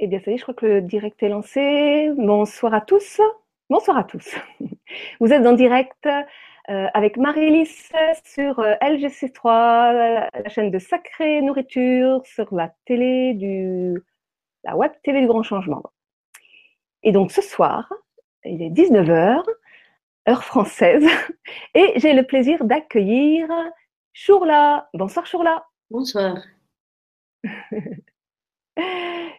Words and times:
Eh 0.00 0.06
bien, 0.06 0.20
ça 0.20 0.30
y 0.30 0.34
est, 0.34 0.36
je 0.38 0.42
crois 0.42 0.54
que 0.54 0.66
le 0.66 0.80
direct 0.80 1.20
est 1.22 1.28
lancé. 1.28 2.10
Bonsoir 2.16 2.72
à 2.72 2.80
tous. 2.80 3.20
Bonsoir 3.68 3.98
à 3.98 4.04
tous. 4.04 4.36
Vous 5.20 5.32
êtes 5.32 5.44
en 5.44 5.54
direct 5.54 6.06
euh, 6.06 6.86
avec 6.94 7.16
Marie-Lys 7.16 7.90
sur 8.24 8.60
euh, 8.60 8.74
LGC3, 8.80 10.30
la 10.34 10.48
chaîne 10.48 10.70
de 10.70 10.78
Sacrée 10.78 11.42
Nourriture, 11.42 12.22
sur 12.24 12.54
la 12.54 12.72
télé 12.84 13.34
du, 13.34 14.00
la 14.62 14.76
web 14.76 14.92
télé 15.02 15.20
du 15.20 15.26
Grand 15.26 15.42
Changement. 15.42 15.82
Et 17.02 17.10
donc 17.10 17.32
ce 17.32 17.42
soir, 17.42 17.92
il 18.44 18.62
est 18.62 18.70
19h, 18.70 19.42
heure 20.28 20.44
française, 20.44 21.06
et 21.74 21.94
j'ai 21.96 22.12
le 22.12 22.22
plaisir 22.22 22.64
d'accueillir 22.64 23.48
Chourla. 24.12 24.88
Bonsoir 24.94 25.26
Chourla. 25.26 25.66
Bonsoir. 25.90 26.38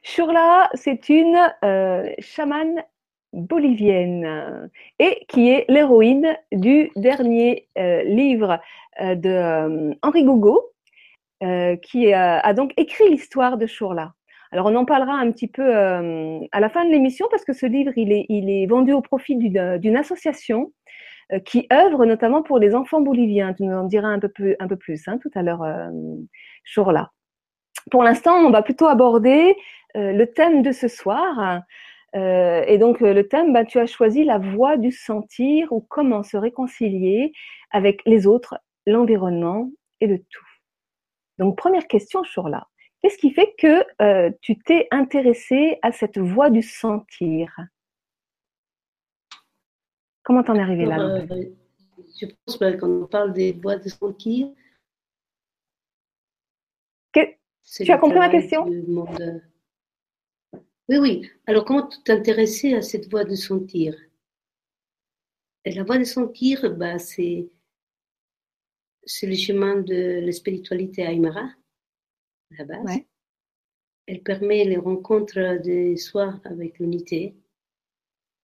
Shurla, 0.03 0.69
c'est 0.73 1.09
une 1.09 1.37
euh, 1.63 2.09
chamane 2.19 2.83
bolivienne 3.31 4.69
et 4.97 5.25
qui 5.27 5.49
est 5.49 5.65
l'héroïne 5.69 6.35
du 6.51 6.91
dernier 6.95 7.67
euh, 7.77 8.03
livre 8.03 8.59
euh, 9.01 9.15
de 9.15 9.95
Henri 10.01 10.23
Gougo, 10.23 10.71
qui 11.81 12.11
a 12.11 12.53
donc 12.53 12.73
écrit 12.75 13.09
l'histoire 13.09 13.57
de 13.57 13.65
Shurla. 13.65 14.13
Alors 14.51 14.65
on 14.65 14.75
en 14.75 14.83
parlera 14.83 15.13
un 15.13 15.31
petit 15.31 15.47
peu 15.47 15.73
à 15.73 16.59
la 16.59 16.69
fin 16.69 16.83
de 16.83 16.91
l'émission 16.91 17.27
parce 17.31 17.45
que 17.45 17.53
ce 17.53 17.65
livre 17.65 17.93
il 17.95 18.11
est, 18.11 18.25
il 18.27 18.49
est 18.49 18.65
vendu 18.65 18.91
au 18.91 19.01
profit 19.01 19.37
d'une 19.37 19.95
association 19.95 20.73
qui 21.45 21.65
œuvre 21.71 22.05
notamment 22.05 22.43
pour 22.43 22.59
les 22.59 22.75
enfants 22.75 22.99
boliviens. 22.99 23.53
Tu 23.53 23.63
nous 23.63 23.73
en 23.73 23.85
diras 23.85 24.09
un 24.09 24.19
peu 24.19 24.27
plus, 24.27 24.57
un 24.59 24.67
peu 24.67 24.75
plus 24.75 25.07
hein, 25.07 25.17
tout 25.17 25.31
à 25.33 25.41
l'heure, 25.43 25.63
Shurla. 26.65 27.09
Pour 27.91 28.03
l'instant, 28.03 28.35
on 28.35 28.51
va 28.51 28.61
plutôt 28.61 28.87
aborder 28.87 29.55
euh, 29.95 30.11
le 30.11 30.31
thème 30.31 30.61
de 30.61 30.71
ce 30.71 30.87
soir. 30.87 31.61
Euh, 32.15 32.63
et 32.67 32.77
donc, 32.77 33.01
euh, 33.01 33.13
le 33.13 33.27
thème, 33.27 33.53
bah, 33.53 33.65
tu 33.65 33.79
as 33.79 33.85
choisi 33.85 34.23
la 34.23 34.37
voie 34.37 34.77
du 34.77 34.91
sentir 34.91 35.71
ou 35.71 35.81
comment 35.81 36.23
se 36.23 36.37
réconcilier 36.37 37.31
avec 37.71 38.01
les 38.05 38.27
autres, 38.27 38.57
l'environnement 38.85 39.69
et 40.01 40.07
le 40.07 40.19
tout. 40.19 40.45
Donc, 41.37 41.57
première 41.57 41.87
question, 41.87 42.23
Shurla. 42.23 42.67
Qu'est-ce 43.01 43.17
qui 43.17 43.31
fait 43.31 43.53
que 43.57 44.31
tu 44.41 44.59
t'es 44.59 44.89
intéressé 44.91 45.79
à 45.81 45.93
cette 45.93 46.17
voie 46.17 46.49
du 46.49 46.61
sentir? 46.61 47.55
Comment 50.23 50.43
t'en 50.43 50.55
es 50.55 50.59
arrivé 50.59 50.85
là 50.85 50.97
Je 52.19 52.25
pense 52.45 52.57
que 52.57 52.75
quand 52.75 52.89
on 52.89 53.07
parle 53.07 53.31
des 53.31 53.53
voies 53.53 53.77
de 53.77 53.87
sentir, 53.87 54.49
tu 57.71 57.91
as 57.91 57.97
compris 57.97 58.19
ma 58.19 58.29
question? 58.29 58.65
Oui, 60.89 60.97
oui. 60.97 61.29
Alors, 61.45 61.65
comment 61.65 61.87
t'intéresser 62.03 62.73
à 62.73 62.81
cette 62.81 63.09
voie 63.09 63.23
de 63.23 63.35
sentir? 63.35 63.95
Et 65.65 65.73
La 65.73 65.83
voie 65.83 65.99
de 65.99 66.03
sentir, 66.03 66.75
bah, 66.75 66.97
c'est 66.97 67.49
le 69.21 69.35
chemin 69.35 69.81
de 69.81 70.19
la 70.25 70.31
spiritualité 70.31 71.03
aymara, 71.03 71.41
à 72.51 72.55
la 72.57 72.65
base. 72.65 73.01
Elle 74.07 74.23
permet 74.23 74.65
les 74.65 74.77
rencontres 74.77 75.61
de 75.63 75.95
soi 75.95 76.39
avec 76.43 76.79
l'unité, 76.79 77.35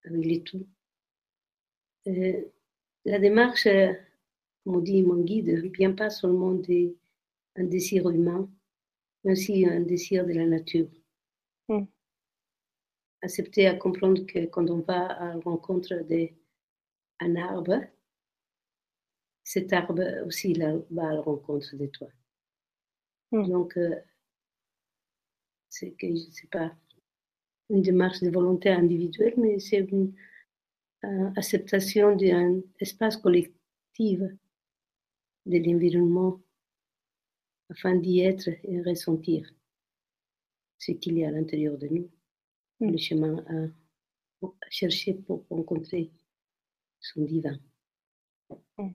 avec 0.04 0.24
les 0.24 0.44
tout. 0.44 0.68
Euh, 2.08 2.44
la 3.06 3.18
démarche, 3.18 3.68
comme 4.64 4.84
dit 4.84 5.02
mon 5.02 5.24
guide, 5.24 5.48
ne 5.48 5.70
vient 5.70 5.94
pas 5.94 6.12
seulement 6.12 6.54
d'un 6.54 7.64
désir 7.64 8.08
humain, 8.10 8.48
mais 9.26 9.32
aussi 9.32 9.66
un 9.66 9.82
désir 9.82 10.26
de 10.26 10.34
la 10.34 10.46
nature. 10.46 10.88
Hmm. 11.68 11.86
Accepter 13.22 13.68
à 13.68 13.76
comprendre 13.76 14.24
que 14.26 14.46
quand 14.46 14.70
on 14.70 14.82
va 14.82 15.08
à 15.08 15.34
la 15.34 15.40
rencontre 15.42 15.96
d'un 16.08 17.36
arbre, 17.36 17.82
cet 19.44 19.74
arbre 19.74 20.26
aussi 20.26 20.54
va 20.92 21.10
à 21.10 21.14
la 21.14 21.22
rencontre 21.22 21.76
de 21.76 21.88
toi. 21.88 22.08
Hmm. 23.32 23.48
Donc, 23.50 23.78
euh, 23.78 23.96
c'est 25.70 25.92
que 25.92 26.08
c'est 26.32 26.50
pas 26.50 26.72
une 27.72 27.82
démarche 27.82 28.22
de 28.22 28.30
volonté 28.30 28.70
individuelle, 28.70 29.34
mais 29.38 29.60
c'est 29.60 29.80
une 29.80 30.14
euh, 31.04 31.32
acceptation 31.36 32.16
d'un 32.16 32.62
espace 32.80 33.18
collectif 33.18 34.20
de 35.48 35.58
l'environnement 35.58 36.40
afin 37.70 37.96
d'y 37.96 38.22
être 38.22 38.50
et 38.64 38.82
ressentir 38.82 39.50
ce 40.78 40.92
qu'il 40.92 41.18
y 41.18 41.26
a 41.26 41.30
à 41.30 41.32
l'intérieur 41.32 41.78
de 41.78 41.88
nous, 41.88 42.10
mm. 42.80 42.92
le 42.92 42.98
chemin 42.98 43.46
à 43.50 44.50
chercher 44.70 45.14
pour 45.14 45.46
rencontrer 45.50 46.12
son 47.00 47.22
divin. 47.24 47.58
Mm. 48.78 48.90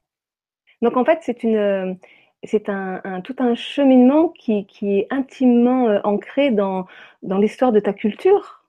Donc 0.83 0.97
en 0.97 1.05
fait, 1.05 1.19
c'est 1.23 1.43
une, 1.43 1.99
c'est 2.45 2.69
un, 2.69 3.21
tout 3.23 3.37
un 3.39 3.55
cheminement 3.55 4.29
qui, 4.31 4.67
qui 4.67 4.99
est 4.99 5.07
intimement 5.11 5.89
euh, 5.89 6.01
ancré 6.05 6.51
dans, 6.51 6.87
dans 7.23 7.39
l'histoire 7.39 7.73
de 7.73 7.81
ta 7.81 7.93
culture. 7.93 8.67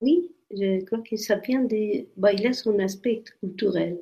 Oui, 0.00 0.34
je 0.50 0.84
crois 0.84 1.00
que 1.00 1.16
ça 1.16 1.36
vient 1.36 1.62
de. 1.62 2.06
Bah, 2.16 2.32
il 2.32 2.46
a 2.46 2.52
son 2.52 2.78
aspect 2.78 3.24
culturel. 3.40 4.00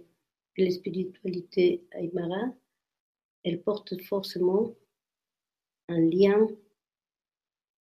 La 0.56 0.70
spiritualité 0.70 1.82
aymara 1.92 2.52
elle 3.44 3.62
porte 3.62 4.00
forcément 4.02 4.74
un 5.88 6.00
lien 6.00 6.48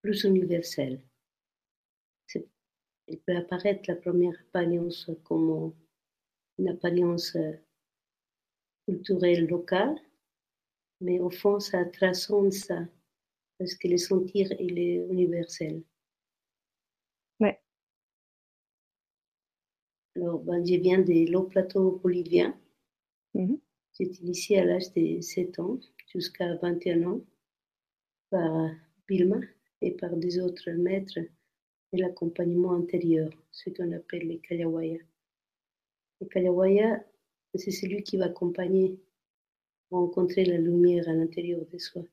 plus 0.01 0.23
universel. 0.23 1.01
Elle 3.07 3.19
peut 3.19 3.35
apparaître 3.35 3.83
la 3.87 3.95
première 3.95 4.39
apparence 4.47 5.09
comme 5.23 5.73
une 6.57 6.69
apparence 6.69 7.35
culturelle 8.87 9.47
locale, 9.47 9.99
mais 11.01 11.19
au 11.19 11.29
fond, 11.29 11.59
ça 11.59 11.83
transcende 11.85 12.53
ça, 12.53 12.85
parce 13.57 13.75
que 13.75 13.87
le 13.87 13.97
sentir, 13.97 14.51
il 14.59 14.79
est 14.79 14.95
universel. 15.09 15.83
Ouais. 17.39 17.59
Alors, 20.15 20.39
ben, 20.39 20.65
je 20.65 20.75
viens 20.75 20.99
de 20.99 21.31
l'eau 21.31 21.43
plateau 21.43 21.99
bolivien. 22.03 22.57
Mm-hmm. 23.35 23.59
Été 23.99 24.21
initiée 24.21 24.59
à 24.59 24.65
l'âge 24.65 24.93
de 24.93 25.21
7 25.21 25.59
ans 25.59 25.79
jusqu'à 26.07 26.55
21 26.55 27.03
ans 27.03 27.21
par 28.29 28.69
Bilma 29.07 29.39
et 29.81 29.91
par 29.91 30.15
des 30.15 30.39
autres 30.39 30.71
maîtres 30.71 31.19
de 31.93 31.99
l'accompagnement 31.99 32.73
intérieur, 32.73 33.29
ce 33.51 33.69
qu'on 33.69 33.91
appelle 33.91 34.27
les 34.27 34.39
Kayawaya. 34.39 34.99
Les 36.21 36.27
Kayawaya, 36.27 37.03
c'est 37.55 37.71
celui 37.71 38.03
qui 38.03 38.17
va 38.17 38.25
accompagner 38.25 38.97
rencontrer 39.91 40.45
la 40.45 40.57
lumière 40.57 41.07
à 41.09 41.13
l'intérieur 41.13 41.65
de 41.65 41.77
soi. 41.77 42.03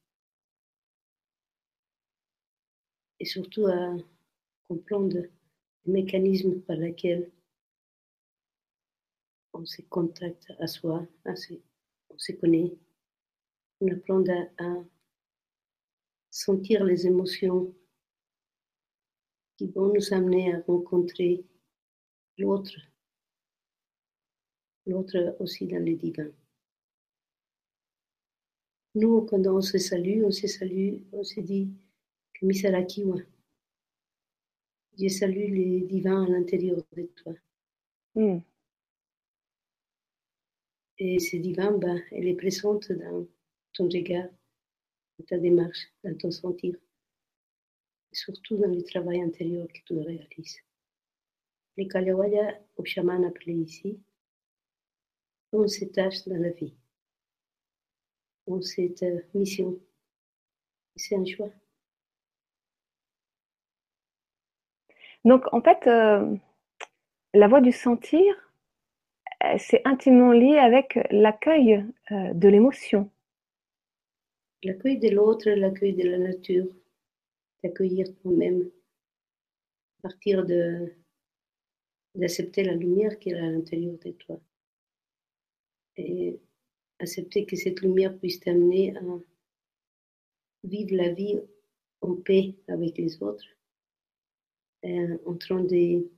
Et 3.21 3.25
surtout 3.25 3.67
à 3.67 3.97
comprendre 4.69 5.23
le 5.87 5.93
mécanisme 5.93 6.61
par 6.61 6.77
lequel 6.77 7.31
on 9.53 9.65
se 9.65 9.83
contacte 9.83 10.53
à 10.59 10.67
soi, 10.67 11.07
à 11.25 11.33
on 11.33 11.68
se 12.19 12.33
connaît, 12.33 12.77
on 13.81 13.89
apprend 13.89 14.23
à, 14.59 14.85
sentir 16.31 16.85
les 16.85 17.07
émotions 17.07 17.75
qui 19.57 19.67
vont 19.69 19.93
nous 19.93 20.13
amener 20.13 20.55
à 20.55 20.61
rencontrer 20.61 21.45
l'autre, 22.37 22.77
l'autre 24.87 25.37
aussi 25.41 25.67
dans 25.67 25.85
le 25.85 25.95
divin. 25.97 26.31
Nous, 28.95 29.23
quand 29.23 29.47
on 29.47 29.61
se 29.61 29.79
salue, 29.79 30.23
on 30.25 30.31
se 30.31 30.47
salue, 30.47 31.03
on 31.13 31.25
se 31.25 31.41
dit 31.41 31.71
que 32.35 32.47
Misarakiwa, 32.47 33.17
je 34.99 35.09
salue 35.09 35.55
les 35.55 35.81
divins 35.83 36.25
à 36.25 36.29
l'intérieur 36.29 36.83
de 36.97 37.03
toi. 37.03 37.35
Hmm. 38.15 38.41
Et 41.01 41.21
ce 41.21 41.37
divin, 41.37 41.73
ben, 41.79 42.03
elle 42.11 42.27
est 42.27 42.35
présente 42.35 42.91
dans 42.91 43.27
ton 43.73 43.85
regard, 43.85 44.29
dans 45.19 45.25
ta 45.27 45.39
démarche, 45.39 45.93
dans 46.03 46.17
ton 46.17 46.31
sentir, 46.33 46.75
et 46.75 48.17
surtout 48.17 48.57
dans 48.57 48.69
le 48.69 48.83
travail 48.83 49.23
intérieur 49.23 49.69
que 49.69 49.79
tu 49.87 49.95
réalises. 49.95 50.59
Les 51.77 51.87
Kalawaya, 51.87 52.61
au 52.77 52.85
chaman 52.85 53.25
appelé 53.25 53.53
ici, 53.53 54.01
ont 55.53 55.69
cette 55.69 55.93
tâche 55.93 56.27
dans 56.27 56.37
la 56.37 56.51
vie, 56.51 56.75
ont 58.49 58.61
cette 58.61 59.05
euh, 59.05 59.21
mission. 59.35 59.79
C'est 60.97 61.15
un 61.15 61.25
choix. 61.25 61.51
Donc, 65.25 65.45
en 65.53 65.63
fait, 65.63 65.87
euh, 65.87 66.35
la 67.35 67.47
voie 67.47 67.61
du 67.61 67.71
sentir, 67.71 68.48
c'est 69.59 69.83
intimement 69.85 70.33
lié 70.33 70.59
avec 70.59 70.99
l'accueil 71.11 71.85
euh, 72.11 72.33
de 72.35 72.49
l'émotion. 72.49 73.11
L'accueil 74.65 74.99
de 74.99 75.11
l'autre, 75.11 75.49
l'accueil 75.51 75.95
de 75.95 76.09
la 76.09 76.19
nature, 76.19 76.67
d'accueillir 77.63 78.07
toi-même 78.23 78.71
partir 80.03 80.45
de 80.45 80.93
d'accepter 82.15 82.65
la 82.65 82.75
lumière 82.75 83.19
qui 83.19 83.31
est 83.31 83.35
à 83.35 83.51
l'intérieur 83.51 83.97
de 84.05 84.11
toi. 84.11 84.41
Et 85.97 86.41
accepter 86.99 87.47
que 87.47 87.55
cette 87.55 87.81
lumière 87.81 88.17
puisse 88.19 88.41
t'amener 88.41 88.97
à 88.97 89.03
vivre 90.65 90.97
la 90.97 91.13
vie 91.13 91.39
en 92.01 92.17
paix 92.17 92.57
avec 92.67 92.99
les 92.99 93.23
autres, 93.23 93.47
en 94.83 95.37
train 95.37 95.63
de 95.63 96.09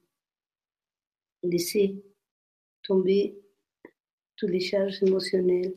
laisser 1.42 2.02
tomber 2.82 3.38
toutes 4.36 4.50
les 4.50 4.60
charges 4.60 5.02
émotionnelles 5.02 5.74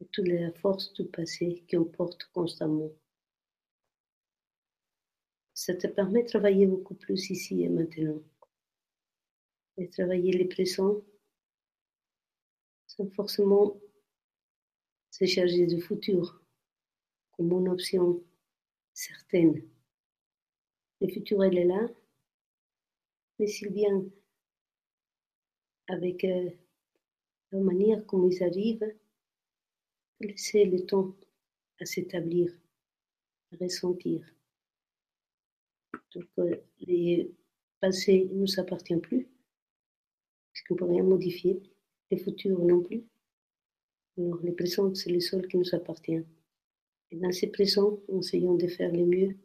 et 0.00 0.06
toute 0.06 0.28
la 0.28 0.52
force 0.52 0.92
du 0.94 1.04
passé 1.04 1.64
qu'on 1.70 1.84
porte 1.84 2.24
constamment. 2.32 2.90
Ça 5.54 5.74
te 5.74 5.86
permet 5.86 6.22
de 6.22 6.28
travailler 6.28 6.66
beaucoup 6.66 6.94
plus 6.94 7.30
ici 7.30 7.62
et 7.62 7.68
maintenant. 7.68 8.22
Et 9.76 9.88
travailler 9.88 10.32
les 10.32 10.46
présents 10.46 11.02
sans 12.86 13.08
forcément 13.10 13.78
se 15.10 15.26
charger 15.26 15.66
du 15.66 15.80
futur 15.80 16.42
comme 17.32 17.52
une 17.52 17.68
option 17.68 18.22
certaine. 18.94 19.62
Le 21.00 21.08
futur, 21.08 21.42
elle 21.44 21.58
est 21.58 21.64
là, 21.64 21.88
mais 23.38 23.46
s'il 23.46 23.72
vient 23.72 24.04
avec 25.90 26.24
euh, 26.24 26.50
la 27.52 27.60
manière 27.60 28.04
comme 28.06 28.30
ils 28.30 28.42
arrivent, 28.42 28.94
laisser 30.20 30.64
le 30.64 30.86
temps 30.86 31.14
à 31.80 31.84
s'établir, 31.84 32.52
à 33.52 33.56
ressentir. 33.56 34.24
Donc, 36.14 36.28
euh, 36.38 36.56
les 36.80 37.32
passés 37.80 38.28
ne 38.30 38.40
nous 38.40 38.60
appartiennent 38.60 39.00
plus, 39.00 39.28
puisqu'on 40.52 40.74
ne 40.74 40.78
peut 40.78 40.84
rien 40.86 41.02
modifier, 41.02 41.60
les 42.10 42.18
futurs 42.18 42.64
non 42.64 42.82
plus. 42.82 43.04
Alors, 44.16 44.40
les 44.42 44.52
présents, 44.52 44.94
c'est 44.94 45.10
les 45.10 45.20
seuls 45.20 45.48
qui 45.48 45.56
nous 45.56 45.74
appartiennent. 45.74 46.26
Et 47.10 47.16
dans 47.16 47.32
ces 47.32 47.48
présents, 47.48 47.98
essayons 48.08 48.54
de 48.54 48.68
faire 48.68 48.92
le 48.92 49.06
mieux 49.06 49.36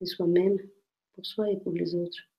de 0.00 0.06
soi-même, 0.06 0.58
pour 1.12 1.26
soi 1.26 1.50
et 1.50 1.58
pour 1.58 1.72
les 1.72 1.94
autres. 1.94 2.29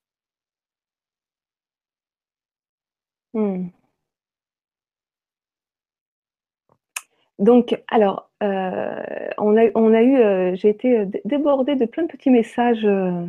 Hmm. 3.34 3.72
Donc, 7.38 7.76
alors, 7.88 8.30
euh, 8.42 9.02
on, 9.38 9.56
a, 9.56 9.64
eu, 10.02 10.16
euh, 10.16 10.54
j'ai 10.54 10.68
été 10.68 11.06
débordée 11.24 11.74
de 11.76 11.86
plein 11.86 12.04
de 12.04 12.08
petits 12.08 12.30
messages 12.30 12.84
euh, 12.84 13.26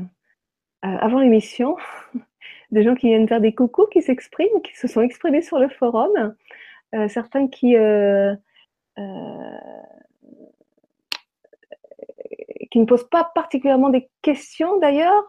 avant 0.83 1.19
l'émission, 1.19 1.77
de 2.71 2.81
gens 2.81 2.95
qui 2.95 3.07
viennent 3.07 3.27
faire 3.27 3.41
des 3.41 3.55
coucous, 3.55 3.88
qui 3.91 4.01
s'expriment, 4.01 4.61
qui 4.61 4.75
se 4.77 4.88
sont 4.88 5.01
exprimés 5.01 5.41
sur 5.41 5.59
le 5.59 5.69
forum, 5.69 6.35
certains 7.07 7.47
qui 7.47 7.75
qui 12.71 12.79
ne 12.79 12.85
posent 12.85 13.09
pas 13.09 13.31
particulièrement 13.35 13.89
des 13.89 14.09
questions 14.21 14.77
d'ailleurs, 14.79 15.25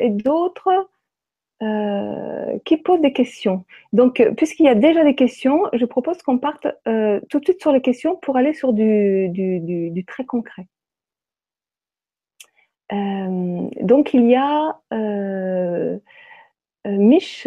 et 0.00 0.10
d'autres 0.10 0.88
euh, 1.62 2.58
qui 2.64 2.78
pose 2.78 3.02
des 3.02 3.12
questions. 3.12 3.66
Donc, 3.92 4.18
euh, 4.20 4.32
puisqu'il 4.32 4.64
y 4.64 4.68
a 4.70 4.74
déjà 4.74 5.04
des 5.04 5.14
questions, 5.14 5.64
je 5.74 5.84
propose 5.84 6.22
qu'on 6.22 6.38
parte 6.38 6.66
euh, 6.88 7.20
tout 7.28 7.38
de 7.38 7.44
suite 7.44 7.60
sur 7.60 7.70
les 7.70 7.82
questions 7.82 8.16
pour 8.16 8.38
aller 8.38 8.54
sur 8.54 8.72
du, 8.72 10.04
très 10.06 10.24
concret. 10.24 10.66
donc, 12.90 14.14
il 14.14 14.26
y 14.26 14.36
a 14.36 14.80
Mich. 16.86 17.46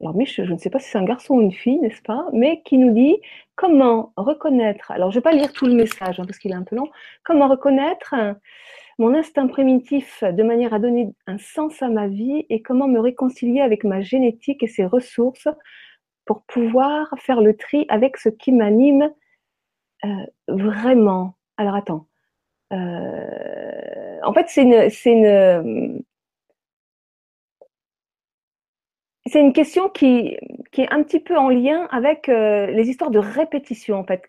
Alors, 0.00 0.14
Mich, 0.14 0.40
je 0.44 0.52
ne 0.52 0.58
sais 0.58 0.70
pas 0.70 0.78
si 0.78 0.90
c'est 0.90 0.98
un 0.98 1.04
garçon 1.04 1.34
ou 1.34 1.40
une 1.40 1.52
fille, 1.52 1.78
n'est-ce 1.80 2.02
pas, 2.02 2.28
mais 2.32 2.62
qui 2.62 2.78
nous 2.78 2.92
dit 2.92 3.16
comment 3.56 4.12
reconnaître. 4.16 4.92
Alors, 4.92 5.10
je 5.10 5.18
ne 5.18 5.20
vais 5.20 5.30
pas 5.30 5.32
lire 5.32 5.52
tout 5.52 5.66
le 5.66 5.74
message 5.74 6.20
hein, 6.20 6.24
parce 6.24 6.38
qu'il 6.38 6.52
est 6.52 6.54
un 6.54 6.62
peu 6.62 6.76
long. 6.76 6.88
Comment 7.24 7.48
reconnaître 7.48 8.14
mon 8.98 9.14
instinct 9.14 9.46
primitif 9.46 10.24
de 10.24 10.42
manière 10.42 10.72
à 10.72 10.78
donner 10.78 11.12
un 11.26 11.38
sens 11.38 11.82
à 11.82 11.88
ma 11.88 12.08
vie 12.08 12.46
et 12.48 12.62
comment 12.62 12.88
me 12.88 12.98
réconcilier 12.98 13.60
avec 13.60 13.84
ma 13.84 14.00
génétique 14.00 14.62
et 14.62 14.68
ses 14.68 14.86
ressources 14.86 15.48
pour 16.24 16.42
pouvoir 16.44 17.14
faire 17.18 17.40
le 17.40 17.56
tri 17.56 17.86
avec 17.88 18.16
ce 18.16 18.28
qui 18.28 18.52
m'anime 18.52 19.10
euh, 20.04 20.08
vraiment. 20.48 21.36
Alors 21.56 21.74
attends. 21.74 22.06
Euh, 22.72 24.18
en 24.22 24.32
fait, 24.32 24.48
c'est 24.48 24.62
une, 29.42 29.52
question 29.52 29.88
qui, 29.88 30.36
qui 30.72 30.82
est 30.82 30.92
un 30.92 31.02
petit 31.02 31.20
peu 31.20 31.36
en 31.36 31.48
lien 31.48 31.86
avec 31.90 32.28
euh, 32.28 32.66
les 32.66 32.88
histoires 32.88 33.10
de 33.10 33.18
répétition. 33.18 33.98
En 33.98 34.04
fait, 34.04 34.28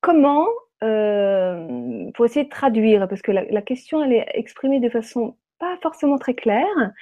comment 0.00 0.46
euh, 0.84 2.10
pour 2.14 2.24
essayer 2.24 2.44
de 2.44 2.50
traduire, 2.50 3.08
parce 3.08 3.22
que 3.22 3.32
la, 3.32 3.62
question, 3.62 4.02
elle 4.02 4.12
est 4.12 4.26
exprimée 4.34 4.80
de 4.80 4.88
façon 4.88 5.36
pas 5.58 5.76
forcément 5.82 6.18
très 6.18 6.34
claire, 6.34 6.92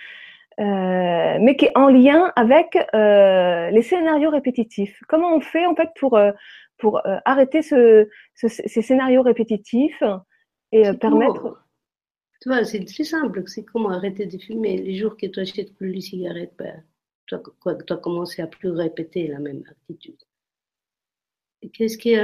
euh, 0.59 1.39
mais 1.41 1.57
qui 1.57 1.67
est 1.67 1.77
en 1.77 1.89
lien 1.89 2.33
avec 2.37 2.77
euh, 2.95 3.71
les 3.71 3.83
scénarios 3.83 4.31
répétitifs. 4.31 5.03
Comment 5.09 5.35
on 5.35 5.41
fait 5.41 5.67
en 5.67 5.75
fait 5.75 5.91
pour 5.99 6.19
pour 6.79 7.01
arrêter 7.25 7.63
ce, 7.63 8.09
ces 8.35 8.83
scénarios 8.83 9.23
répétitifs 9.23 10.03
et 10.73 10.93
permettre 10.95 11.67
Tu 12.43 12.49
vois, 12.49 12.65
c'est 12.65 12.85
très 12.85 13.05
simple. 13.05 13.43
C'est 13.47 13.65
comment 13.65 13.91
arrêter 13.91 14.27
de 14.27 14.39
fumer. 14.39 14.77
Les 14.77 14.97
jours 14.97 15.17
que 15.17 15.27
tu 15.27 15.41
achètes 15.41 15.75
plus 15.75 15.95
de 15.95 16.01
cigarettes, 16.01 16.53
ben, 16.59 16.83
tu 17.27 17.35
as, 17.35 17.97
commencé 17.97 18.43
à 18.43 18.47
plus 18.47 18.71
répéter 18.71 19.27
la 19.29 19.39
même 19.39 19.63
attitude. 19.71 20.19
Qu'est-ce 21.73 21.99
qui 21.99 22.15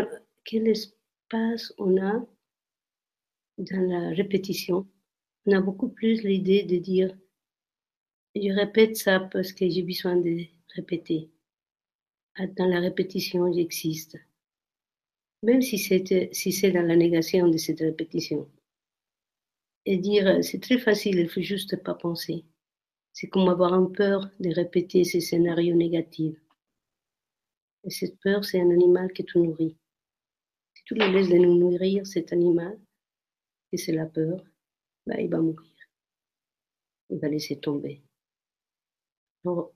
quel 0.44 0.69
est 0.69 0.94
on 1.79 1.96
a 2.02 2.26
dans 3.58 3.81
la 3.81 4.11
répétition, 4.11 4.87
on 5.46 5.52
a 5.52 5.61
beaucoup 5.61 5.88
plus 5.88 6.23
l'idée 6.23 6.62
de 6.64 6.76
dire 6.79 7.17
je 8.34 8.50
répète 8.50 8.96
ça 8.96 9.20
parce 9.20 9.52
que 9.52 9.69
j'ai 9.69 9.82
besoin 9.82 10.17
de 10.17 10.44
répéter. 10.75 11.31
Dans 12.56 12.67
la 12.67 12.81
répétition, 12.81 13.52
j'existe. 13.52 14.17
Même 15.43 15.61
si 15.61 15.76
c'est 15.79 16.32
si 16.32 16.73
dans 16.73 16.87
la 16.87 16.96
négation 16.96 17.49
de 17.49 17.58
cette 17.58 17.81
répétition. 17.81 18.48
Et 19.84 19.98
dire 19.98 20.43
c'est 20.43 20.62
très 20.62 20.79
facile, 20.79 21.19
il 21.19 21.29
faut 21.29 21.43
juste 21.43 21.82
pas 21.82 21.94
penser. 21.94 22.44
C'est 23.12 23.29
comme 23.29 23.48
avoir 23.48 23.74
un 23.74 23.86
peur 23.86 24.31
de 24.41 24.51
répéter 24.51 25.05
ces 25.05 25.20
scénarios 25.20 25.74
négatifs. 25.74 26.41
Et 27.84 27.91
cette 27.91 28.19
peur, 28.20 28.44
c'est 28.44 28.60
un 28.60 28.70
animal 28.70 29.12
qui 29.12 29.24
te 29.24 29.39
nourrit. 29.39 29.77
Tu 30.93 30.99
le 30.99 31.06
laisses 31.06 31.31
de 31.31 31.39
nous 31.39 31.56
nourrir, 31.56 32.06
cet 32.06 32.34
animal, 32.34 32.79
et 33.72 33.79
c'est 33.79 33.93
la 33.93 34.05
peur, 34.05 34.44
bah, 35.06 35.19
il 35.19 35.31
va 35.31 35.39
mourir. 35.39 35.72
Il 37.08 37.19
va 37.19 37.29
laisser 37.29 37.58
tomber. 37.58 38.03
Alors, 39.43 39.72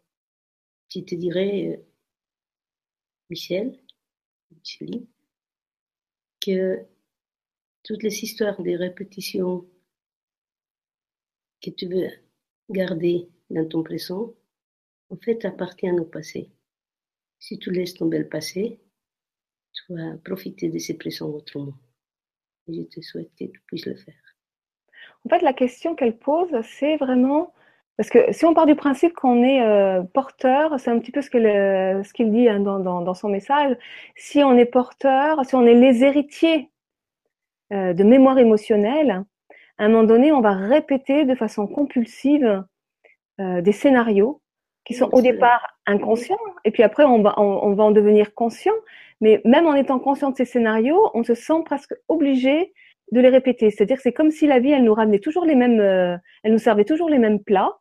je 0.95 1.01
te 1.01 1.15
dirais, 1.15 1.69
euh, 1.69 1.83
Michel, 3.31 3.81
Micheli, 4.51 5.09
que 6.39 6.85
toutes 7.83 8.03
les 8.03 8.23
histoires 8.23 8.61
des 8.61 8.77
répétitions 8.77 9.67
que 11.63 11.71
tu 11.71 11.89
veux 11.89 12.11
garder 12.69 13.31
dans 13.49 13.67
ton 13.67 13.83
présent, 13.83 14.35
en 15.09 15.17
fait, 15.17 15.47
appartiennent 15.47 16.01
au 16.01 16.05
passé. 16.05 16.51
Si 17.39 17.59
tu 17.59 17.71
laisses 17.71 17.95
tomber 17.95 18.19
le 18.19 18.29
passé, 18.29 18.83
tu 19.77 19.95
vas 19.95 20.17
profiter 20.25 20.69
de 20.69 20.79
ces 20.79 20.97
présents 20.97 21.31
autrement. 21.31 21.75
je 22.69 22.83
te 22.83 23.01
souhaite 23.01 23.31
que 23.39 23.45
tu 23.45 23.61
puisses 23.67 23.87
le 23.87 23.97
faire. 23.97 24.15
En 25.25 25.29
fait, 25.29 25.43
la 25.43 25.53
question 25.53 25.95
qu'elle 25.95 26.17
pose, 26.19 26.51
c'est 26.63 26.97
vraiment 26.97 27.53
parce 27.97 28.11
que 28.11 28.31
si 28.33 28.45
on 28.45 28.53
part 28.53 28.67
du 28.67 28.75
principe 28.75 29.15
qu'on 29.15 29.43
est 29.43 29.63
euh, 29.63 30.03
porteur, 30.03 30.79
c'est 30.79 30.91
un 30.91 30.99
petit 30.99 31.13
peu 31.13 31.23
ce 31.23 31.31
qu'il 31.31 32.31
dit 32.31 32.49
hein, 32.49 32.61
dans, 32.61 33.15
son 33.15 33.29
message, 33.29 33.75
si 34.17 34.45
on 34.45 34.57
est 34.57 34.67
porteur, 34.67 35.45
si 35.47 35.55
on 35.55 35.65
est 35.65 35.75
les 35.75 36.05
héritiers 36.05 36.71
euh, 37.73 37.95
de 37.95 38.05
mémoire 38.05 38.39
émotionnelle, 38.39 39.25
à 39.79 39.85
un 39.85 39.89
moment 39.89 40.05
donné, 40.05 40.31
on 40.31 40.43
va 40.43 40.53
répéter 40.53 41.25
de 41.25 41.35
façon 41.35 41.67
compulsive 41.67 42.65
euh, 43.41 43.63
des 43.63 43.73
scénarios 43.73 44.43
qui 44.85 44.95
sont 44.95 45.09
au 45.13 45.23
départ 45.23 45.79
inconscients, 45.87 46.37
et 46.65 46.71
puis 46.71 46.85
après 46.85 47.03
on 47.03 47.21
va, 47.21 47.35
on 47.41 47.75
va 47.75 47.85
en 47.85 47.91
devenir 47.91 48.35
conscient, 48.35 48.75
mais 49.21 49.41
même 49.45 49.67
en 49.67 49.75
étant 49.75 49.99
conscient 49.99 50.31
de 50.31 50.37
ces 50.37 50.45
scénarios, 50.45 51.11
on 51.15 51.23
se 51.23 51.35
sent 51.35 51.63
presque 51.65 51.95
obligé 52.09 52.73
de 53.13 53.21
les 53.21 53.29
répéter. 53.29 53.71
C'est-à-dire 53.71 53.97
que 53.97 54.03
c'est 54.03 54.13
comme 54.13 54.31
si 54.31 54.47
la 54.47 54.59
vie, 54.59 54.71
elle 54.71 54.85
nous 54.85 54.95
ramenait 54.95 55.21
toujours 55.21 55.45
les 55.45 55.55
mêmes, 55.55 55.81
euh, 55.81 56.17
elle 56.43 56.53
nous 56.53 56.59
servait 56.59 56.85
toujours 56.85 57.09
les 57.09 57.19
mêmes 57.19 57.43
plats. 57.43 57.79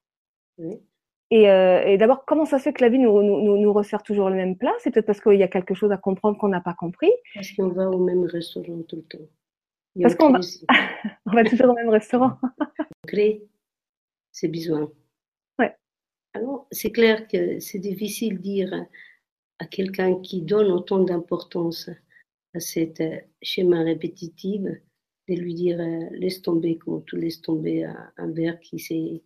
Et, 1.31 1.49
euh, 1.49 1.83
et 1.85 1.97
d'abord, 1.97 2.25
comment 2.25 2.45
ça 2.45 2.59
se 2.59 2.63
fait 2.65 2.73
que 2.73 2.83
la 2.83 2.89
vie 2.89 2.99
nous, 2.99 3.23
nous, 3.23 3.57
nous 3.57 3.73
resserre 3.73 4.03
toujours 4.03 4.29
les 4.29 4.35
mêmes 4.35 4.57
plats? 4.57 4.75
C'est 4.79 4.91
peut-être 4.91 5.07
parce 5.07 5.21
qu'il 5.21 5.39
y 5.39 5.43
a 5.43 5.47
quelque 5.47 5.73
chose 5.73 5.91
à 5.91 5.97
comprendre 5.97 6.37
qu'on 6.37 6.47
n'a 6.47 6.61
pas 6.61 6.75
compris. 6.75 7.11
Parce 7.33 7.51
qu'on 7.51 7.69
va 7.69 7.89
au 7.89 7.99
même 8.03 8.25
restaurant 8.25 8.81
tout 8.87 8.97
le 8.97 9.03
temps. 9.03 9.25
Parce 10.01 10.15
qu'on 10.15 10.29
va... 10.29 10.39
on 11.25 11.31
va 11.31 11.43
toujours 11.43 11.69
au 11.69 11.73
même 11.73 11.89
restaurant. 11.89 12.37
crée 13.07 13.43
ses 14.31 14.47
besoins. 14.47 14.91
Ouais. 15.57 15.73
Alors, 16.33 16.67
c'est 16.71 16.91
clair 16.91 17.27
que 17.27 17.59
c'est 17.59 17.79
difficile 17.79 18.37
de 18.37 18.41
dire 18.41 18.85
à 19.59 19.65
quelqu'un 19.65 20.19
qui 20.21 20.41
donne 20.41 20.71
autant 20.71 20.99
d'importance 20.99 21.89
à 22.53 22.59
cette 22.59 23.01
euh, 23.01 23.19
schéma 23.41 23.83
répétitif 23.83 24.61
de 25.27 25.33
lui 25.33 25.53
dire 25.53 25.79
euh, 25.79 26.09
laisse 26.11 26.41
tomber 26.41 26.77
comme 26.77 27.03
tu 27.05 27.17
laisses 27.17 27.41
tomber 27.41 27.83
un, 27.83 28.31
verre 28.31 28.59
qui 28.59 29.23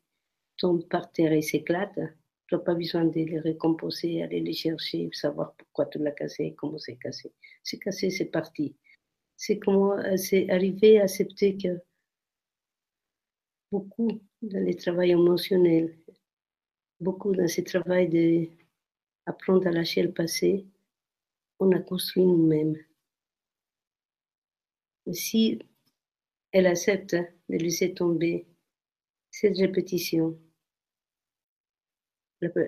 tombe 0.58 0.88
par 0.88 1.12
terre 1.12 1.34
et 1.34 1.42
s'éclate. 1.42 2.00
Tu 2.48 2.56
n'as 2.56 2.62
pas 2.62 2.74
besoin 2.74 3.06
de 3.06 3.14
les 3.14 3.40
récompenser, 3.40 4.22
aller 4.24 4.40
les 4.40 4.54
chercher, 4.54 5.10
savoir 5.14 5.54
pourquoi 5.56 5.86
tu 5.86 6.00
l'as 6.00 6.12
cassé, 6.12 6.56
comment 6.58 6.80
c'est 6.80 6.98
cassé. 6.98 7.32
C'est 7.64 7.78
cassé, 7.78 8.10
c'est 8.10 8.26
parti. 8.26 8.76
C'est 9.38 9.60
comment 9.60 9.98
euh, 9.98 10.18
c'est 10.18 10.50
arriver 10.50 11.00
à 11.00 11.04
accepter 11.04 11.58
que 11.58 11.80
beaucoup 13.72 14.22
dans 14.42 14.66
le 14.66 14.74
travail 14.74 15.12
émotionnel, 15.12 15.98
beaucoup 17.00 17.36
dans 17.36 17.48
ce 17.48 17.62
travail 17.62 18.10
d'apprendre 19.30 19.68
à 19.68 19.72
lâcher 19.72 20.02
le 20.02 20.12
passé, 20.12 20.66
on 21.60 21.72
a 21.72 21.80
construit 21.80 22.26
nous-mêmes. 22.26 22.76
Si 25.12 25.60
elle 26.52 26.66
accepte 26.66 27.14
de 27.14 27.58
laisser 27.58 27.94
tomber 27.94 28.48
cette 29.30 29.58
répétition, 29.58 30.40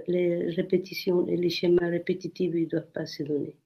les 0.08 0.52
répétitions 0.52 1.26
et 1.28 1.36
les 1.36 1.50
schémas 1.50 1.90
répétitifs 1.90 2.54
ne 2.54 2.66
doivent 2.66 2.92
pas 2.92 3.08
se 3.08 3.24
donner. 3.24 3.58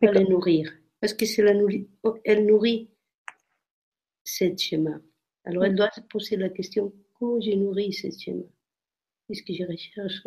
Pas 0.00 0.12
les 0.12 0.24
nourrir. 0.24 0.72
Parce 1.00 1.14
que 1.14 1.26
c'est 1.26 1.42
la 1.42 1.54
nourrit, 1.54 1.88
elle 2.24 2.46
nourrit 2.46 2.88
ce 4.22 4.56
schéma. 4.56 5.00
Alors 5.44 5.64
elle 5.64 5.74
doit 5.74 5.90
se 5.90 6.02
poser 6.02 6.36
la 6.36 6.50
question 6.50 6.92
comment 7.14 7.40
j'ai 7.40 7.56
nourri 7.56 7.92
ce 7.92 8.08
schéma? 8.16 8.44
Qu'est-ce 9.26 9.42
que 9.42 9.54
je 9.54 9.64
recherche 9.64 10.24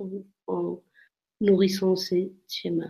en, 0.47 0.83
nourrissant 1.41 1.95
ce 1.95 2.15
schéma 2.47 2.85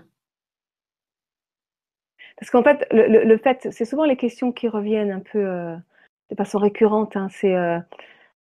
Parce 2.37 2.51
qu'en 2.51 2.63
fait, 2.63 2.85
le, 2.91 3.37
fait, 3.37 3.67
c'est 3.71 3.85
souvent 3.85 4.05
les 4.05 4.17
questions 4.17 4.51
qui 4.51 4.67
reviennent 4.67 5.11
un 5.11 5.19
peu 5.19 5.39
euh, 5.39 5.75
de 6.29 6.35
façon 6.35 6.59
récurrente. 6.59 7.15
Hein. 7.15 7.27
c'est 7.31 7.55
euh, 7.55 7.79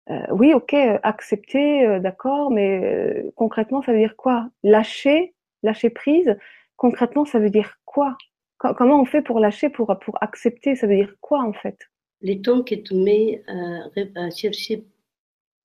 euh, 0.09 0.25
oui, 0.31 0.53
ok, 0.53 0.73
accepter, 1.03 1.99
d'accord, 1.99 2.51
mais 2.51 3.25
concrètement, 3.35 3.81
ça 3.81 3.93
veut 3.93 3.99
dire 3.99 4.17
quoi? 4.17 4.49
Lâcher, 4.63 5.33
lâcher 5.61 5.89
prise, 5.89 6.35
concrètement, 6.75 7.25
ça 7.25 7.39
veut 7.39 7.49
dire 7.49 7.79
quoi? 7.85 8.17
Comment 8.57 9.01
on 9.01 9.05
fait 9.05 9.21
pour 9.21 9.39
lâcher, 9.39 9.69
pour, 9.69 9.97
pour 9.99 10.17
accepter? 10.21 10.75
Ça 10.75 10.87
veut 10.87 10.95
dire 10.95 11.15
quoi 11.21 11.43
en 11.43 11.53
fait? 11.53 11.77
Le 12.21 12.41
temps 12.41 12.63
que 12.63 12.75
tu 12.75 12.95
mets 12.95 13.43
à, 13.47 14.29
chercher, 14.29 14.85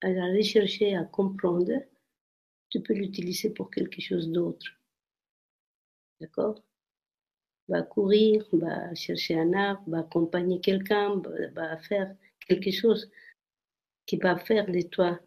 à 0.02 0.08
rechercher, 0.08 0.96
à 0.96 1.04
comprendre, 1.04 1.72
tu 2.70 2.80
peux 2.80 2.94
l'utiliser 2.94 3.50
pour 3.50 3.70
quelque 3.70 4.00
chose 4.00 4.28
d'autre. 4.30 4.66
D'accord? 6.20 6.62
Va 7.68 7.82
courir, 7.82 8.46
va 8.52 8.94
chercher 8.94 9.38
un 9.38 9.52
arbre, 9.52 9.82
va 9.88 9.98
accompagner 10.00 10.60
quelqu'un, 10.60 11.20
va 11.52 11.76
faire 11.78 12.14
quelque 12.46 12.70
chose 12.70 13.10
qui 14.06 14.16
va 14.16 14.36
faire 14.36 14.66
de 14.66 14.80
toi 14.82 15.20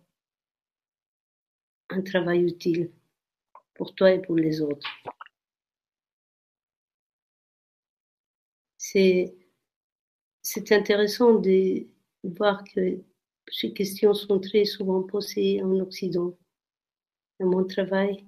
un 1.90 2.02
travail 2.02 2.44
utile 2.44 2.92
pour 3.76 3.94
toi 3.96 4.12
et 4.12 4.22
pour 4.22 4.36
les 4.36 4.62
autres. 4.62 4.88
C'est, 8.78 9.36
c'est 10.42 10.72
intéressant 10.72 11.36
de 11.36 11.88
voir 12.24 12.64
que 12.64 13.00
ces 13.52 13.74
questions 13.74 14.14
sont 14.14 14.40
très 14.40 14.66
souvent 14.66 15.04
posées 15.04 15.62
en 15.62 15.80
Occident. 15.80 16.36
Dans 17.42 17.48
mon 17.48 17.66
travail, 17.66 18.24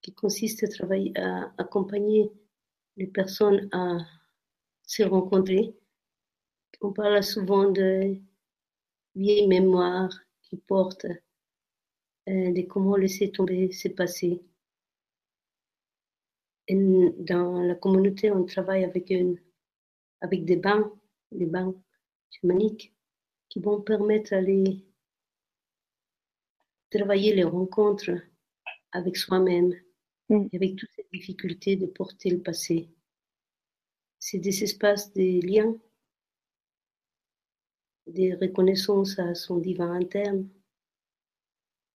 qui 0.00 0.14
consiste 0.14 0.62
à 0.62 0.68
travailler, 0.68 1.12
à 1.18 1.52
accompagner 1.58 2.30
les 2.96 3.08
personnes 3.08 3.68
à 3.72 3.98
se 4.84 5.02
rencontrer, 5.02 5.74
on 6.80 6.92
parle 6.92 7.20
souvent 7.24 7.68
de 7.68 8.16
vieilles 9.16 9.48
mémoires 9.48 10.16
qui 10.42 10.56
portent 10.56 11.06
euh, 12.28 12.52
de 12.52 12.62
comment 12.62 12.94
laisser 12.94 13.32
tomber 13.32 13.72
ses 13.72 13.90
passés. 13.90 14.40
dans 16.68 17.60
la 17.60 17.74
communauté, 17.74 18.30
on 18.30 18.44
travaille 18.44 18.84
avec, 18.84 19.12
avec 20.20 20.44
des 20.44 20.56
bains, 20.56 20.92
des 21.32 21.46
bains 21.46 21.74
chamaniques 22.30 22.94
qui 23.48 23.58
vont 23.58 23.80
permettre 23.80 24.30
d'aller 24.30 24.84
travailler 26.90 27.34
les 27.34 27.44
rencontres 27.44 28.10
avec 28.92 29.16
soi-même 29.16 29.74
mm. 30.28 30.46
et 30.52 30.56
avec 30.56 30.76
toutes 30.76 30.90
ces 30.94 31.06
difficultés 31.12 31.76
de 31.76 31.86
porter 31.86 32.30
le 32.30 32.40
passé. 32.40 32.88
C'est 34.18 34.38
des 34.38 34.64
espaces 34.64 35.12
de 35.12 35.46
liens 35.46 35.76
de 38.08 38.38
reconnaissance 38.40 39.18
à 39.18 39.34
son 39.34 39.58
divin 39.58 39.92
interne 39.92 40.48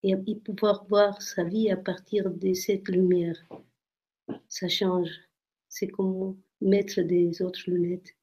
et, 0.03 0.17
pouvoir 0.17 0.85
voir 0.87 1.23
sa 1.23 1.45
vie 1.45 1.71
à 1.71 1.77
partir 1.77 2.31
de 2.31 2.53
cette 2.55 2.89
lumière. 2.89 3.43
Ça 4.49 4.69
change. 4.69 5.11
C'est 5.69 5.89
comme 5.89 6.39
mettre 6.61 7.01
des 7.01 7.41
autres 7.43 7.63
lunettes 7.67 8.15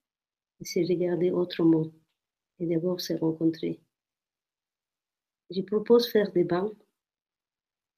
et 0.61 0.65
se 0.65 0.79
regarder 0.79 1.31
autrement 1.31 1.87
et 2.59 2.67
d'abord 2.67 3.01
se 3.01 3.13
rencontrer. 3.13 3.79
Je 5.49 5.61
propose 5.61 6.11
faire 6.11 6.31
des 6.31 6.43
bains. 6.43 6.71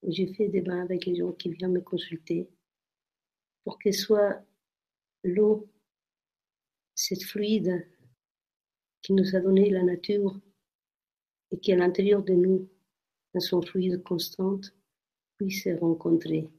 Je 0.07 0.25
fais 0.33 0.49
des 0.49 0.61
bains 0.61 0.81
avec 0.81 1.05
les 1.05 1.15
gens 1.15 1.31
qui 1.33 1.49
viennent 1.49 1.73
me 1.73 1.81
consulter 1.81 2.49
pour 3.63 3.77
que 3.77 3.91
soit 3.91 4.43
l'eau, 5.23 5.69
cette 6.95 7.23
fluide 7.23 7.87
qui 9.01 9.13
nous 9.13 9.35
a 9.35 9.39
donné 9.39 9.69
la 9.69 9.83
nature 9.83 10.39
et 11.51 11.59
qui 11.59 11.71
à 11.71 11.75
l'intérieur 11.75 12.23
de 12.23 12.33
nous, 12.33 12.69
dans 13.33 13.39
son 13.39 13.61
fluide 13.61 14.01
constante, 14.03 14.73
puisse 15.37 15.63
se 15.63 15.69
rencontrer 15.69 16.49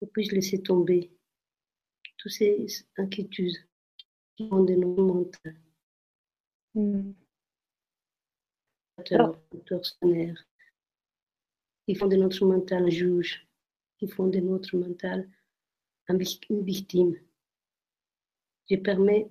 et 0.00 0.06
puisse 0.06 0.32
laisser 0.32 0.62
tomber 0.62 1.10
toutes 2.18 2.32
ces 2.32 2.66
inquiétudes 2.96 3.56
qui 4.36 4.48
font 4.48 4.64
de 4.64 4.74
nos 4.74 4.94
mental. 4.96 5.60
Mm. 6.74 7.12
Qui 11.86 11.94
font 11.94 12.08
de 12.08 12.16
notre 12.16 12.44
mental 12.44 12.90
juge, 12.90 13.46
qui 13.98 14.08
font 14.08 14.26
de 14.26 14.40
notre 14.40 14.76
mental 14.76 15.28
une 16.08 16.62
victime. 16.62 17.16
Je 18.70 18.76
permets 18.76 19.28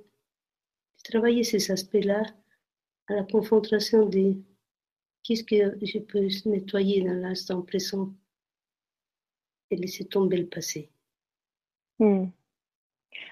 travailler 1.04 1.44
ces 1.44 1.72
aspects-là 1.72 2.24
à 3.08 3.14
la 3.14 3.24
confrontation 3.24 4.08
de 4.08 4.36
qu'est-ce 5.24 5.44
que 5.44 5.78
je 5.86 6.00
peux 6.00 6.28
nettoyer 6.50 7.04
dans 7.04 7.14
l'instant 7.14 7.62
présent 7.62 8.12
et 9.70 9.76
laisser 9.76 10.06
tomber 10.06 10.38
le 10.38 10.48
passé. 10.48 10.90
Hmm. 12.00 12.26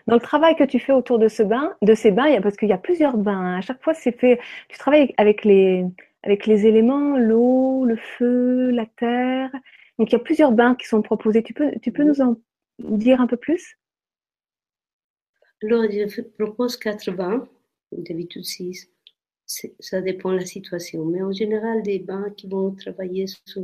Dans 0.07 0.15
le 0.15 0.21
travail 0.21 0.55
que 0.55 0.63
tu 0.63 0.79
fais 0.79 0.93
autour 0.93 1.19
de, 1.19 1.27
ce 1.27 1.43
bain, 1.43 1.75
de 1.81 1.93
ces 1.93 2.11
bains, 2.11 2.41
parce 2.41 2.55
qu'il 2.55 2.69
y 2.69 2.73
a 2.73 2.77
plusieurs 2.77 3.17
bains, 3.17 3.37
hein. 3.37 3.57
à 3.57 3.61
chaque 3.61 3.83
fois 3.83 3.93
c'est 3.93 4.17
fait, 4.17 4.39
tu 4.69 4.77
travailles 4.77 5.13
avec 5.17 5.43
les, 5.43 5.85
avec 6.23 6.47
les 6.47 6.65
éléments, 6.65 7.17
l'eau, 7.17 7.85
le 7.85 7.97
feu, 7.97 8.71
la 8.71 8.85
terre. 8.85 9.51
Donc 9.97 10.09
il 10.09 10.13
y 10.13 10.15
a 10.15 10.23
plusieurs 10.23 10.51
bains 10.51 10.75
qui 10.75 10.87
sont 10.87 11.01
proposés. 11.01 11.43
Tu 11.43 11.53
peux, 11.53 11.71
tu 11.81 11.91
peux 11.91 12.03
nous 12.03 12.21
en 12.21 12.35
dire 12.79 13.21
un 13.21 13.27
peu 13.27 13.37
plus? 13.37 13.77
Alors, 15.61 15.83
je 15.89 16.21
propose 16.21 16.75
quatre 16.75 17.11
bains 17.11 17.47
d'habitude 17.91 18.43
six. 18.43 18.89
Ça 19.45 20.01
dépend 20.01 20.31
de 20.31 20.37
la 20.37 20.45
situation. 20.45 21.05
Mais 21.05 21.21
en 21.21 21.31
général, 21.31 21.83
des 21.83 21.99
bains 21.99 22.31
qui 22.31 22.47
vont 22.47 22.73
travailler 22.73 23.27
sur 23.27 23.61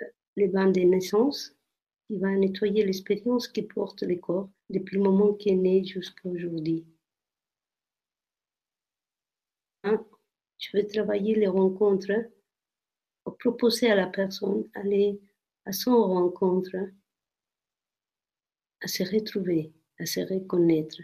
euh, 0.00 0.06
les 0.36 0.48
bains 0.48 0.70
de 0.70 0.80
naissance, 0.80 1.54
qui 2.06 2.18
va 2.18 2.30
nettoyer 2.30 2.84
l'expérience 2.84 3.48
qui 3.48 3.62
porte 3.62 4.02
le 4.02 4.16
corps 4.16 4.48
depuis 4.70 4.96
le 4.96 5.02
moment 5.02 5.34
qu'il 5.34 5.52
est 5.52 5.56
né 5.56 5.84
jusqu'à 5.84 6.28
aujourd'hui. 6.28 6.86
Hein? 9.84 10.04
Je 10.58 10.76
vais 10.76 10.86
travailler 10.86 11.34
les 11.34 11.46
rencontres, 11.46 12.12
proposer 13.38 13.90
à 13.90 13.94
la 13.94 14.06
personne 14.06 14.68
aller 14.74 15.20
à 15.64 15.72
son 15.72 16.02
rencontre, 16.02 16.76
à 18.80 18.88
se 18.88 19.02
retrouver, 19.02 19.72
à 19.98 20.06
se 20.06 20.20
reconnaître. 20.20 21.00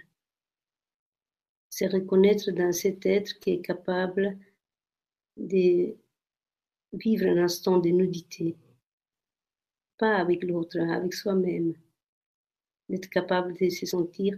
Se 1.70 1.84
reconnaître 1.84 2.50
dans 2.52 2.72
cet 2.72 3.04
être 3.04 3.38
qui 3.40 3.50
est 3.50 3.60
capable 3.60 4.38
de 5.36 5.96
vivre 6.92 7.26
un 7.26 7.38
instant 7.38 7.78
de 7.78 7.90
nudité, 7.90 8.56
pas 9.98 10.16
avec 10.16 10.44
l'autre, 10.44 10.78
avec 10.78 11.12
soi-même, 11.12 11.74
d'être 12.88 13.10
capable 13.10 13.54
de 13.58 13.68
se 13.68 13.86
sentir 13.86 14.36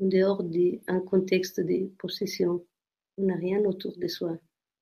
en 0.00 0.06
dehors 0.06 0.44
d'un 0.44 1.00
contexte 1.00 1.60
de 1.60 1.86
possession 1.98 2.64
On 3.18 3.24
n'a 3.24 3.36
rien 3.36 3.62
autour 3.64 3.98
de 3.98 4.06
soi. 4.06 4.38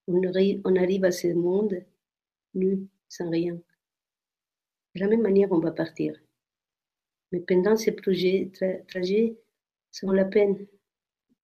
On 0.07 0.23
arrive, 0.23 1.03
à 1.03 1.11
ce 1.11 1.27
monde 1.33 1.83
nu, 2.53 2.87
sans 3.09 3.29
rien. 3.29 3.55
De 4.95 5.01
la 5.01 5.07
même 5.07 5.21
manière, 5.21 5.51
on 5.51 5.59
va 5.59 5.71
partir. 5.71 6.15
Mais 7.31 7.41
pendant 7.41 7.75
ces 7.75 7.91
projets, 7.91 8.51
trajets, 8.87 9.37
ça 9.91 10.07
vaut 10.07 10.13
la 10.13 10.25
peine 10.25 10.65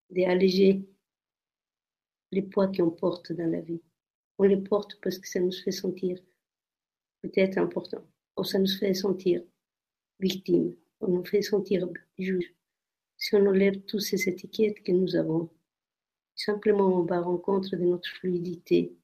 d'alléger 0.09 0.87
les 2.31 2.43
poids 2.43 2.71
qu'on 2.71 2.91
porte 2.91 3.33
dans 3.33 3.51
la 3.51 3.59
vie. 3.59 3.81
On 4.37 4.43
les 4.43 4.57
porte 4.57 4.99
parce 5.01 5.17
que 5.17 5.27
ça 5.27 5.39
nous 5.39 5.51
fait 5.51 5.71
sentir 5.71 6.19
peut-être 7.21 7.57
important, 7.57 8.05
ou 8.37 8.43
ça 8.43 8.59
nous 8.59 8.67
fait 8.67 8.93
sentir 8.93 9.41
victime, 10.19 10.75
on 10.99 11.07
nous 11.07 11.25
fait 11.25 11.41
sentir 11.41 11.87
juge. 12.17 12.53
Si 13.17 13.35
on 13.35 13.45
enlève 13.45 13.81
toutes 13.81 14.01
ces 14.01 14.29
étiquettes 14.29 14.83
que 14.83 14.91
nous 14.91 15.15
avons, 15.15 15.49
simplement 16.35 17.05
à 17.07 17.19
rencontre 17.21 17.75
de 17.75 17.83
notre 17.83 18.09
fluidité 18.09 18.95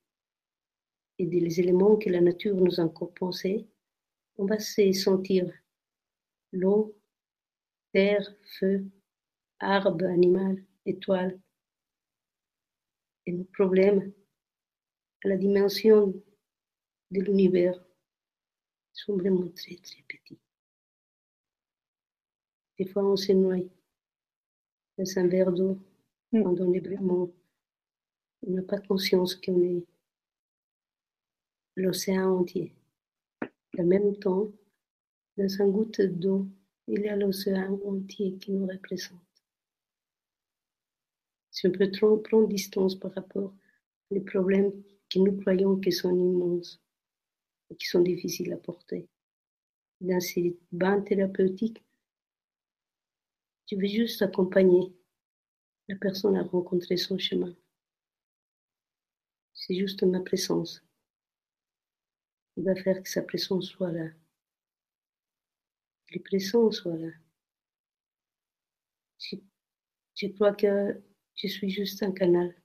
et 1.18 1.26
des 1.26 1.60
éléments 1.60 1.98
que 1.98 2.10
la 2.10 2.22
nature 2.22 2.56
nous 2.56 2.80
a 2.80 2.84
encore 2.84 3.14
pensés, 3.14 3.68
on 4.38 4.46
va 4.46 4.60
se 4.60 4.92
sentir 4.94 5.52
l'eau, 6.54 6.96
terre, 7.94 8.26
feu, 8.60 8.86
arbre, 9.60 10.06
animal, 10.06 10.64
étoile. 10.86 11.40
Et 13.26 13.34
nos 13.34 13.44
problèmes 13.44 14.12
à 15.24 15.28
la 15.28 15.36
dimension 15.36 16.14
de 17.12 17.20
l'univers 17.20 17.80
sont 18.94 19.18
vraiment 19.18 19.50
très 19.50 19.76
très 19.76 20.04
petits. 20.08 20.40
Des 22.78 22.86
fois, 22.86 23.04
on 23.04 23.18
se 23.18 23.34
noie 23.34 23.58
dans 24.98 25.18
un 25.20 25.28
verre 25.28 25.52
d'eau. 25.52 25.78
Quand 26.32 26.60
on 26.60 26.72
vraiment. 26.72 27.32
On 28.48 28.52
n'a 28.52 28.62
pas 28.62 28.80
conscience 28.80 29.36
qu'on 29.36 29.62
est 29.62 29.86
l'océan 31.76 32.40
entier. 32.40 32.74
En 33.78 33.84
même 33.84 34.16
temps, 34.18 34.52
dans 35.38 35.62
un 35.62 35.68
goutte 35.68 36.02
d'eau, 36.02 36.48
il 36.88 37.02
y 37.02 37.10
a 37.10 37.16
l'océan 37.16 37.80
entier 37.86 38.38
qui 38.38 38.52
nous 38.52 38.66
représente. 38.66 39.20
Si 41.52 41.68
on 41.68 41.72
peut 41.72 41.92
prendre 42.24 42.48
distance 42.48 42.96
par 42.96 43.14
rapport 43.14 43.54
aux 44.10 44.22
problèmes 44.22 44.72
que 45.10 45.20
nous 45.20 45.38
croyons 45.42 45.78
qui 45.78 45.92
sont 45.92 46.16
immenses 46.16 46.82
et 47.70 47.76
qui 47.76 47.88
sont 47.88 48.02
difficiles 48.02 48.54
à 48.54 48.58
porter. 48.58 49.08
Dans 50.00 50.22
ces 50.22 50.58
bains 50.72 51.02
thérapeutiques, 51.02 51.84
je 53.70 53.76
veux 53.76 53.88
juste 53.88 54.22
accompagner 54.22 54.94
la 55.90 55.96
personne 55.96 56.38
à 56.38 56.44
rencontrer 56.44 56.98
son 56.98 57.18
chemin. 57.18 57.54
C'est 59.54 59.76
juste 59.76 60.04
ma 60.04 60.20
présence 60.20 60.84
qui 62.54 62.62
va 62.62 62.76
faire 62.76 63.02
que 63.02 63.10
sa 63.10 63.24
présence 63.24 63.70
soit 63.70 63.92
là. 63.92 64.12
Les 66.12 66.20
présences 66.20 66.78
soient 66.78 66.96
là. 66.96 67.10
Je, 70.16 70.28
crois 70.28 70.54
que 70.54 71.02
je 71.36 71.48
suis 71.48 71.72
juste 71.72 72.04
un 72.04 72.12
canal, 72.12 72.56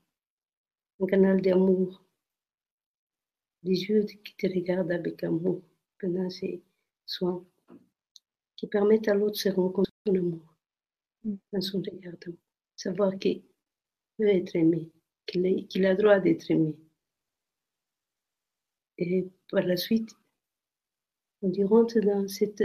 un 1.00 1.06
canal 1.06 1.40
d'amour, 1.40 2.04
des 3.62 3.84
yeux 3.84 4.04
qui 4.04 4.36
te 4.36 4.46
regardent 4.46 4.92
avec 4.92 5.24
amour 5.24 5.62
pendant 5.98 6.28
ces 6.28 6.62
soins, 7.06 7.42
qui 8.56 8.66
permettent 8.66 9.08
à 9.08 9.14
l'autre 9.14 9.32
de 9.32 9.38
se 9.38 9.48
rencontrer 9.48 9.92
son 10.06 10.14
amour, 10.14 10.54
mm. 11.24 11.36
dans 11.52 11.60
son 11.62 11.78
regard 11.78 12.16
savoir 12.76 13.18
qu'il 13.18 13.42
peut 14.16 14.28
être 14.28 14.56
aimé, 14.56 14.90
qu'il 15.26 15.86
a 15.86 15.92
le 15.92 15.96
droit 15.96 16.20
d'être 16.20 16.50
aimé. 16.50 16.76
Et 18.98 19.28
par 19.50 19.64
la 19.64 19.76
suite, 19.76 20.10
on 21.42 21.52
y 21.52 21.64
rentre 21.64 22.00
dans 22.00 22.26
cette 22.28 22.62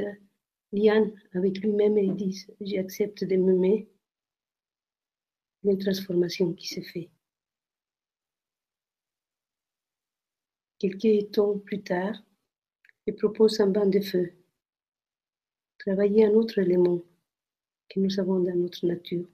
liane 0.72 1.12
avec 1.34 1.60
lui-même 1.60 1.98
et 1.98 2.04
il 2.04 2.16
dit 2.16 2.46
J'accepte 2.62 3.24
de 3.24 3.36
m'aimer. 3.36 3.90
Une 5.64 5.78
transformation 5.78 6.54
qui 6.54 6.68
se 6.68 6.80
fait. 6.80 7.10
Quelques 10.78 11.32
temps 11.32 11.60
plus 11.60 11.84
tard, 11.84 12.24
il 13.06 13.16
propose 13.16 13.60
un 13.60 13.68
bain 13.68 13.86
de 13.86 14.00
feu. 14.00 14.32
Travailler 15.80 16.26
un 16.26 16.32
autre 16.32 16.60
élément 16.60 17.02
que 17.90 18.00
nous 18.00 18.20
avons 18.20 18.40
dans 18.40 18.56
notre 18.56 18.86
nature. 18.86 19.28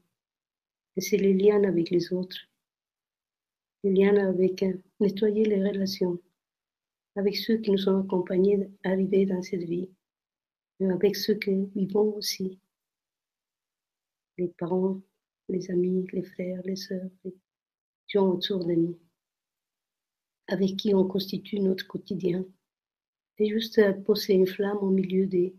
Et 0.98 1.02
c'est 1.02 1.18
les 1.18 1.34
liens 1.34 1.64
avec 1.64 1.90
les 1.90 2.14
autres. 2.14 2.38
Les 3.84 3.92
liens 3.94 4.16
avec 4.28 4.64
euh, 4.64 4.74
nettoyer 5.00 5.46
les 5.46 5.64
relations 5.68 6.20
avec 7.16 7.36
ceux 7.38 7.58
qui 7.58 7.72
nous 7.72 7.90
ont 7.90 8.02
accompagnés 8.02 8.70
arrivés 8.84 9.26
dans 9.26 9.42
cette 9.42 9.64
vie, 9.64 9.90
mais 10.80 10.92
avec 10.92 11.16
ceux 11.16 11.36
que 11.36 11.52
vivons 11.74 12.14
aussi. 12.16 12.60
Les 14.38 14.50
parents, 14.50 15.02
les 15.48 15.72
amis, 15.72 16.06
les 16.12 16.24
frères, 16.24 16.62
les 16.66 16.76
sœurs, 16.76 17.10
les 17.24 17.34
gens 18.08 18.28
autour 18.30 18.66
de 18.66 18.74
nous, 18.74 19.00
avec 20.48 20.76
qui 20.76 20.94
on 20.94 21.08
constitue 21.08 21.60
notre 21.60 21.88
quotidien. 21.88 22.46
Et 23.38 23.50
juste 23.50 23.82
poser 24.04 24.34
une 24.34 24.48
flamme 24.48 24.78
au 24.78 24.90
milieu 24.90 25.28
de 25.28 25.54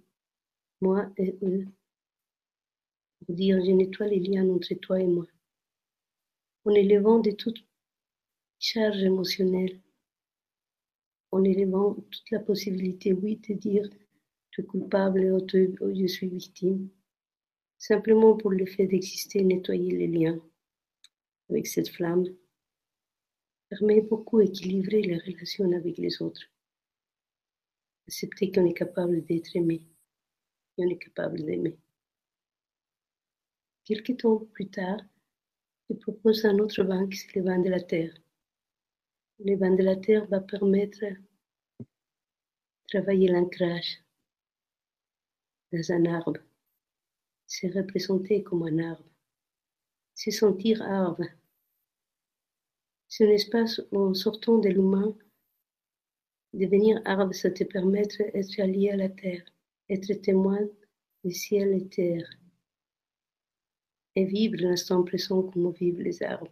moi 0.80 1.10
et 1.18 1.36
eux 1.42 1.66
dire 3.32 3.64
je 3.64 3.70
nettoie 3.70 4.06
les 4.06 4.20
liens 4.20 4.48
entre 4.48 4.74
toi 4.74 5.00
et 5.00 5.06
moi. 5.06 5.26
En 6.64 6.70
élevant 6.70 7.20
de 7.20 7.30
toute 7.30 7.64
charge 8.58 9.02
émotionnelle, 9.02 9.80
en 11.30 11.44
élevant 11.44 11.94
toute 11.94 12.30
la 12.30 12.40
possibilité, 12.40 13.12
oui, 13.12 13.36
de 13.48 13.54
dire 13.54 13.88
tu 14.50 14.62
es 14.62 14.64
coupable 14.64 15.32
ou 15.32 15.94
je 15.94 16.06
suis 16.06 16.28
victime, 16.28 16.88
simplement 17.78 18.36
pour 18.36 18.50
le 18.50 18.66
fait 18.66 18.86
d'exister, 18.86 19.44
nettoyer 19.44 19.90
les 19.90 20.06
liens 20.06 20.40
avec 21.50 21.66
cette 21.66 21.88
flamme, 21.88 22.24
permet 23.68 24.00
beaucoup 24.00 24.40
d'équilibrer 24.40 25.02
les 25.02 25.18
relations 25.18 25.70
avec 25.72 25.98
les 25.98 26.22
autres. 26.22 26.42
Accepter 28.08 28.50
qu'on 28.50 28.66
est 28.66 28.74
capable 28.74 29.24
d'être 29.24 29.54
aimé 29.56 29.82
et 30.78 30.84
on 30.84 30.90
est 30.90 30.98
capable 30.98 31.44
d'aimer. 31.44 31.76
Quelques 33.86 34.16
temps 34.16 34.38
plus 34.52 34.68
tard, 34.68 35.00
je 35.88 35.94
propose 35.94 36.44
un 36.44 36.58
autre 36.58 36.82
banc, 36.82 37.08
c'est 37.12 37.36
le 37.36 37.42
banc 37.42 37.62
de 37.62 37.70
la 37.70 37.80
terre. 37.80 38.12
Le 39.38 39.54
banc 39.54 39.76
de 39.76 39.84
la 39.84 39.94
terre 39.94 40.26
va 40.26 40.40
permettre 40.40 40.98
de 41.78 41.86
travailler 42.88 43.28
l'ancrage 43.28 44.02
dans 45.72 45.92
un 45.92 46.04
arbre. 46.06 46.40
Se 47.46 47.68
représenter 47.68 48.42
comme 48.42 48.64
un 48.64 48.90
arbre. 48.90 49.08
Se 50.16 50.32
sentir 50.32 50.82
arbre. 50.82 51.26
C'est 53.06 53.28
un 53.28 53.30
espace 53.30 53.80
où, 53.92 54.00
en 54.00 54.14
sortant 54.14 54.58
de 54.58 54.68
l'humain, 54.68 55.16
devenir 56.52 57.00
arbre, 57.04 57.32
ça 57.32 57.52
te 57.52 57.62
permettre 57.62 58.18
d'être 58.32 58.58
allié 58.58 58.90
à 58.90 58.96
la 58.96 59.10
terre, 59.10 59.44
être 59.88 60.12
témoin 60.22 60.58
du 61.22 61.30
ciel 61.30 61.72
et 61.72 61.88
terre 61.88 62.28
et 64.16 64.24
vivre 64.24 64.56
l'instant 64.58 65.04
présent 65.04 65.42
comme 65.42 65.72
vivent 65.72 66.00
les 66.00 66.22
arbres. 66.22 66.50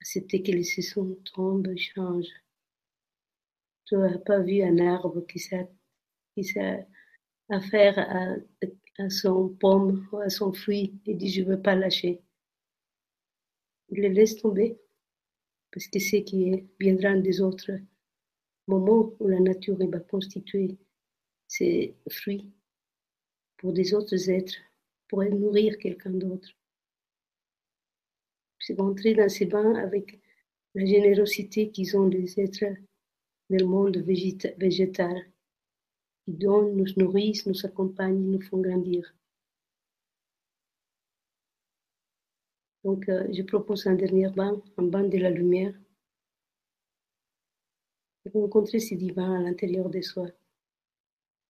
Accepter 0.00 0.42
que 0.42 0.50
les 0.50 0.64
saisons 0.64 1.16
tombent, 1.32 1.74
changent. 1.76 2.42
Tu 3.86 3.96
n'as 3.96 4.18
pas 4.18 4.40
vu 4.40 4.62
un 4.62 4.78
arbre 4.78 5.24
qui 5.26 5.38
s'est 5.38 6.86
affaire 7.48 7.98
à, 7.98 8.34
à 8.98 9.10
son 9.10 9.50
pomme 9.50 10.08
ou 10.12 10.18
à 10.18 10.28
son 10.28 10.52
fruit 10.52 11.00
et 11.06 11.14
dit 11.14 11.30
je 11.30 11.42
ne 11.42 11.50
veux 11.50 11.62
pas 11.62 11.76
lâcher. 11.76 12.20
Il 13.90 14.02
le 14.02 14.08
laisse 14.08 14.36
tomber 14.36 14.78
parce 15.70 15.86
que 15.86 16.00
c'est 16.00 16.24
qui 16.24 16.64
viendra 16.80 17.14
des 17.16 17.40
autres 17.40 17.72
moments 18.66 19.14
où 19.20 19.28
la 19.28 19.40
nature 19.40 19.76
va 19.78 20.00
constituer 20.00 20.76
ses 21.46 21.94
fruits 22.10 22.50
pour 23.58 23.72
des 23.72 23.94
autres 23.94 24.28
êtres 24.30 24.58
pour 25.12 25.22
nourrir 25.24 25.76
quelqu'un 25.76 26.08
d'autre. 26.08 26.48
C'est 28.58 28.80
rentrer 28.80 29.12
dans 29.12 29.28
ces 29.28 29.44
bains 29.44 29.74
avec 29.74 30.18
la 30.74 30.86
générosité 30.86 31.70
qu'ils 31.70 31.98
ont 31.98 32.06
les 32.06 32.40
êtres 32.40 32.74
du 33.50 33.62
monde 33.62 33.98
végétal, 33.98 35.30
qui 36.24 36.32
donnent, 36.32 36.74
nous 36.76 36.86
nourrissent, 36.96 37.44
nous 37.44 37.66
accompagnent, 37.66 38.24
nous 38.24 38.40
font 38.40 38.62
grandir. 38.62 39.14
Donc, 42.82 43.06
euh, 43.10 43.28
je 43.34 43.42
propose 43.42 43.86
un 43.86 43.96
dernier 43.96 44.30
bain, 44.30 44.62
un 44.78 44.84
bain 44.84 45.04
de 45.04 45.18
la 45.18 45.28
lumière, 45.28 45.78
pour 48.32 48.40
rencontrer 48.40 48.78
ces 48.78 48.96
divins 48.96 49.40
à 49.40 49.42
l'intérieur 49.42 49.90
de 49.90 50.00
soi, 50.00 50.28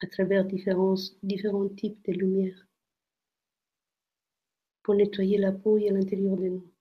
à 0.01 0.09
travers 0.09 0.45
différents, 0.45 0.97
différents 1.23 1.69
types 1.69 2.05
de 2.07 2.13
lumière 2.15 2.67
pour 4.83 4.95
nettoyer 4.95 5.39
la 5.39 5.53
peau 5.53 5.79
et 5.79 5.91
l'intérieur 5.91 6.37
de 6.37 6.49
nous. 6.49 6.73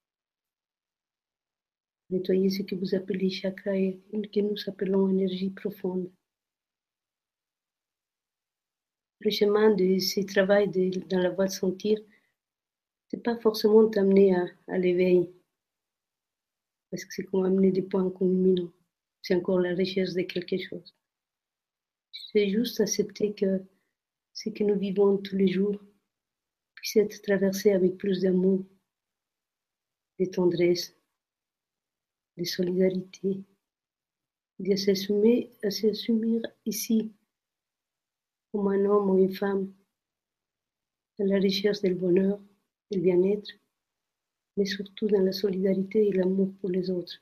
nettoyer 2.12 2.50
ce 2.50 2.64
que 2.64 2.76
vous 2.76 2.94
appelez 2.94 3.30
chakra 3.30 3.76
et 3.76 4.00
que 4.12 4.40
nous 4.42 4.56
appelons 4.68 5.10
énergie 5.10 5.50
profonde. 5.50 6.12
Le 9.22 9.32
chemin 9.32 9.74
de 9.74 10.00
ce 10.00 10.20
travail 10.22 10.70
dans 11.10 11.20
la 11.20 11.30
voie 11.30 11.46
de 11.46 11.52
sentir, 11.52 12.00
c'est 13.10 13.24
pas 13.24 13.38
forcément 13.38 13.88
t'amener 13.88 14.36
à, 14.36 14.46
à 14.68 14.78
l'éveil, 14.78 15.32
parce 16.90 17.06
que 17.06 17.14
c'est 17.14 17.24
comme 17.24 17.46
amener 17.46 17.72
des 17.72 17.82
points 17.82 18.10
culminants. 18.10 18.72
C'est 19.22 19.36
encore 19.36 19.60
la 19.60 19.76
recherche 19.76 20.14
de 20.14 20.24
quelque 20.24 20.58
chose. 20.58 20.96
C'est 22.12 22.50
juste 22.50 22.80
accepter 22.82 23.34
que 23.34 23.62
ce 24.34 24.50
que 24.50 24.64
nous 24.64 24.78
vivons 24.78 25.18
tous 25.18 25.36
les 25.36 25.48
jours 25.48 25.80
puisse 26.82 26.96
être 26.96 27.22
traversé 27.22 27.72
avec 27.72 27.96
plus 27.98 28.22
d'amour, 28.22 28.66
de 30.20 30.26
tendresse, 30.26 30.96
de 32.38 32.44
solidarité, 32.44 33.44
de 34.58 34.76
s'assumer, 34.76 35.52
à 35.62 35.70
s'assumer 35.70 36.42
ici 36.66 37.12
comme 38.52 38.68
un 38.68 38.84
homme 38.86 39.12
ou 39.12 39.20
une 39.20 39.34
femme 39.34 39.72
à 41.20 41.24
la 41.24 41.40
recherche 41.40 41.82
du 41.84 41.94
bonheur, 41.94 42.40
du 42.90 43.00
bien-être, 43.00 43.52
mais 44.58 44.66
surtout 44.66 45.08
dans 45.08 45.22
la 45.22 45.32
solidarité 45.32 46.08
et 46.08 46.12
l'amour 46.12 46.52
pour 46.60 46.70
les 46.70 46.90
autres. 46.90 47.22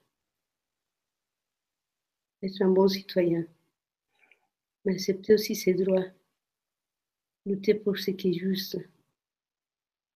Être 2.42 2.62
un 2.62 2.70
bon 2.70 2.88
citoyen, 2.88 3.46
mais 4.86 4.94
accepter 4.94 5.34
aussi 5.34 5.54
ses 5.54 5.74
droits, 5.74 6.06
lutter 7.46 7.74
pour 7.76 7.98
ce 7.98 8.12
qui 8.12 8.30
est 8.30 8.40
juste, 8.40 8.78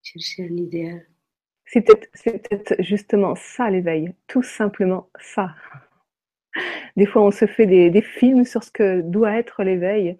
chercher 0.03 0.43
un 0.43 0.57
idéal. 0.57 1.07
C'est 1.65 1.81
peut-être 1.81 2.75
justement 2.79 3.35
ça 3.35 3.69
l'éveil, 3.69 4.13
tout 4.27 4.43
simplement 4.43 5.09
ça. 5.19 5.55
Des 6.95 7.05
fois, 7.05 7.23
on 7.23 7.31
se 7.31 7.47
fait 7.47 7.65
des, 7.65 7.89
des 7.89 8.01
films 8.01 8.45
sur 8.45 8.63
ce 8.63 8.71
que 8.71 9.01
doit 9.01 9.37
être 9.37 9.63
l'éveil, 9.63 10.19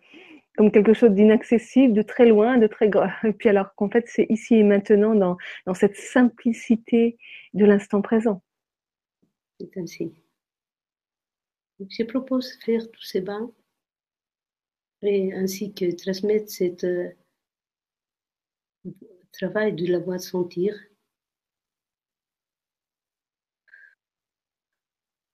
comme 0.58 0.72
quelque 0.72 0.93
chose 0.93 1.12
d'inaccessible, 1.12 1.93
de 1.93 2.02
très 2.02 2.26
loin, 2.26 2.58
de 2.58 2.67
très 2.67 2.89
grand. 2.89 3.10
Et 3.24 3.34
puis 3.34 3.50
alors 3.50 3.76
qu'en 3.76 3.89
fait, 3.89 4.06
c'est 4.08 4.26
ici 4.30 4.56
et 4.56 4.63
maintenant, 4.63 5.13
dans, 5.15 5.38
dans 5.65 5.74
cette 5.74 5.96
simplicité 5.96 7.17
de 7.54 7.65
l'instant 7.65 8.02
présent. 8.02 8.41
C'est 9.60 9.78
ainsi. 9.78 10.13
Je 11.80 12.04
propose 12.04 12.58
de 12.58 12.63
faire 12.63 12.91
tous 12.91 13.04
ces 13.04 13.22
bains 13.22 13.52
et 15.02 15.34
ainsi 15.34 15.74
que 15.74 15.93
transmettre 15.96 16.50
cette 16.50 16.84
euh, 16.86 17.10
travail 19.34 19.74
de 19.74 19.91
la 19.91 20.00
voix 20.00 20.19
sentir 20.19 20.74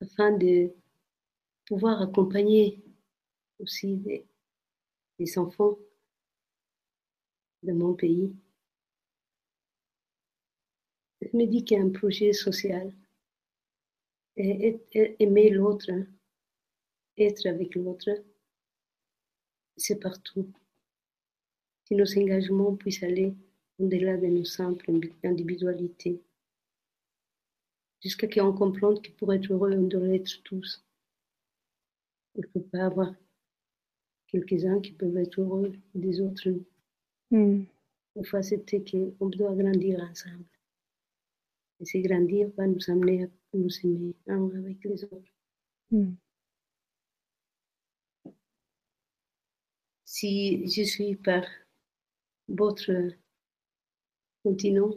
afin 0.01 0.31
de 0.31 0.73
pouvoir 1.67 2.01
accompagner 2.01 2.81
aussi 3.59 3.97
des, 3.97 4.25
des 5.19 5.37
enfants 5.37 5.77
de 7.63 7.73
mon 7.73 7.93
pays. 7.93 8.33
Je 11.21 11.35
me 11.35 11.45
dis 11.45 11.63
qu'il 11.65 11.77
y 11.77 11.79
a 11.79 11.83
un 11.83 11.89
projet 11.89 12.31
social 12.33 12.93
et, 14.37 14.81
aimer 15.19 15.49
l'autre, 15.49 15.91
être 17.17 17.45
avec 17.45 17.75
l'autre, 17.75 18.09
c'est 19.75 19.99
partout. 19.99 20.49
Si 21.85 21.95
nos 21.95 22.17
engagements 22.17 22.75
puissent 22.75 23.03
aller 23.03 23.35
au-delà 23.79 24.17
de 24.17 24.27
nos 24.27 24.45
simples 24.45 24.91
individualités, 25.23 26.21
jusqu'à 28.01 28.27
ce 28.29 28.39
qu'on 28.39 28.53
comprenne 28.53 29.01
que 29.01 29.11
pour 29.11 29.33
être 29.33 29.51
heureux, 29.51 29.73
on 29.73 29.87
doit 29.87 30.07
être 30.09 30.43
tous. 30.43 30.83
Il 32.35 32.41
ne 32.41 32.47
peut 32.47 32.67
pas 32.67 32.85
avoir 32.85 33.13
quelques-uns 34.27 34.79
qui 34.81 34.91
peuvent 34.91 35.17
être 35.17 35.39
heureux, 35.41 35.73
des 35.95 36.21
autres 36.21 36.49
mm. 37.31 37.63
Il 38.15 38.25
faut 38.25 38.37
accepter 38.37 38.83
qu'on 38.83 39.29
doit 39.29 39.55
grandir 39.55 40.01
ensemble. 40.01 40.45
Et 41.79 41.85
ce 41.85 41.97
grandir 41.99 42.49
va 42.57 42.67
nous 42.67 42.89
amener 42.89 43.25
à 43.25 43.27
nous 43.53 43.69
aimer 43.83 44.15
un 44.27 44.49
avec 44.57 44.83
les 44.83 45.03
autres. 45.05 45.33
Mm. 45.91 46.13
Si 50.03 50.67
je 50.67 50.83
suis 50.83 51.15
par 51.15 51.45
votre 52.49 53.13
continent, 54.43 54.91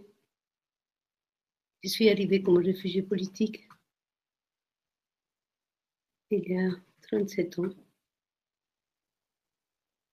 je 1.83 1.89
suis 1.89 2.09
arrivée 2.09 2.43
comme 2.43 2.59
réfugié 2.59 3.03
politique 3.03 3.69
il 6.31 6.49
y 6.49 6.57
a 6.59 6.71
37 7.03 7.59
ans 7.59 7.75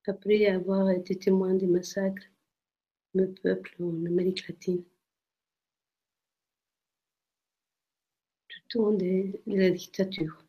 après 0.08 0.48
avoir 0.48 0.90
été 0.90 1.18
témoin 1.18 1.54
des 1.54 1.68
massacres 1.68 2.26
de 3.14 3.26
peuple 3.26 3.76
en 3.82 4.06
Amérique 4.06 4.48
latine. 4.48 4.84
Tout 8.48 8.80
au 8.80 8.92
long 8.92 8.98
de, 8.98 9.40
la 9.48 9.70
dictature. 9.72 10.44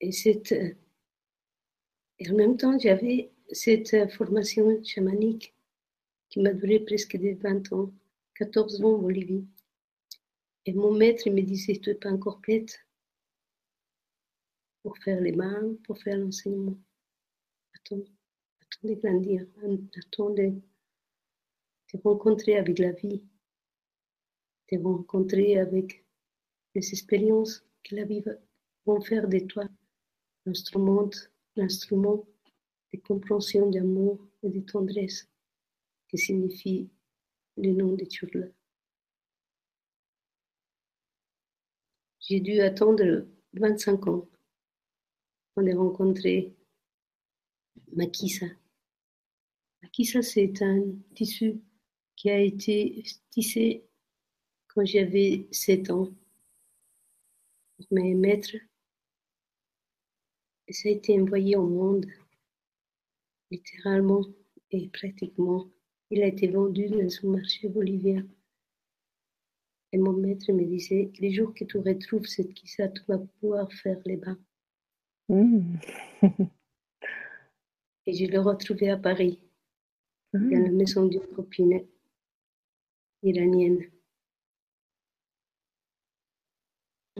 Et, 0.00 0.12
cette, 0.12 0.54
et 2.22 2.30
en 2.30 2.36
même 2.36 2.56
temps, 2.56 2.78
j'avais 2.78 3.32
cette 3.50 4.08
formation 4.12 4.80
chamanique 4.84 5.56
qui 6.28 6.38
m'a 6.38 6.52
duré 6.52 6.78
presque 6.78 7.16
des 7.16 7.34
20 7.34 7.72
ans, 7.72 7.92
14 8.36 8.80
ans 8.84 8.94
en 8.94 8.98
Bolivie. 8.98 9.44
Et 10.64 10.72
mon 10.72 10.92
maître 10.92 11.28
me 11.28 11.40
disait, 11.42 11.80
tu 11.82 11.90
n'es 11.90 11.96
pas 11.96 12.12
encore 12.12 12.40
prête 12.40 12.86
pour 14.84 14.96
faire 14.98 15.20
les 15.20 15.32
mains, 15.32 15.74
pour 15.82 15.98
faire 15.98 16.16
l'enseignement. 16.16 16.78
Attends, 17.74 18.04
attends 18.60 18.88
de 18.88 18.94
grandir, 18.94 19.44
attends 19.96 20.30
de 20.30 20.52
te 21.88 21.96
rencontrer 22.04 22.56
avec 22.56 22.78
la 22.78 22.92
vie, 22.92 23.24
te 24.68 24.76
rencontrer 24.76 25.58
avec 25.58 26.04
les 26.76 26.88
expériences 26.88 27.66
que 27.82 27.96
la 27.96 28.04
vie 28.04 28.22
va 28.86 29.00
faire 29.00 29.26
de 29.26 29.40
toi, 29.40 29.64
l'instrument, 30.46 31.10
l'instrument 31.56 32.26
de 32.92 32.98
compréhension 33.00 33.70
d'amour 33.70 34.18
et 34.42 34.48
de 34.48 34.60
tendresse 34.60 35.28
qui 36.08 36.18
signifie 36.18 36.88
le 37.56 37.72
nom 37.72 37.92
de 37.94 38.04
Churla. 38.04 38.46
J'ai 42.20 42.40
dû 42.40 42.60
attendre 42.60 43.26
25 43.54 44.06
ans 44.08 44.26
on 45.56 45.66
a 45.66 45.76
rencontré 45.76 46.54
Makisa. 47.94 48.46
Makisa, 49.82 50.22
c'est 50.22 50.62
un 50.62 50.82
tissu 51.14 51.60
qui 52.16 52.30
a 52.30 52.40
été 52.40 53.02
tissé 53.30 53.84
quand 54.68 54.84
j'avais 54.84 55.46
7 55.50 55.90
ans 55.90 56.08
mes 57.90 58.14
maîtres. 58.14 58.56
Et 60.72 60.74
ça 60.74 60.88
a 60.88 60.92
été 60.92 61.20
envoyé 61.20 61.54
au 61.54 61.66
monde, 61.66 62.06
littéralement 63.50 64.24
et 64.70 64.88
pratiquement. 64.88 65.68
Il 66.08 66.22
a 66.22 66.26
été 66.28 66.48
vendu 66.48 66.88
dans 66.88 66.96
un 66.98 67.28
marché 67.28 67.68
bolivien. 67.68 68.26
Et 69.92 69.98
mon 69.98 70.14
maître 70.14 70.50
me 70.50 70.64
disait, 70.64 71.12
les 71.20 71.30
jours 71.30 71.52
que 71.52 71.64
tu 71.64 71.76
retrouves 71.76 72.24
cette 72.24 72.54
kissa, 72.54 72.88
tu 72.88 73.02
vas 73.06 73.18
pouvoir 73.18 73.70
faire 73.70 74.00
les 74.06 74.16
bains. 74.16 74.38
Mm. 75.28 75.76
Et 78.06 78.14
je 78.14 78.24
l'ai 78.24 78.38
retrouvé 78.38 78.88
à 78.88 78.96
Paris, 78.96 79.40
dans 80.32 80.40
la 80.40 80.70
maison 80.70 81.04
d'une 81.04 81.20
copine 81.36 81.86
iranienne. 83.22 83.90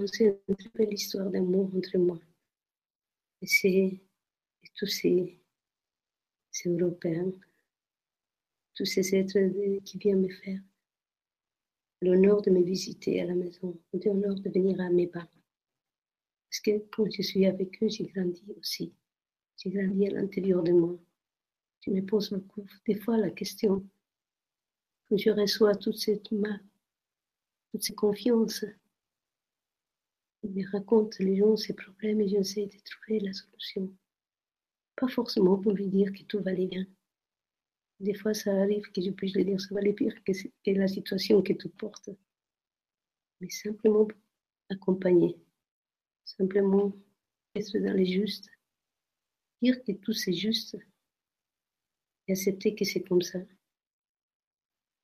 C'est 0.06 0.40
une 0.48 0.56
très 0.56 0.70
belle 0.70 0.94
histoire 0.94 1.28
d'amour 1.28 1.70
entre 1.76 1.98
moi. 1.98 2.18
Et 3.42 4.00
tous 4.74 4.87
ces, 4.87 5.40
ces 6.50 6.68
Européens, 6.70 7.33
tous 8.74 8.85
ces 8.85 9.14
êtres 9.16 9.81
qui 9.85 9.98
viennent 9.98 10.22
me 10.22 10.28
faire 10.28 10.61
l'honneur 12.02 12.42
de 12.42 12.50
me 12.50 12.62
visiter 12.62 13.20
à 13.20 13.26
la 13.26 13.35
maison, 13.35 13.78
l'honneur 13.92 14.35
de 14.35 14.50
venir 14.50 14.81
à 14.81 14.90
mes 14.90 15.07
parents. 15.07 15.28
Parce 16.48 16.61
que 16.61 16.78
quand 16.90 17.11
je 17.11 17.22
suis 17.22 17.46
avec 17.46 17.83
eux, 17.83 17.88
j'ai 17.88 18.07
grandi 18.07 18.44
aussi. 18.59 18.92
J'ai 19.57 19.70
grandi 19.70 20.07
à 20.09 20.11
l'intérieur 20.11 20.62
de 20.62 20.72
moi. 20.72 20.98
Je 21.81 21.90
me 21.90 22.05
pose 22.05 22.31
beaucoup, 22.31 22.66
des 22.87 22.96
fois, 22.96 23.16
la 23.16 23.31
question, 23.31 23.88
quand 25.09 25.16
je 25.16 25.31
reçois 25.31 25.74
toute 25.74 25.98
cette 25.98 26.28
toute 26.28 27.83
cette 27.83 27.96
confiance, 27.96 28.64
ils 30.42 30.50
me 30.50 30.70
racontent 30.70 31.16
les 31.20 31.37
gens 31.37 31.57
ces 31.57 31.74
problèmes 31.74 32.20
et 32.20 32.28
j'essaie 32.28 32.66
de 32.66 32.78
trouver 32.85 33.20
la 33.20 33.33
solution. 33.33 33.92
Pas 34.96 35.09
forcément 35.09 35.59
pour 35.59 35.72
lui 35.72 35.88
dire 35.88 36.12
que 36.12 36.22
tout 36.24 36.42
va 36.42 36.50
aller 36.50 36.66
bien, 36.66 36.87
des 38.02 38.14
fois, 38.14 38.35
ça 38.35 38.50
arrive 38.50 38.90
que 38.90 39.00
je 39.00 39.11
puisse 39.11 39.35
lui 39.35 39.44
dire 39.44 39.61
ça 39.61 39.72
va 39.74 39.81
aller 39.81 39.92
pire 39.92 40.14
que, 40.24 40.33
que 40.33 40.70
la 40.72 40.88
situation 40.88 41.40
que 41.40 41.52
tu 41.52 41.68
portes. 41.68 42.11
Mais 43.40 43.48
simplement 43.48 44.09
accompagner, 44.68 45.37
simplement 46.24 46.92
être 47.55 47.78
dans 47.78 47.92
les 47.92 48.07
justes, 48.07 48.50
dire 49.62 49.83
que 49.85 49.92
tout 49.92 50.12
c'est 50.12 50.33
juste 50.33 50.76
et 52.26 52.33
accepter 52.33 52.74
que 52.74 52.85
c'est 52.85 53.05
comme 53.05 53.22
ça. 53.22 53.38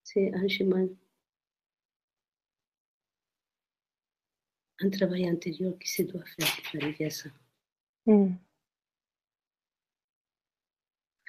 C'est 0.03 0.35
un 0.35 0.49
chemin, 0.49 0.89
un 4.81 4.91
travail 4.91 5.29
intérieur 5.29 5.79
qui 5.79 5.89
se 5.89 6.03
doit 6.03 6.25
faire 6.25 6.49
pour 6.71 6.83
arriver 6.83 7.07
à 7.07 7.11
ça. 7.11 7.29
Hmm. 8.07 8.35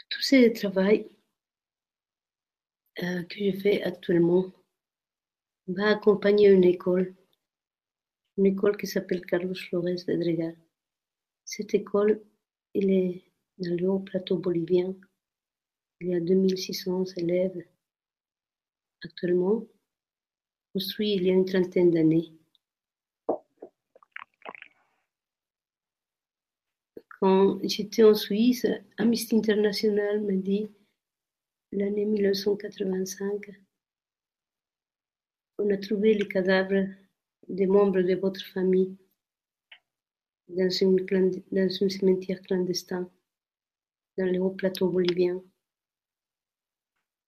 Tout 0.10 0.22
ce 0.22 0.50
travail 0.54 1.08
euh, 3.04 3.24
que 3.24 3.38
je 3.40 3.58
fais 3.58 3.82
actuellement 3.84 4.52
va 5.68 5.90
accompagner 5.92 6.50
une 6.50 6.64
école, 6.64 7.16
une 8.38 8.48
école 8.48 8.76
qui 8.78 8.88
s'appelle 8.88 9.26
Carlos 9.26 9.54
Flores 9.54 9.84
de 9.84 10.16
Dregar. 10.16 10.54
Cette 11.46 11.74
école, 11.74 12.24
elle 12.74 12.90
est 12.90 13.24
dans 13.58 13.76
le 13.76 13.90
haut 13.90 14.00
plateau 14.00 14.38
bolivien. 14.38 14.96
Il 16.02 16.08
y 16.10 16.16
a 16.16 16.20
2600 16.20 17.04
élèves 17.18 17.66
actuellement, 19.04 19.66
construit 20.74 21.14
il 21.14 21.24
y 21.24 21.30
a 21.30 21.34
une 21.34 21.46
trentaine 21.46 21.92
d'années. 21.92 22.39
Quand 27.22 27.60
j'étais 27.64 28.04
en 28.04 28.14
Suisse, 28.14 28.66
Amnesty 28.98 29.36
International 29.36 30.22
m'a 30.22 30.34
dit 30.34 30.70
l'année 31.74 32.06
1985, 32.06 33.52
on 35.58 35.70
a 35.70 35.78
trouvé 35.78 36.14
les 36.14 36.28
cadavres 36.28 36.88
des 37.50 37.68
membres 37.68 38.02
de 38.02 38.16
votre 38.16 38.46
famille 38.54 38.96
dans, 40.48 40.64
un 40.64 41.90
cimetière 41.90 42.42
clandestin 42.44 43.10
dans 44.18 44.26
le 44.26 44.40
haut 44.40 44.52
plateau 44.52 44.90
bolivien. 44.90 45.44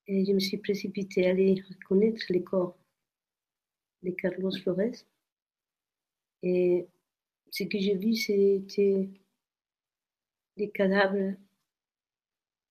Et 0.07 0.25
je 0.25 0.31
me 0.31 0.39
suis 0.39 0.57
précipitée 0.57 1.27
à 1.27 1.31
aller 1.31 1.61
reconnaître 1.69 2.23
les 2.29 2.43
corps 2.43 2.77
de 4.03 4.11
Carlos 4.11 4.51
Flores. 4.63 5.05
Et 6.43 6.87
ce 7.51 7.63
que 7.65 7.77
j'ai 7.77 7.95
vu, 7.95 8.15
c'était 8.15 9.09
des 10.61 10.69
cadavres, 10.69 11.33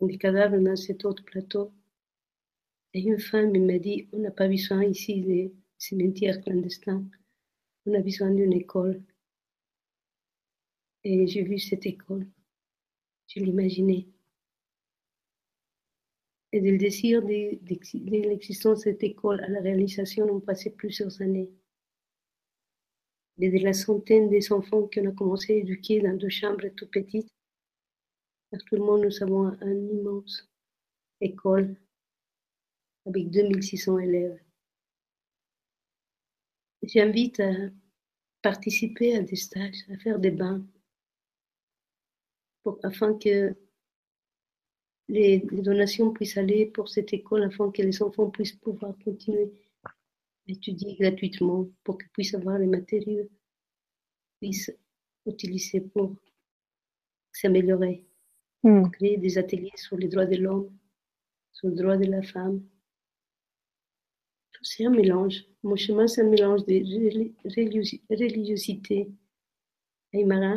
des 0.01 0.17
cadavres 0.17 0.61
dans 0.61 0.77
cet 0.77 1.05
autre 1.05 1.25
plateau. 1.25 1.73
Et 2.95 3.01
une 3.01 3.19
femme 3.19 3.51
m'a 3.67 3.79
dit, 3.79 4.09
on 4.13 4.19
n'a 4.19 4.31
pas 4.31 4.47
besoin 4.47 4.85
ici 4.85 5.21
de 5.23 5.53
cimetières 5.77 6.41
clandestins, 6.41 7.05
on 7.87 7.95
a 7.95 8.01
besoin 8.01 8.31
d'une 8.31 8.53
école. 8.53 9.03
Et 11.03 11.27
j'ai 11.27 11.43
vu 11.43 11.59
cette 11.59 11.85
école, 11.85 12.29
je 13.27 13.41
l'imaginais. 13.41 14.07
Et 16.53 16.61
du 16.61 16.79
désir 16.79 17.23
de, 17.23 17.59
de 17.65 18.29
l'existence 18.29 18.79
de 18.79 18.85
cette 18.85 19.03
école 19.03 19.41
à 19.41 19.49
la 19.49 19.61
réalisation 19.61 20.27
ont 20.27 20.41
passé 20.41 20.71
plusieurs 20.71 21.21
années. 21.23 21.51
Et 23.39 23.51
de 23.51 23.65
la 23.65 23.73
centaine 23.73 24.29
des 24.29 24.53
enfants 24.53 24.89
qu'on 24.93 25.09
a 25.09 25.13
commencé 25.13 25.55
à 25.55 25.57
éduquer 25.57 26.01
dans 26.01 26.17
deux 26.17 26.29
chambres 26.29 26.69
tout 26.77 26.89
petites, 26.89 27.31
Actuellement, 28.53 28.99
nous 28.99 29.23
avons 29.23 29.57
une 29.61 29.91
immense 29.91 30.49
école 31.21 31.77
avec 33.07 33.31
2600 33.31 33.99
élèves. 33.99 34.41
J'invite 36.83 37.41
à 37.41 37.53
participer 38.43 39.17
à 39.17 39.23
des 39.23 39.37
stages, 39.37 39.85
à 39.93 39.97
faire 39.99 40.19
des 40.19 40.31
bains, 40.31 40.65
afin 42.83 43.17
que 43.19 43.55
les, 45.09 45.41
donations 45.41 46.13
puissent 46.13 46.37
aller 46.37 46.67
pour 46.67 46.89
cette 46.89 47.13
école, 47.13 47.45
afin 47.45 47.71
que 47.71 47.83
les 47.83 48.03
enfants 48.03 48.31
puissent 48.31 48.53
pouvoir 48.53 48.95
continuer 49.05 49.53
à 49.85 49.91
étudier 50.49 50.97
gratuitement, 50.97 51.69
pour 51.85 51.99
qu'ils 51.99 52.11
puissent 52.11 52.35
avoir 52.35 52.59
les 52.59 52.67
matériaux, 52.67 53.29
puissent 54.41 54.73
utiliser 55.27 55.81
pour 55.81 56.17
s'améliorer. 57.33 58.10
Hmm. 58.63 58.91
créer 58.91 59.17
des 59.17 59.39
ateliers 59.39 59.73
sur 59.77 59.97
les 59.97 60.09
droits 60.09 60.27
de 60.27 60.37
l'homme, 60.37 60.71
sur 61.53 61.69
le 61.69 61.75
droit 61.75 61.97
de 61.97 62.05
la 62.05 62.23
femme. 62.23 62.63
C'est 64.63 64.85
un 64.85 64.91
mélange. 64.91 65.47
Mon 65.63 65.77
chemin, 65.77 66.07
c'est 66.07 66.21
un 66.21 66.29
mélange 66.29 66.67
de 66.67 66.75
religiosité 68.11 69.09
aymara 70.13 70.57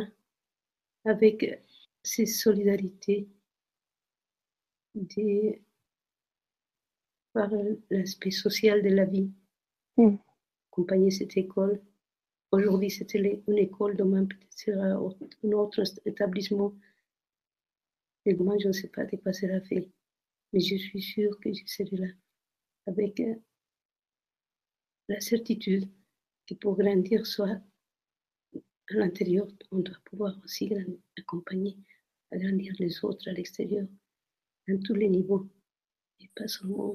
avec 1.06 1.62
ces 2.02 2.26
solidarités 2.26 3.28
par 7.32 7.50
l'aspect 7.90 8.30
social 8.30 8.82
de 8.82 8.90
la 8.90 9.06
vie. 9.06 9.30
Hmm. 9.96 10.16
Accompagner 10.70 11.10
cette 11.10 11.36
école. 11.36 11.80
Aujourd'hui, 12.52 12.90
c'était 12.90 13.42
une 13.48 13.58
école, 13.58 13.96
demain 13.96 14.26
peut-être 14.26 14.58
sera 14.58 14.84
un 14.84 15.52
autre 15.52 15.82
établissement 16.04 16.74
et 18.26 18.34
moi, 18.34 18.56
je 18.58 18.68
ne 18.68 18.72
sais 18.72 18.88
pas 18.88 19.04
de 19.04 19.16
quoi 19.16 19.32
sera 19.32 19.60
fait. 19.60 19.90
Mais 20.52 20.60
je 20.60 20.76
suis 20.76 21.02
sûre 21.02 21.38
que 21.40 21.52
je 21.52 21.64
serai 21.66 21.96
là 21.96 22.06
avec 22.86 23.20
euh, 23.20 23.34
la 25.08 25.20
certitude 25.20 25.88
que 26.46 26.54
pour 26.54 26.76
grandir 26.76 27.26
soit 27.26 27.60
à 28.90 28.94
l'intérieur, 28.94 29.48
on 29.72 29.78
doit 29.78 29.96
pouvoir 30.04 30.34
aussi 30.44 30.72
accompagner, 31.18 31.76
agrandir 32.30 32.74
les 32.78 33.04
autres 33.04 33.28
à 33.28 33.32
l'extérieur, 33.32 33.86
dans 34.68 34.80
tous 34.80 34.94
les 34.94 35.08
niveaux. 35.08 35.48
Et 36.20 36.28
pas 36.34 36.48
seulement 36.48 36.94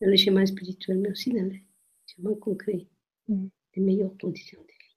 dans 0.00 0.10
le 0.10 0.16
chemin 0.16 0.44
spirituel, 0.44 0.98
mais 0.98 1.10
aussi 1.10 1.32
dans 1.32 1.44
le 1.44 1.56
chemin 2.06 2.34
concret, 2.34 2.86
mm. 3.28 3.46
les 3.76 3.82
meilleures 3.82 4.16
conditions 4.18 4.60
de 4.60 4.66
vie. 4.66 4.96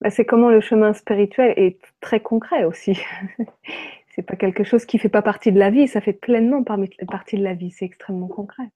Bah, 0.00 0.10
c'est 0.10 0.26
comment 0.26 0.50
le 0.50 0.60
chemin 0.60 0.92
spirituel 0.92 1.54
est 1.56 1.80
très 2.00 2.20
concret 2.22 2.64
aussi. 2.64 2.98
c'est 4.16 4.22
pas 4.22 4.36
quelque 4.36 4.64
chose 4.64 4.86
qui 4.86 4.98
fait 4.98 5.10
pas 5.10 5.20
partie 5.20 5.52
de 5.52 5.58
la 5.58 5.70
vie, 5.70 5.86
ça 5.86 6.00
fait 6.00 6.14
pleinement 6.14 6.64
partie 6.64 7.36
de 7.36 7.42
la 7.42 7.54
vie, 7.54 7.70
c'est 7.70 7.84
extrêmement 7.84 8.28
concret. 8.28 8.70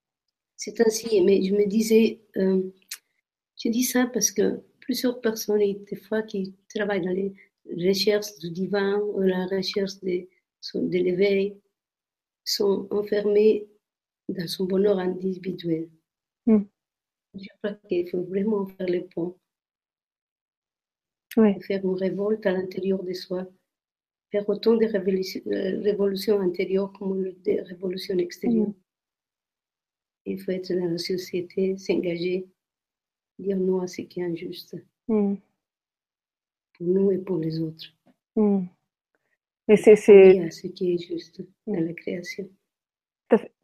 C'est 0.56 0.78
ainsi, 0.82 1.22
mais 1.22 1.42
je 1.42 1.54
me 1.54 1.66
disais, 1.66 2.20
euh, 2.36 2.62
je 3.58 3.70
dis 3.70 3.84
ça 3.84 4.06
parce 4.12 4.30
que 4.30 4.60
plusieurs 4.80 5.18
personnes, 5.22 5.60
des 5.60 5.96
fois, 5.96 6.22
qui 6.22 6.54
travaillent 6.74 7.00
dans 7.00 7.10
les 7.10 7.32
recherches 7.74 8.38
du 8.38 8.50
divin 8.50 8.98
ou 8.98 9.22
la 9.22 9.46
recherche 9.46 9.98
de, 10.02 10.28
de 10.74 10.98
l'éveil, 10.98 11.58
sont 12.44 12.86
enfermées 12.90 13.66
dans 14.28 14.46
son 14.46 14.66
bonheur 14.66 14.98
individuel. 14.98 15.88
Hmm. 16.44 16.64
Je 17.34 17.48
crois 17.62 17.78
qu'il 17.88 18.10
faut 18.10 18.24
vraiment 18.24 18.66
faire 18.66 18.88
le 18.88 19.06
pont. 19.06 19.38
Faire 21.34 21.84
une 21.84 21.94
révolte 21.94 22.44
à 22.44 22.52
l'intérieur 22.52 23.02
de 23.02 23.14
soi 23.14 23.48
faire 24.30 24.48
autant 24.48 24.76
de 24.76 24.84
euh, 24.84 25.80
révolutions 25.82 26.40
intérieures 26.40 26.92
comme 26.92 27.22
de 27.22 27.68
révolutions 27.68 28.18
extérieures. 28.18 28.68
Mm. 28.68 28.74
Il 30.26 30.40
faut 30.40 30.52
être 30.52 30.72
dans 30.72 30.86
la 30.86 30.98
société, 30.98 31.76
s'engager, 31.76 32.46
dire 33.38 33.56
non 33.56 33.80
à 33.80 33.86
ce 33.86 34.02
qui 34.02 34.20
est 34.20 34.24
injuste. 34.24 34.76
Mm. 35.08 35.34
Pour 36.74 36.86
nous 36.86 37.10
et 37.10 37.18
pour 37.18 37.38
les 37.38 37.60
autres. 37.60 37.94
Mm. 38.36 38.64
Mais 39.68 39.76
c'est, 39.76 39.92
à 39.92 40.50
ce 40.50 40.66
qui 40.66 40.94
est 40.94 40.98
juste 40.98 41.42
dans 41.66 41.80
la 41.80 41.92
création. 41.92 42.48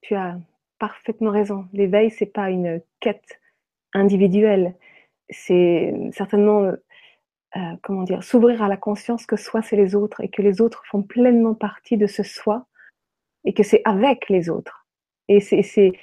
Tu 0.02 0.14
as 0.14 0.40
parfaitement 0.78 1.30
raison. 1.30 1.66
L'éveil, 1.72 2.10
c'est 2.10 2.26
pas 2.26 2.50
une 2.50 2.80
quête 3.00 3.40
individuelle. 3.92 4.76
C'est 5.30 5.92
certainement 6.12 6.72
euh, 7.56 7.76
comment 7.82 8.02
dire, 8.02 8.22
s'ouvrir 8.22 8.62
à 8.62 8.68
la 8.68 8.76
conscience 8.76 9.24
que 9.24 9.36
soi 9.36 9.62
c'est 9.62 9.76
les 9.76 9.94
autres 9.94 10.20
et 10.20 10.28
que 10.28 10.42
les 10.42 10.60
autres 10.60 10.82
font 10.90 11.02
pleinement 11.02 11.54
partie 11.54 11.96
de 11.96 12.06
ce 12.06 12.22
soi 12.22 12.66
et 13.44 13.54
que 13.54 13.62
c'est 13.62 13.80
avec 13.86 14.28
les 14.28 14.50
autres. 14.50 14.86
Et 15.28 15.40
c'est 15.40 15.62
c'est 15.62 15.96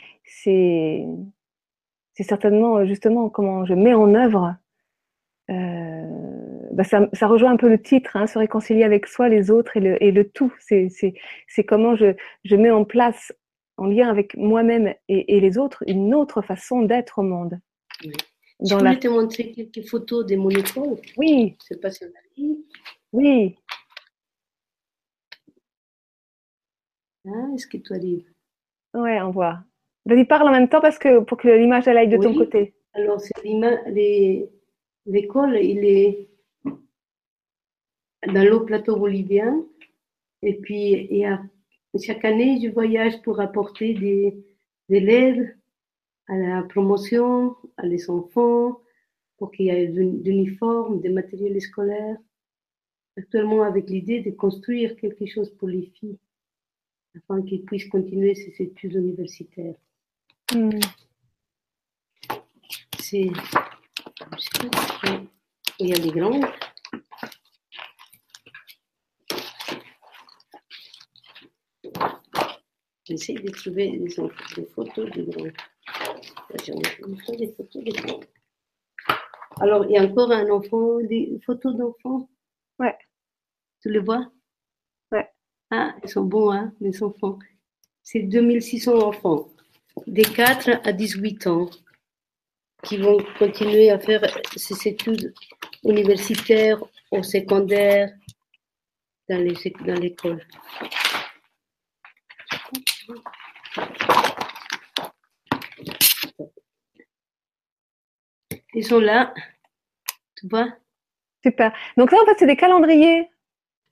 certainement 2.24 2.86
justement 2.86 3.30
comment 3.30 3.66
je 3.66 3.76
mets 3.76 3.94
en 3.94 4.16
œuvre. 4.16 4.56
Euh, 5.52 6.08
bah 6.72 6.84
ça, 6.84 7.08
ça, 7.14 7.28
rejoint 7.28 7.52
un 7.52 7.58
peu 7.58 7.70
le 7.70 7.82
titre, 7.82 8.16
hein, 8.16 8.28
se 8.28 8.40
réconcilier 8.40 8.84
avec 8.84 9.06
soi, 9.08 9.30
les 9.30 9.52
autres 9.52 9.78
et 9.78 9.82
le, 9.82 10.04
et 10.04 10.12
le 10.12 10.28
tout. 10.30 10.54
C'est 10.60 10.88
c'est 10.90 11.64
comment 11.66 11.96
je, 11.96 12.16
je 12.46 12.56
mets 12.56 12.72
en 12.72 12.86
place, 12.86 13.34
en 13.78 13.86
lien 13.86 14.10
avec 14.10 14.36
moi-même 14.38 14.94
et, 15.08 15.36
et 15.36 15.40
les 15.40 15.58
autres, 15.58 15.84
une 15.88 16.16
autre 16.16 16.42
façon 16.42 16.82
d'être 16.82 17.20
au 17.20 17.24
monde. 17.24 17.60
Oui. 18.04 18.14
Je 18.64 18.76
voulais 18.76 18.98
te 18.98 19.08
montrer 19.10 19.52
quelques 19.52 19.86
photos 19.88 20.26
de 20.26 20.36
mon 20.38 20.50
école. 20.50 20.98
Oui. 21.18 21.58
C'est 21.68 21.82
pas 21.82 21.92
sur 21.92 22.08
la 22.08 22.20
ligne. 22.38 22.60
Oui. 23.12 23.58
Ah, 27.28 27.48
est-ce 27.56 27.68
que 27.68 27.78
tu 27.78 27.94
arrives 27.94 28.32
Ouais, 28.94 29.22
on 29.22 29.32
voit. 29.32 29.64
Vas-y, 30.06 30.26
parle 30.26 30.48
en 30.48 30.52
même 30.52 30.70
temps 30.70 30.82
parce 30.82 30.98
que 30.98 31.20
pour 31.20 31.38
que 31.38 31.48
l'image 31.48 31.88
aille 31.88 32.08
de 32.08 32.18
ton 32.18 32.34
côté. 32.34 32.74
Alors, 32.94 33.20
c'est 33.20 33.34
l'école, 35.06 35.58
il 35.58 35.86
est 35.86 36.30
dans 38.28 38.44
le 38.44 38.66
plateau 38.66 38.96
bolivien. 38.96 39.66
Et 40.42 40.56
puis, 40.56 41.08
y 41.10 41.26
a, 41.26 41.42
chaque 42.02 42.24
année, 42.26 42.60
je 42.62 42.70
voyage 42.70 43.22
pour 43.22 43.40
apporter 43.40 43.94
des, 43.94 44.38
des 44.90 44.98
élèves 44.98 45.54
à 46.28 46.38
la 46.38 46.64
promotion, 46.64 47.56
à 47.78 47.86
les 47.86 48.10
enfants, 48.10 48.82
pour 49.38 49.52
qu'il 49.52 49.66
y 49.66 49.70
ait 49.70 49.88
des 49.88 50.02
uniformes, 50.02 51.02
des 51.02 51.10
matériels 51.10 51.60
scolaires. 51.62 52.18
Actuellement, 53.18 53.64
avec 53.64 53.90
l'idée 53.90 54.22
de 54.22 54.32
construire 54.32 54.96
quelque 54.96 55.26
chose 55.26 55.54
pour 55.58 55.68
les 55.68 55.92
filles, 56.00 56.18
afin 57.16 57.42
qu'ils 57.44 57.64
puissent 57.64 57.90
continuer 57.90 58.34
ces 58.36 58.56
études 58.64 58.96
universitaires. 58.96 59.76
Hmm. 60.54 60.80
C'est. 63.00 63.30
Il 65.80 65.90
y 65.90 65.94
a 65.94 66.00
des 66.00 66.10
grands. 66.10 66.40
J'essaie 73.06 73.34
de 73.34 73.52
trouver 73.52 74.00
des 74.00 74.66
photos 74.66 75.12
de 75.12 75.24
grands. 75.24 75.52
J'en 76.66 77.34
ai 77.34 77.38
des 77.38 77.54
photos. 77.54 77.84
Alors, 79.60 79.86
il 79.86 79.92
y 79.92 79.98
a 79.98 80.04
encore 80.04 80.32
un 80.32 80.50
enfant, 80.50 81.00
des 81.02 81.40
photos 81.46 81.76
d'enfants? 81.76 82.30
Ouais. 82.80 82.98
Tu 83.82 83.90
le 83.90 84.02
vois? 84.02 84.32
Ouais. 85.12 85.30
Ah, 85.72 85.96
ils 86.04 86.10
sont 86.10 86.24
bons, 86.24 86.52
hein, 86.52 86.74
mes 86.80 87.02
enfants. 87.04 87.40
C'est 88.04 88.22
2600 88.24 88.98
enfants, 89.00 89.50
des 90.08 90.24
4 90.24 90.70
à 90.84 90.92
18 90.92 91.48
ans, 91.48 91.70
qui 92.84 92.98
vont 92.98 93.18
continuer 93.40 93.90
à 93.90 94.00
faire 94.00 94.22
ces 94.56 94.88
études 94.90 95.34
universitaires 95.84 96.84
au 97.12 97.24
secondaire 97.24 98.14
dans 99.30 99.38
les 99.40 99.54
éc- 99.54 99.86
dans 99.86 100.00
Ils 108.76 108.86
sont 108.86 109.00
là, 109.00 109.34
tu 110.36 110.48
vois? 110.48 110.68
Super. 111.46 111.74
Donc 111.98 112.12
là, 112.12 112.20
en 112.22 112.26
fait, 112.26 112.36
c'est 112.40 112.48
des 112.48 112.56
calendriers. 112.56 113.30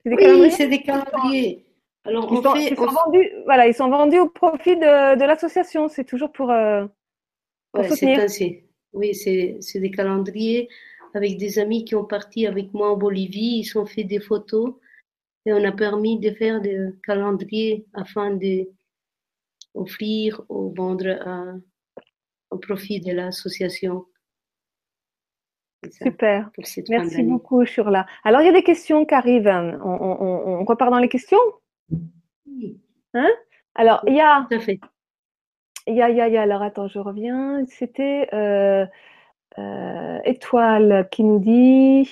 Des 0.04 0.16
Oui, 0.16 0.50
c'est 0.50 0.68
des 0.68 0.82
calendriers. 0.82 1.64
Alors, 2.04 2.30
on 2.32 2.42
sont, 2.42 2.54
fait, 2.54 2.70
qui 2.70 2.76
sont 2.76 2.82
on 2.82 2.86
vendus. 2.86 3.30
Voilà, 3.44 3.66
ils 3.68 3.74
sont 3.74 3.88
vendus 3.88 4.18
au 4.18 4.28
profit 4.28 4.76
de, 4.76 5.16
de 5.16 5.24
l'association. 5.24 5.88
C'est 5.88 6.04
toujours 6.04 6.32
pour. 6.32 6.50
euh, 6.50 6.86
pour 7.72 7.82
Ouais, 7.82 7.88
c'est 7.90 7.96
soutenir. 7.96 8.20
ainsi. 8.20 8.64
Oui, 8.92 9.14
c'est 9.14 9.56
c'est 9.60 9.80
des 9.80 9.90
calendriers 9.90 10.68
avec 11.14 11.38
des 11.38 11.58
amis 11.58 11.84
qui 11.84 11.94
ont 11.94 12.04
parti 12.04 12.46
avec 12.46 12.72
moi 12.74 12.92
en 12.92 12.96
Bolivie. 12.96 13.60
Ils 13.64 13.78
ont 13.78 13.86
fait 13.86 14.04
des 14.04 14.20
photos 14.20 14.74
et 15.46 15.52
on 15.52 15.64
a 15.64 15.72
permis 15.72 16.18
de 16.20 16.30
faire 16.32 16.60
des 16.60 16.78
calendriers 17.04 17.86
afin 17.94 18.32
de 18.32 18.68
offrir 19.74 20.40
ou 20.48 20.72
vendre 20.74 21.10
à- 21.26 21.54
au 22.50 22.58
profit 22.58 23.00
de 23.00 23.12
l'association. 23.12 24.06
Super. 25.90 26.50
pour 26.54 26.66
cette 26.66 26.86
fin 26.86 26.98
Merci 26.98 27.22
beaucoup, 27.24 27.64
Shurla. 27.64 28.06
Alors, 28.24 28.40
il 28.40 28.46
y 28.46 28.48
a 28.48 28.52
des 28.52 28.62
questions 28.62 29.04
qui 29.04 29.14
arrivent. 29.14 29.48
On, 29.48 29.88
on- 29.88 30.22
on- 30.22 30.60
on 30.60 30.64
repart 30.64 30.90
dans 30.90 30.98
les 30.98 31.08
questions? 31.08 31.38
Oui, 32.46 32.80
Alors, 33.74 34.02
il 34.06 34.14
y 34.14 34.20
a. 34.20 34.46
tout 34.50 34.56
à 34.56 34.60
fait. 34.60 34.80
Il 35.86 35.94
y 35.96 36.02
a, 36.02 36.10
il 36.10 36.16
y 36.16 36.20
a, 36.20 36.28
il 36.28 36.34
y 36.34 36.36
a. 36.36 36.42
Alors, 36.42 36.62
attends, 36.62 36.86
je 36.88 36.98
reviens. 37.00 37.64
C'était 37.66 38.28
euh, 38.32 38.86
euh, 39.58 40.18
Étoile 40.24 41.08
qui 41.10 41.24
nous 41.24 41.38
dit. 41.40 42.08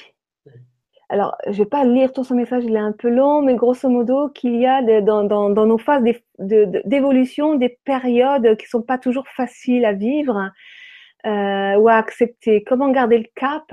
Alors, 1.09 1.37
je 1.49 1.59
vais 1.63 1.69
pas 1.69 1.85
lire 1.85 2.13
tout 2.13 2.23
son 2.23 2.37
message, 2.37 2.63
il 2.65 2.77
est 2.77 2.79
un 2.79 2.93
peu 2.93 3.09
long, 3.09 3.43
mais 3.43 3.57
grosso 3.57 3.89
modo, 3.89 4.29
qu'il 4.29 4.55
y 4.55 4.65
a 4.67 4.81
dans, 5.03 5.25
dans, 5.25 5.51
dans 5.51 5.67
nos 5.67 5.77
phases 5.79 6.05
d'é- 6.05 6.23
de- 6.39 6.67
de- 6.67 6.83
d'évolution 6.85 7.57
des 7.57 7.81
périodes 7.85 8.57
qui 8.57 8.69
sont 8.69 8.81
pas 8.83 8.97
toujours 8.97 9.27
faciles 9.27 9.85
à 9.85 9.93
vivre 9.93 10.37
euh, 10.37 10.49
ou 11.25 11.89
à 11.89 11.95
accepter. 11.95 12.65
Comment 12.65 12.91
garder 12.91 13.19
le 13.19 13.29
cap 13.35 13.73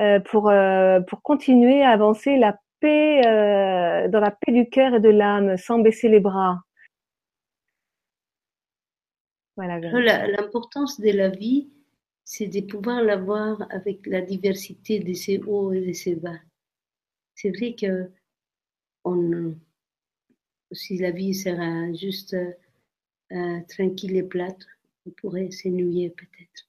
euh, 0.00 0.20
pour, 0.20 0.48
euh, 0.48 1.00
pour 1.02 1.20
continuer 1.22 1.82
à 1.82 1.90
avancer 1.90 2.38
la 2.38 2.58
paix, 2.80 3.26
euh, 3.26 4.08
dans 4.08 4.20
la 4.20 4.30
paix 4.30 4.52
du 4.52 4.68
cœur 4.70 4.94
et 4.94 5.00
de 5.00 5.10
l'âme, 5.10 5.58
sans 5.58 5.80
baisser 5.80 6.08
les 6.08 6.20
bras? 6.20 6.62
Voilà. 9.56 9.78
L'importance 10.28 10.98
de 10.98 11.10
la 11.10 11.28
vie, 11.28 11.68
c'est 12.24 12.46
de 12.46 12.60
pouvoir 12.62 13.02
la 13.02 13.16
voir 13.16 13.66
avec 13.70 14.06
la 14.06 14.22
diversité 14.22 14.98
de 14.98 15.12
ses 15.12 15.42
hauts 15.46 15.72
et 15.72 15.86
de 15.86 15.92
ses 15.92 16.14
bas. 16.14 16.38
C'est 17.34 17.50
vrai 17.50 17.74
que 17.74 18.10
on, 19.04 19.54
si 20.72 20.96
la 20.96 21.10
vie 21.10 21.34
sera 21.34 21.92
juste 21.92 22.34
euh, 23.32 23.60
tranquille 23.68 24.16
et 24.16 24.22
plate, 24.22 24.66
on 25.06 25.10
pourrait 25.10 25.50
s'ennuyer 25.50 26.10
peut-être. 26.10 26.68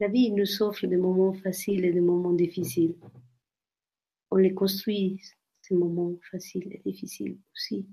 La 0.00 0.08
vie 0.08 0.32
nous 0.32 0.62
offre 0.62 0.86
des 0.86 0.96
moments 0.96 1.32
faciles 1.32 1.84
et 1.84 1.92
des 1.92 2.00
moments 2.00 2.32
difficiles. 2.32 2.96
On 4.30 4.36
les 4.36 4.54
construit, 4.54 5.20
ces 5.60 5.74
moments 5.74 6.16
faciles 6.30 6.68
et 6.72 6.90
difficiles 6.90 7.38
aussi, 7.54 7.86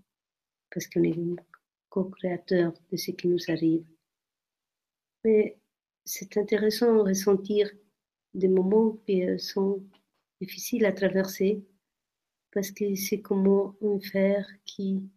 parce 0.71 0.87
qu'on 0.87 1.03
est 1.03 1.15
co-créateur 1.89 2.73
de 2.91 2.97
ce 2.97 3.11
qui 3.11 3.27
nous 3.27 3.43
arrive. 3.47 3.85
Mais 5.23 5.59
c'est 6.05 6.37
intéressant 6.37 6.95
de 6.95 7.01
ressentir 7.01 7.69
des 8.33 8.47
moments 8.47 8.97
qui 9.05 9.23
sont 9.37 9.83
difficiles 10.39 10.85
à 10.85 10.93
traverser 10.93 11.63
parce 12.51 12.71
que 12.71 12.95
c'est 12.95 13.21
comme 13.21 13.75
un 13.81 13.99
fer 13.99 14.47
qui 14.65 15.09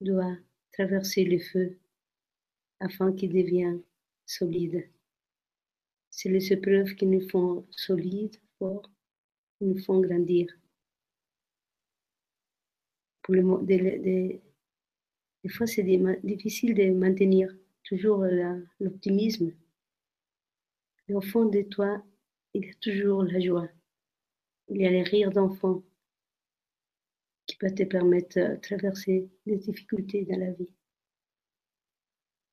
doit 0.00 0.36
traverser 0.72 1.24
le 1.24 1.38
feu 1.38 1.78
afin 2.80 3.12
qu'il 3.12 3.32
devienne 3.32 3.82
solide. 4.26 4.88
C'est 6.10 6.30
les 6.30 6.52
épreuves 6.52 6.96
qui 6.96 7.06
nous 7.06 7.28
font 7.28 7.64
solides, 7.70 8.40
forts, 8.58 8.90
qui 9.58 9.66
nous 9.66 9.78
font 9.84 10.00
grandir. 10.00 10.48
Pour 13.22 13.34
le, 13.34 13.42
mo- 13.42 13.60
des, 13.60 13.76
des- 13.98 14.40
des 15.44 15.48
fois, 15.48 15.66
c'est 15.66 15.82
des 15.82 15.98
difficile 16.24 16.74
de 16.74 16.90
maintenir 16.90 17.50
toujours 17.84 18.22
l'optimisme. 18.80 19.52
Mais 21.08 21.16
au 21.16 21.20
fond 21.20 21.46
de 21.46 21.62
toi, 21.62 22.00
il 22.54 22.64
y 22.64 22.70
a 22.70 22.74
toujours 22.80 23.24
la 23.24 23.40
joie. 23.40 23.68
Il 24.68 24.80
y 24.80 24.86
a 24.86 24.90
les 24.90 25.02
rires 25.02 25.32
d'enfant 25.32 25.82
qui 27.44 27.56
peuvent 27.56 27.74
te 27.74 27.82
permettre 27.82 28.38
de 28.38 28.54
traverser 28.60 29.28
les 29.46 29.56
difficultés 29.56 30.24
dans 30.26 30.38
la 30.38 30.52
vie. 30.52 30.75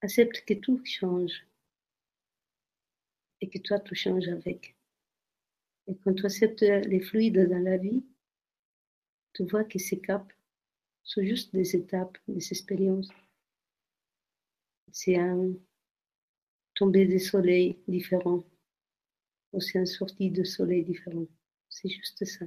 Accepte 0.03 0.43
que 0.45 0.53
tout 0.53 0.81
change 0.83 1.47
et 3.39 3.49
que 3.49 3.57
toi, 3.57 3.79
tu 3.79 3.95
changes 3.95 4.27
avec. 4.27 4.75
Et 5.87 5.95
quand 5.95 6.13
tu 6.13 6.25
acceptes 6.25 6.59
les 6.61 6.99
fluides 6.99 7.49
dans 7.49 7.63
la 7.63 7.77
vie, 7.77 8.03
tu 9.33 9.45
vois 9.45 9.63
que 9.63 9.79
ces 9.79 10.01
caps 10.01 10.35
sont 11.03 11.23
juste 11.23 11.53
des 11.53 11.77
étapes, 11.77 12.17
des 12.27 12.45
expériences. 12.51 13.07
C'est 14.91 15.17
un 15.17 15.53
tombé 16.75 17.05
de 17.05 17.17
soleil 17.17 17.77
différent, 17.87 18.43
ou 19.53 19.61
c'est 19.61 19.79
un 19.79 19.85
sortie 19.85 20.31
de 20.31 20.43
soleil 20.43 20.83
différent. 20.83 21.27
C'est 21.69 21.87
juste 21.89 22.25
ça. 22.25 22.45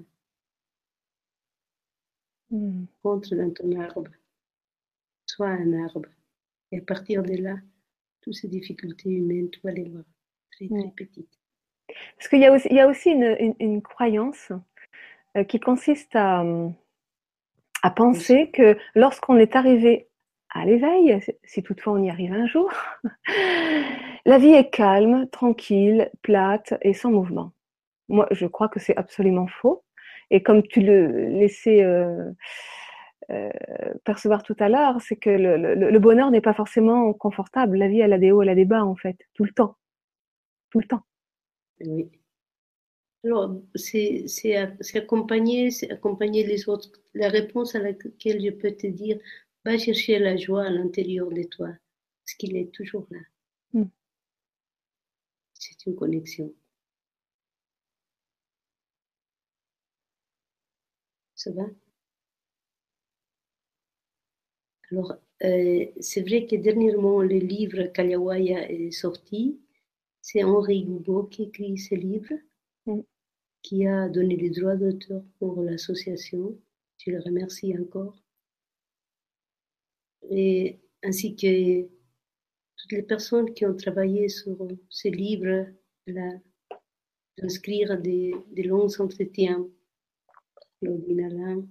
Hmm. 2.50 2.84
Entre 3.02 3.34
dans 3.34 3.50
ton 3.50 3.80
arbre, 3.80 4.10
sois 5.24 5.48
un 5.48 5.72
arbre. 5.84 6.15
Et 6.72 6.78
à 6.78 6.82
partir 6.82 7.22
de 7.22 7.34
là, 7.36 7.56
toutes 8.22 8.34
ces 8.34 8.48
difficultés 8.48 9.10
humaines, 9.10 9.50
tu 9.50 9.60
vas 9.64 9.72
les 9.72 9.88
voir 9.88 10.04
très 10.52 10.68
très 10.68 10.92
petites. 10.96 11.38
Parce 12.16 12.28
qu'il 12.28 12.40
y 12.40 12.46
a 12.46 12.52
aussi, 12.52 12.68
il 12.70 12.76
y 12.76 12.80
a 12.80 12.88
aussi 12.88 13.10
une, 13.10 13.36
une- 13.40 13.56
une 13.60 13.82
croyance 13.82 14.52
euh, 15.36 15.44
qui 15.44 15.60
consiste 15.60 16.16
à, 16.16 16.44
à 17.82 17.90
penser 17.90 18.50
que 18.50 18.76
lorsqu'on 18.94 19.36
est 19.38 19.56
arrivé 19.56 20.08
à 20.50 20.64
l'éveil, 20.64 21.20
si- 21.22 21.32
si 21.44 21.62
toutefois 21.62 21.94
on 21.94 22.02
y 22.02 22.10
arrive 22.10 22.32
un 22.32 22.46
jour, 22.46 22.70
la 24.26 24.38
vie 24.38 24.52
est 24.52 24.70
calme, 24.70 25.28
tranquille, 25.30 26.10
plate 26.22 26.74
et 26.82 26.94
sans 26.94 27.10
mouvement. 27.10 27.52
Moi, 28.08 28.28
je 28.32 28.46
crois 28.46 28.68
que 28.68 28.80
c'est 28.80 28.96
absolument 28.96 29.46
faux. 29.48 29.84
Et 30.30 30.42
comme 30.42 30.62
tu 30.64 30.80
le 30.80 31.28
laissais 31.30 31.82
euh, 31.84 32.30
euh, 33.30 33.50
percevoir 34.04 34.42
tout 34.42 34.56
à 34.60 34.68
l'heure, 34.68 35.00
c'est 35.00 35.16
que 35.16 35.30
le, 35.30 35.56
le- 35.58 35.90
le 35.90 35.98
bonheur 35.98 36.30
n'est 36.30 36.40
pas 36.40 36.54
forcément 36.54 37.12
confortable. 37.14 37.76
La 37.78 37.88
vie, 37.88 38.00
elle 38.00 38.12
a 38.12 38.18
des 38.18 38.32
hauts, 38.32 38.42
elle 38.42 38.48
a 38.50 38.54
des 38.54 38.64
bas, 38.64 38.84
en 38.84 38.96
fait, 38.96 39.16
tout 39.34 39.44
le 39.44 39.52
temps. 39.52 39.76
Tout 40.70 40.80
le 40.80 40.86
temps. 40.88 41.02
Oui. 41.80 42.10
Alors, 43.24 43.60
c'est 43.74 44.24
c'est 44.26 44.52
ac- 44.52 44.76
c'est 44.80 44.98
accompagner, 45.00 45.68
accompagner 45.90 46.46
les 46.46 46.66
autres. 46.68 46.90
La 47.12 47.28
réponse 47.28 47.74
à 47.74 47.80
laquelle 47.80 48.42
je 48.42 48.50
peux 48.50 48.72
te 48.72 48.86
dire, 48.86 49.18
va 49.66 49.76
chercher 49.76 50.18
la 50.18 50.36
joie 50.38 50.64
à 50.64 50.70
l'intérieur 50.70 51.28
de 51.30 51.42
toi. 51.42 51.68
Parce 52.24 52.34
qu'il 52.38 52.56
est 52.56 52.72
toujours 52.72 53.06
là. 53.10 53.18
Mm. 53.74 53.90
C'est 55.54 55.86
une 55.86 55.96
connexion. 55.96 56.54
Ça 61.34 61.52
va? 61.52 61.66
Alors, 64.90 65.14
euh, 65.44 65.86
c'est 66.00 66.22
vrai 66.22 66.46
que 66.46 66.56
dernièrement, 66.56 67.20
le 67.20 67.38
livre 67.38 67.84
Kaliawaya 67.92 68.70
est 68.70 68.90
sorti. 68.90 69.60
C'est 70.22 70.44
Henri 70.44 70.84
Gougo 70.84 71.24
qui 71.24 71.44
écrit 71.44 71.78
ce 71.78 71.94
livre, 71.94 72.32
Mm. 72.86 73.00
qui 73.62 73.86
a 73.86 74.08
donné 74.08 74.36
les 74.36 74.50
droits 74.50 74.76
d'auteur 74.76 75.24
pour 75.38 75.60
l'association. 75.62 76.58
Je 76.98 77.10
le 77.10 77.20
remercie 77.20 77.76
encore. 77.78 78.16
Et 80.30 80.78
ainsi 81.02 81.36
que 81.36 81.82
toutes 82.76 82.92
les 82.92 83.02
personnes 83.02 83.52
qui 83.54 83.66
ont 83.66 83.76
travaillé 83.76 84.28
sur 84.28 84.56
ce 84.88 85.08
livre, 85.08 85.66
d'inscrire 87.38 88.00
des, 88.00 88.34
des 88.52 88.62
longs 88.62 89.00
entretiens. 89.00 89.66
Claudine 90.80 91.24
Alain, 91.24 91.66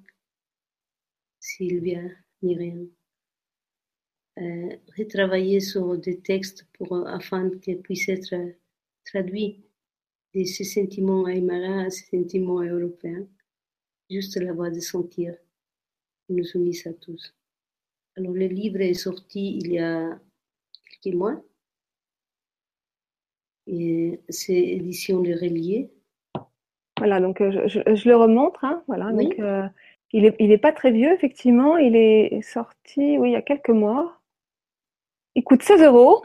Sylvia 1.39 2.01
Myriam 2.41 2.89
retravailler 4.97 5.59
sur 5.59 5.97
des 5.97 6.19
textes 6.19 6.65
pour, 6.73 7.07
afin 7.07 7.49
qu'ils 7.59 7.79
puissent 7.81 8.09
être 8.09 8.35
traduits 9.05 9.63
de 10.33 10.43
ces 10.43 10.63
sentiments 10.65 11.27
aymara 11.27 11.83
à 11.85 11.89
ces 11.89 12.05
sentiments 12.17 12.61
européens. 12.61 13.25
Juste 14.09 14.37
la 14.37 14.53
voix 14.53 14.69
de 14.69 14.79
sentir 14.79 15.35
nous 16.29 16.45
unissent 16.55 16.87
à 16.87 16.93
tous. 16.93 17.33
Alors, 18.17 18.33
le 18.33 18.47
livre 18.47 18.81
est 18.81 18.93
sorti 18.93 19.57
il 19.57 19.71
y 19.73 19.79
a 19.79 20.19
quelques 21.01 21.15
mois. 21.15 21.41
Et 23.67 24.19
c'est 24.29 24.53
édition 24.53 25.21
de 25.21 25.33
Relier. 25.33 25.89
Voilà, 26.97 27.19
donc 27.19 27.41
euh, 27.41 27.51
je, 27.51 27.67
je- 27.67 27.95
je 27.95 28.07
le 28.09 28.15
remontre. 28.15 28.63
hein, 28.63 28.83
voilà, 28.87 29.11
Oui. 29.11 29.25
donc, 29.25 29.39
euh, 29.39 29.67
il 30.13 30.23
n'est 30.23 30.35
il 30.39 30.51
est 30.51 30.57
pas 30.57 30.71
très 30.71 30.91
vieux, 30.91 31.11
effectivement. 31.13 31.77
Il 31.77 31.95
est 31.95 32.41
sorti, 32.41 33.17
oui, 33.17 33.29
il 33.29 33.33
y 33.33 33.35
a 33.35 33.41
quelques 33.41 33.69
mois. 33.69 34.21
Il 35.35 35.43
coûte 35.43 35.61
16 35.63 35.83
euros. 35.83 36.23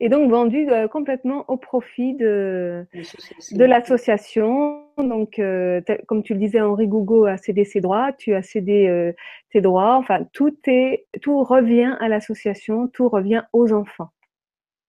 Et 0.00 0.08
donc 0.08 0.30
vendu 0.30 0.68
euh, 0.70 0.88
complètement 0.88 1.44
au 1.48 1.56
profit 1.56 2.14
de, 2.14 2.86
l'association. 2.94 3.56
de 3.56 3.64
l'association. 3.64 4.84
Donc, 4.96 5.38
euh, 5.38 5.82
comme 6.06 6.22
tu 6.22 6.34
le 6.34 6.40
disais, 6.40 6.60
Henri 6.60 6.86
Gougo 6.86 7.26
a 7.26 7.36
cédé 7.36 7.64
ses 7.64 7.80
droits, 7.80 8.12
tu 8.12 8.34
as 8.34 8.42
cédé 8.42 8.86
euh, 8.86 9.12
tes 9.50 9.60
droits. 9.60 9.96
Enfin, 9.96 10.24
tout 10.32 10.56
est, 10.66 11.06
tout 11.20 11.42
revient 11.42 11.96
à 12.00 12.08
l'association, 12.08 12.88
tout 12.88 13.08
revient 13.08 13.42
aux 13.52 13.72
enfants. 13.72 14.10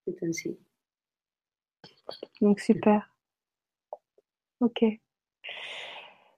C'est 0.06 0.22
ainsi. 0.22 0.58
Donc, 2.40 2.60
super. 2.60 3.10
Ok. 4.60 4.84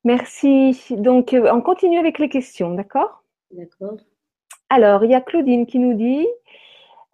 Merci. 0.05 0.77
Donc, 0.91 1.37
on 1.39 1.61
continue 1.61 1.99
avec 1.99 2.19
les 2.19 2.29
questions, 2.29 2.75
d'accord? 2.75 3.23
D'accord 3.51 3.99
Alors, 4.71 5.05
il 5.05 5.11
y 5.11 5.15
a 5.15 5.23
Claudine 5.23 5.67
qui 5.67 5.79
nous 5.79 5.95
dit 5.95 6.27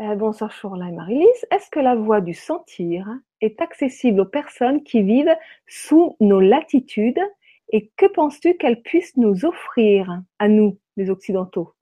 euh, 0.00 0.16
Bonsoir 0.16 0.50
Chourla 0.50 0.88
et 0.88 0.92
Marie-Lise. 0.92 1.46
Est-ce 1.52 1.70
que 1.70 1.78
la 1.78 1.94
voie 1.94 2.20
du 2.20 2.34
sentir 2.34 3.08
est 3.40 3.60
accessible 3.60 4.20
aux 4.20 4.26
personnes 4.26 4.82
qui 4.82 5.02
vivent 5.02 5.36
sous 5.68 6.16
nos 6.18 6.40
latitudes 6.40 7.22
et 7.68 7.92
que 7.96 8.06
penses-tu 8.06 8.56
qu'elle 8.56 8.82
puisse 8.82 9.16
nous 9.16 9.44
offrir 9.44 10.22
à 10.40 10.48
nous, 10.48 10.78
les 10.96 11.10
Occidentaux? 11.10 11.74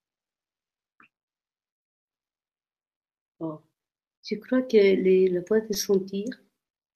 Bon. 3.40 3.58
Je 4.24 4.36
crois 4.36 4.62
que 4.62 5.32
la 5.34 5.40
voie 5.40 5.60
de 5.60 5.72
sentir, 5.72 6.26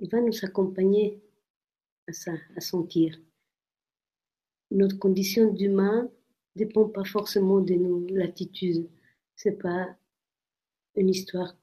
va 0.00 0.20
nous 0.20 0.44
accompagner 0.44 1.20
à 2.08 2.12
ça, 2.12 2.32
à 2.56 2.60
sentir. 2.60 3.18
Notre 4.70 4.98
condition 4.98 5.50
d'humain 5.52 6.10
dépend 6.56 6.88
pas 6.88 7.04
forcément 7.04 7.60
de 7.60 7.74
nos 7.74 8.06
latitudes. 8.08 8.88
C'est 9.36 9.58
pas 9.58 9.96
une 10.96 11.10
histoire 11.10 11.56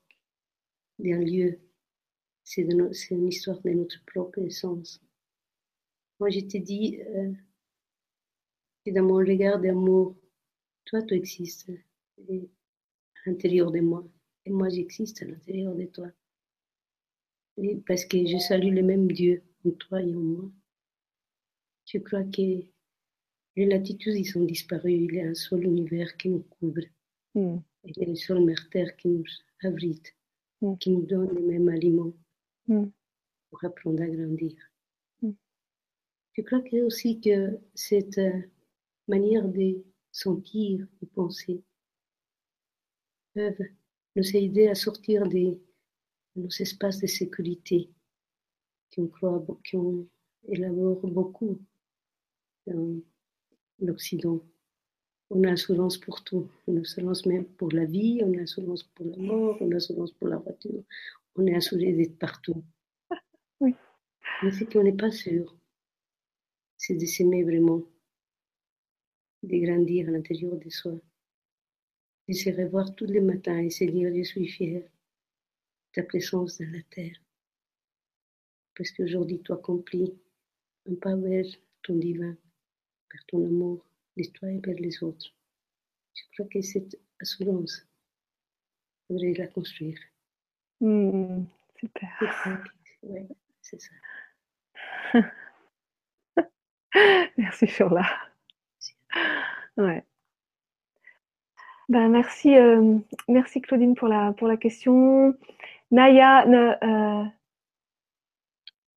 d'un 1.00 1.20
lieu. 1.20 1.60
C'est 2.44 2.62
une 2.62 3.28
histoire 3.28 3.60
de 3.62 3.72
notre 3.72 4.04
propre 4.06 4.40
essence. 4.40 5.02
Moi, 6.20 6.30
je 6.30 6.42
te 6.42 6.58
dis 6.58 7.02
euh, 7.02 7.34
que 8.86 8.92
dans 8.92 9.04
mon 9.04 9.16
regard 9.16 9.60
d'amour, 9.60 10.16
toi, 10.86 11.02
tu 11.02 11.16
existes 11.16 11.72
à 12.20 12.34
l'intérieur 13.26 13.72
de 13.72 13.80
moi. 13.80 14.08
Et 14.46 14.52
moi, 14.52 14.70
j'existe 14.70 15.22
à 15.24 15.26
l'intérieur 15.26 15.74
de 15.76 15.86
toi. 15.86 16.08
Parce 17.88 18.06
que 18.06 18.26
je 18.26 18.38
salue 18.38 18.74
le 18.74 18.84
même 18.84 19.12
Dieu 19.12 19.44
en 19.66 19.72
toi 19.72 20.02
et 20.02 20.14
en 20.16 20.20
moi. 20.20 20.52
Je 21.86 21.98
crois 22.00 22.24
que 22.24 22.73
les 23.56 23.66
latitudes, 23.66 24.16
ils 24.16 24.38
ont 24.38 24.46
disparu. 24.46 24.92
Il 24.92 25.14
y 25.14 25.22
a 25.22 25.28
un 25.30 25.36
seul 25.36 25.64
univers 25.64 26.16
qui 26.18 26.30
nous 26.30 26.44
couvre. 26.60 26.82
Hmm. 27.36 27.58
Il 27.86 27.98
y 27.98 28.06
a 28.06 28.08
une 28.08 28.16
seule 28.16 28.44
mère 28.44 28.70
terre 28.70 28.96
qui 28.98 29.10
nous 29.10 29.26
abrite, 29.64 30.14
Mm. 30.64 30.78
qui 30.78 30.92
nous 30.92 31.06
donne 31.06 31.36
les 31.36 31.42
mêmes 31.42 31.68
aliments 31.68 32.14
Mm. 32.68 32.86
pour 33.50 33.64
apprendre 33.66 34.02
à 34.02 34.08
grandir. 34.08 34.56
Je 36.36 36.42
crois 36.42 36.62
que 36.62 36.82
aussi 36.84 37.20
que 37.20 37.60
cette 37.76 38.18
euh, 38.18 38.42
manière 39.08 39.48
de 39.48 39.84
sentir, 40.12 40.88
de 41.02 41.06
penser, 41.08 41.62
peuvent 43.34 43.68
nous 44.16 44.36
aider 44.36 44.68
à 44.68 44.76
sortir 44.76 45.28
de 45.28 45.60
nos 46.36 46.50
espaces 46.50 47.00
de 47.02 47.08
sécurité 47.08 47.90
qui 48.90 49.00
on 49.02 49.08
croit, 49.08 49.46
qui 49.64 49.76
on 49.76 50.08
élabore 50.48 51.06
beaucoup 51.08 51.60
dans 52.66 53.02
l'Occident. 53.80 54.40
On 55.30 55.44
a 55.44 55.52
assurance 55.52 55.98
pour 55.98 56.24
tout. 56.24 56.48
On 56.68 56.78
a 56.78 56.82
assurance 56.82 57.26
même 57.26 57.46
pour 57.46 57.72
la 57.72 57.86
vie, 57.86 58.22
on 58.24 58.38
a 58.38 58.44
assurance 58.44 58.84
pour 58.84 59.06
la 59.06 59.18
mort, 59.18 59.58
on 59.62 59.72
a 59.72 59.76
assurance 59.78 60.12
pour 60.12 60.28
la 60.28 60.38
voiture. 60.38 60.84
On 61.36 61.46
est 61.48 61.56
assuré 61.56 61.94
d'être 61.94 62.18
partout. 62.18 62.64
Oui. 63.60 63.76
Mais 64.42 64.52
ce 64.52 64.66
qu'on 64.66 64.84
n'est 64.84 64.92
pas 64.92 65.12
sûr, 65.12 65.56
c'est 66.78 66.96
de 66.96 67.06
s'aimer 67.06 67.44
vraiment, 67.44 67.82
de 69.44 69.58
grandir 69.58 70.10
à 70.10 70.12
l'intérieur 70.12 70.58
de 70.58 70.70
soi, 70.70 71.00
de 72.28 72.34
se 72.34 72.50
revoir 72.50 72.94
tous 72.96 73.06
les 73.06 73.22
matins 73.22 73.60
et 73.60 73.70
se 73.70 73.86
dire 73.86 74.12
Je 74.14 74.24
suis 74.24 74.48
fier 74.48 74.82
de 74.82 74.90
ta 75.94 76.04
présence 76.04 76.60
dans 76.60 76.72
la 76.72 76.82
terre. 76.90 77.16
Parce 78.76 78.92
qu'aujourd'hui, 78.92 79.42
tu 79.42 79.54
accomplis 79.54 80.14
un 80.90 80.96
pas 80.96 81.16
vers 81.16 81.46
ton 81.84 81.96
divin, 81.96 82.36
vers 83.14 83.26
ton 83.28 83.46
amour 83.46 83.86
de 84.18 84.24
toi 84.34 84.50
et 84.50 84.60
vers 84.60 84.76
les 84.76 85.04
autres. 85.04 85.28
Je 86.16 86.24
crois 86.34 86.48
que 86.52 86.62
cette 86.62 87.00
assurance, 87.22 87.88
il 89.10 89.14
faudrait 89.16 89.34
la 89.34 89.48
construire. 89.48 89.98
Hmm. 90.82 91.44
Super. 91.80 92.60
C'est 93.62 93.80
ça. 93.82 93.94
Merci 97.38 97.68
Chourla. 97.68 98.06
Ouais. 99.78 100.04
Ben, 101.90 102.08
merci, 102.10 102.56
euh, 102.56 102.98
merci 103.28 103.62
Claudine 103.62 103.94
pour 103.96 104.08
la, 104.08 104.32
pour 104.34 104.48
la 104.48 104.58
question. 104.58 105.36
Naya, 105.92 106.46
ne- 106.46 106.76
euh, 106.84 107.26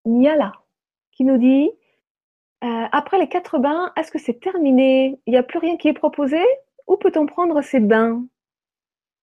Niala, 0.04 0.52
qui 1.10 1.24
nous 1.24 1.36
dit 1.38 1.70
euh, 2.64 2.86
Après 2.92 3.18
les 3.18 3.28
quatre 3.28 3.58
bains, 3.58 3.92
est-ce 3.96 4.10
que 4.10 4.18
c'est 4.18 4.40
terminé? 4.40 5.20
Il 5.26 5.30
n'y 5.32 5.36
a 5.36 5.42
plus 5.42 5.58
rien 5.58 5.76
qui 5.76 5.88
est 5.88 5.92
proposé? 5.92 6.38
Où 6.86 6.96
peut-on 6.96 7.26
prendre 7.26 7.60
ces 7.62 7.80
bains? 7.80 8.26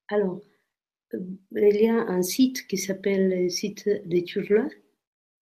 Alors, 0.09 0.39
euh, 1.13 1.19
il 1.53 1.81
y 1.81 1.89
a 1.89 1.95
un 1.95 2.21
site 2.21 2.67
qui 2.67 2.77
s'appelle 2.77 3.43
le 3.43 3.49
site 3.49 3.87
de 3.87 4.19
Turla. 4.19 4.67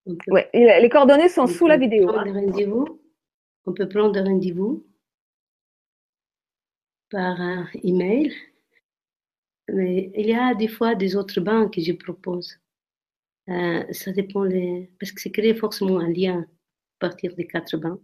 Peut, 0.06 0.16
Ouais, 0.30 0.50
les 0.54 0.90
coordonnées 0.90 1.30
sont 1.30 1.44
on 1.44 1.48
sous 1.48 1.68
la 1.68 1.78
vidéo. 1.78 2.10
hein. 2.10 2.24
rendez-vous. 2.32 3.00
On 3.66 3.74
peut 3.74 3.88
prendre 3.88 4.20
rendez-vous 4.20 4.86
par 7.10 7.40
un 7.42 7.68
email. 7.84 8.34
Mais 9.72 10.12
il 10.16 10.28
y 10.28 10.34
a 10.34 10.54
des 10.56 10.68
fois 10.68 10.96
des 10.96 11.16
autres 11.16 11.40
bains 11.40 11.70
que 11.70 11.82
je 11.82 11.94
propose. 11.94 12.58
Euh, 13.50 13.84
ça 13.92 14.12
dépend 14.12 14.44
les... 14.44 14.90
parce 15.00 15.12
que 15.12 15.22
c'est 15.22 15.32
créé 15.32 15.54
forcément 15.54 16.00
un 16.00 16.10
lien 16.10 16.46
partir 17.02 17.36
des 17.36 17.48
quatre 17.48 17.78
bains. 17.78 18.00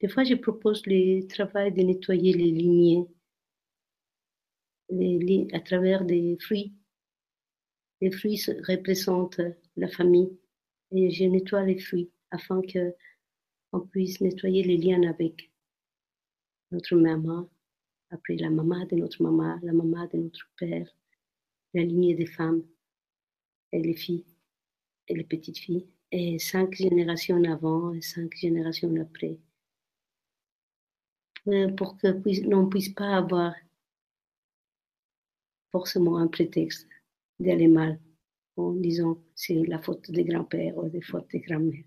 Des 0.00 0.08
fois, 0.08 0.24
je 0.24 0.34
propose 0.34 0.82
le 0.86 1.26
travail 1.28 1.72
de 1.72 1.82
nettoyer 1.82 2.32
les 2.32 2.50
lignées 2.50 3.06
à 5.52 5.60
travers 5.60 6.04
des 6.04 6.36
fruits. 6.40 6.72
Les 8.00 8.10
fruits 8.10 8.38
se- 8.38 8.52
représentent 8.72 9.40
la 9.76 9.88
famille 9.88 10.38
et 10.92 11.10
je 11.10 11.24
nettoie 11.24 11.64
les 11.64 11.78
fruits 11.78 12.10
afin 12.30 12.62
que 12.62 12.94
on 13.72 13.80
puisse 13.80 14.20
nettoyer 14.20 14.62
les 14.62 14.78
liens 14.78 15.02
avec 15.08 15.50
notre 16.70 16.96
maman, 16.96 17.48
après 18.10 18.36
la 18.36 18.50
maman 18.50 18.86
de 18.86 18.96
notre 18.96 19.22
maman, 19.22 19.58
la 19.62 19.72
maman 19.72 20.06
de 20.12 20.18
notre 20.18 20.48
père, 20.56 20.88
la 21.74 21.82
lignée 21.82 22.14
des 22.14 22.26
femmes 22.26 22.62
et 23.72 23.82
les 23.82 23.94
filles 23.94 24.24
et 25.08 25.14
les 25.14 25.24
petites 25.24 25.58
filles, 25.58 25.86
et 26.10 26.38
cinq 26.38 26.74
générations 26.74 27.42
avant 27.44 27.92
et 27.92 28.00
cinq 28.00 28.34
générations 28.36 28.94
après, 29.00 29.38
euh, 31.48 31.68
pour 31.72 31.96
que 31.98 32.08
l'on 32.48 32.68
puisse 32.68 32.90
pas 32.90 33.16
avoir 33.16 33.54
forcément 35.70 36.18
un 36.18 36.28
prétexte 36.28 36.88
d'aller 37.38 37.68
mal 37.68 38.00
en 38.56 38.72
disant 38.72 39.22
c'est 39.34 39.66
la 39.66 39.78
faute 39.78 40.10
des 40.10 40.24
grands-pères 40.24 40.76
ou 40.78 40.88
des 40.88 41.02
fautes 41.02 41.30
des 41.30 41.40
grands-mères. 41.40 41.84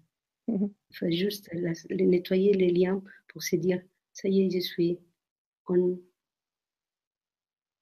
Mhm. 0.47 0.73
Il 0.89 0.97
faut 0.97 1.11
juste 1.11 1.49
les 1.89 2.05
nettoyer 2.05 2.53
les 2.53 2.71
liens 2.71 3.03
pour 3.27 3.43
se 3.43 3.55
dire 3.55 3.81
ça 4.13 4.27
y 4.27 4.41
est, 4.41 4.49
je 4.49 4.59
suis 4.59 4.99
en, 5.65 5.97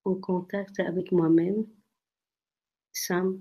en 0.05 0.15
contact 0.15 0.79
avec 0.79 1.11
moi-même 1.11 1.65
sans 2.91 3.33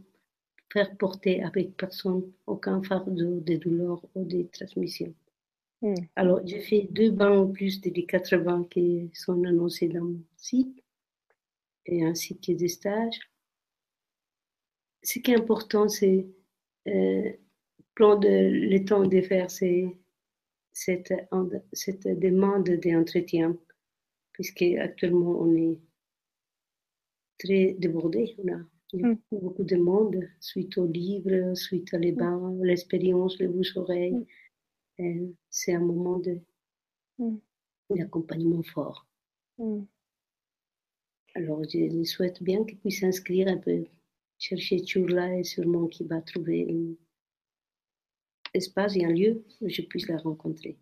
faire 0.73 0.97
porter 0.97 1.43
avec 1.43 1.77
personne 1.77 2.31
aucun 2.47 2.83
fardeau 2.83 3.41
de 3.41 3.57
douleur 3.57 4.05
ou 4.15 4.25
de 4.25 4.43
transmission. 4.53 5.15
Mm. 5.83 5.95
Alors, 6.17 6.41
j'ai 6.45 6.61
fait 6.61 6.89
deux 6.91 7.11
bains 7.11 7.39
en 7.39 7.47
plus 7.49 7.81
des 7.81 8.05
80 8.05 8.67
qui 8.71 9.11
sont 9.15 9.45
annoncés 9.45 9.89
dans 9.89 10.05
mon 10.05 10.23
site 10.37 10.83
et 11.87 12.05
ainsi 12.05 12.39
que 12.39 12.53
des 12.53 12.69
stages. 12.69 13.19
Ce 15.03 15.19
qui 15.21 15.31
est 15.31 15.37
important, 15.37 15.89
c'est 15.89 16.27
euh, 16.89 17.33
prendre 17.95 18.29
le 18.29 18.85
temps 18.85 19.07
de 19.07 19.21
faire 19.21 19.51
ces, 19.51 19.97
cette, 20.73 21.13
cette 21.73 22.07
demande 22.07 22.69
d'entretien, 22.69 23.57
puisque 24.33 24.63
actuellement 24.63 25.41
on 25.41 25.55
est 25.57 25.79
très 27.39 27.75
débordé. 27.79 28.37
On 28.39 28.53
a 28.53 28.61
Mm. 28.93 29.15
beaucoup 29.33 29.65
de 29.65 29.77
monde 29.77 30.21
suite 30.41 30.79
au 30.79 30.87
livre, 30.87 31.55
suite 31.55 31.93
à 31.93 31.99
les 31.99 32.13
bains, 32.13 32.57
l'expérience, 32.63 33.39
les 33.39 33.49
bouches-oreilles. 33.49 34.27
Euh, 35.01 35.27
C'est 35.51 35.75
un 35.75 35.81
moment 35.81 36.19
de- 36.19 36.41
d'accompagnement 37.91 38.63
fort. 38.63 39.07
Alors, 41.35 41.63
je 41.65 42.03
souhaite 42.05 42.43
bien 42.43 42.65
qu'il 42.65 42.79
puisse 42.79 43.01
s'inscrire 43.01 43.49
un 43.49 43.59
peu, 43.59 43.85
chercher 44.39 44.85
Churla 44.85 45.39
et 45.39 45.45
sûrement 45.45 45.87
qu'il 45.87 46.07
va 46.09 46.21
trouver 46.23 46.67
un 46.71 46.95
espace 48.55 48.97
et 48.97 49.05
un 49.05 49.11
lieu 49.13 49.45
où 49.61 49.69
je 49.69 49.83
puisse 49.83 50.09
la 50.09 50.17
rencontrer. 50.19 50.79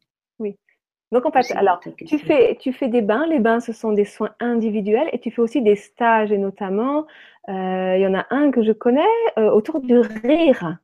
Donc 1.17 1.25
en 1.25 1.31
fait, 1.31 1.51
alors 1.57 1.81
tu 1.81 2.19
fais, 2.19 2.59
tu 2.61 2.75
fais 2.75 2.89
des 2.89 3.01
bains. 3.01 3.27
Les 3.27 3.39
bains, 3.39 3.59
ce 3.59 3.73
sont 3.73 3.91
des 3.91 4.05
soins 4.05 4.35
individuels 4.39 5.09
et 5.15 5.19
tu 5.19 5.31
fais 5.31 5.41
aussi 5.41 5.63
des 5.63 5.75
stages 5.75 6.31
et 6.31 6.37
notamment, 6.37 7.07
euh, 7.49 7.97
il 7.97 8.03
y 8.03 8.07
en 8.07 8.13
a 8.13 8.27
un 8.29 8.51
que 8.51 8.63
je 8.63 8.73
connais 8.73 9.01
euh, 9.39 9.51
autour 9.51 9.81
du 9.81 9.99
rire. 9.99 10.77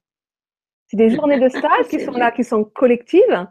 C'est 0.86 0.96
des 0.96 1.10
journées 1.10 1.38
de 1.38 1.48
stage 1.50 1.86
qui 1.90 2.00
sont 2.00 2.12
bien. 2.12 2.20
là, 2.20 2.30
qui 2.30 2.44
sont 2.44 2.64
collectives. 2.64 3.46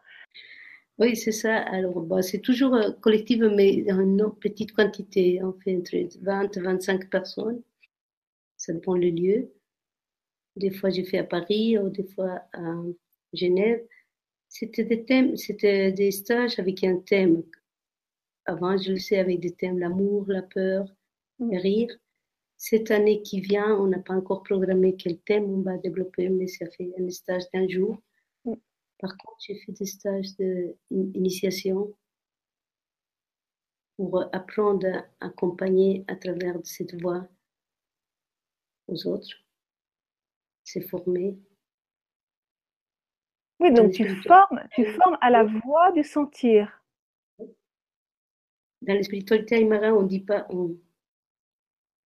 Oui, 0.98 1.16
c'est 1.16 1.32
ça. 1.32 1.56
Alors, 1.56 2.04
c'est 2.24 2.40
toujours 2.40 2.74
euh, 2.74 2.90
collectif, 3.00 3.42
mais 3.42 3.86
en 3.92 4.32
petite 4.32 4.72
quantité. 4.72 5.40
On 5.44 5.54
fait 5.54 5.78
entre 5.78 5.96
20 6.24 6.58
et 6.58 6.62
25 6.62 7.12
personnes. 7.12 7.62
Ça 8.58 8.74
dépend 8.74 8.96
le 8.96 9.10
lieu. 9.12 9.52
Des 10.56 10.72
fois, 10.72 10.90
j'ai 10.90 11.04
fait 11.04 11.20
à 11.20 11.26
Paris, 11.26 11.78
ou 11.78 11.90
des 11.90 12.06
fois 12.06 12.42
à 12.54 12.74
Genève. 13.34 13.82
C'était 14.54 14.84
des 14.84 15.06
thèmes, 15.06 15.38
c'était 15.38 15.92
des 15.92 16.12
stages 16.12 16.60
avec 16.60 16.84
un 16.84 16.98
thème. 16.98 17.44
Avant, 18.46 18.78
je 18.78 18.92
le 18.92 19.00
sais 19.00 19.18
avec 19.18 19.40
des 19.40 19.54
thèmes 19.54 19.80
l'amour, 19.80 20.26
la 20.28 20.42
peur, 20.42 20.86
Mm. 21.42 21.52
le 21.52 21.60
rire. 21.60 21.98
Cette 22.58 22.92
année 22.92 23.22
qui 23.24 23.42
vient, 23.42 23.76
on 23.76 23.88
n'a 23.88 24.00
pas 24.00 24.14
encore 24.14 24.44
programmé 24.44 24.96
quel 24.96 25.20
thème 25.22 25.46
on 25.46 25.62
va 25.62 25.78
développer, 25.78 26.30
mais 26.30 26.48
ça 26.48 26.70
fait 26.70 26.94
un 27.00 27.10
stage 27.10 27.44
d'un 27.54 27.68
jour. 27.68 28.02
Mm. 28.46 28.54
Par 29.00 29.18
contre, 29.18 29.38
j'ai 29.40 29.56
fait 29.56 29.72
des 29.72 29.86
stages 29.86 30.36
d'initiation 30.92 31.96
pour 33.98 34.24
apprendre 34.34 34.88
à 35.20 35.28
accompagner 35.28 36.04
à 36.08 36.16
travers 36.16 36.60
cette 36.64 37.00
voie 37.02 37.28
aux 38.88 39.08
autres, 39.08 39.36
se 40.64 40.80
former. 40.82 41.38
Oui, 43.62 43.72
donc 43.72 43.92
tu 43.92 44.04
spiritualité. 44.04 44.28
formes, 44.28 44.60
tu 44.72 44.86
formes 44.86 45.18
à 45.22 45.30
la 45.30 45.44
voix 45.44 45.92
du 45.92 46.04
sentir. 46.04 46.84
Dans 48.82 48.96
la 48.96 49.04
spiritualité 49.04 49.62
aymara, 49.62 49.94
on 49.94 50.02
dit 50.02 50.22
pas 50.22 50.48
on 50.50 50.76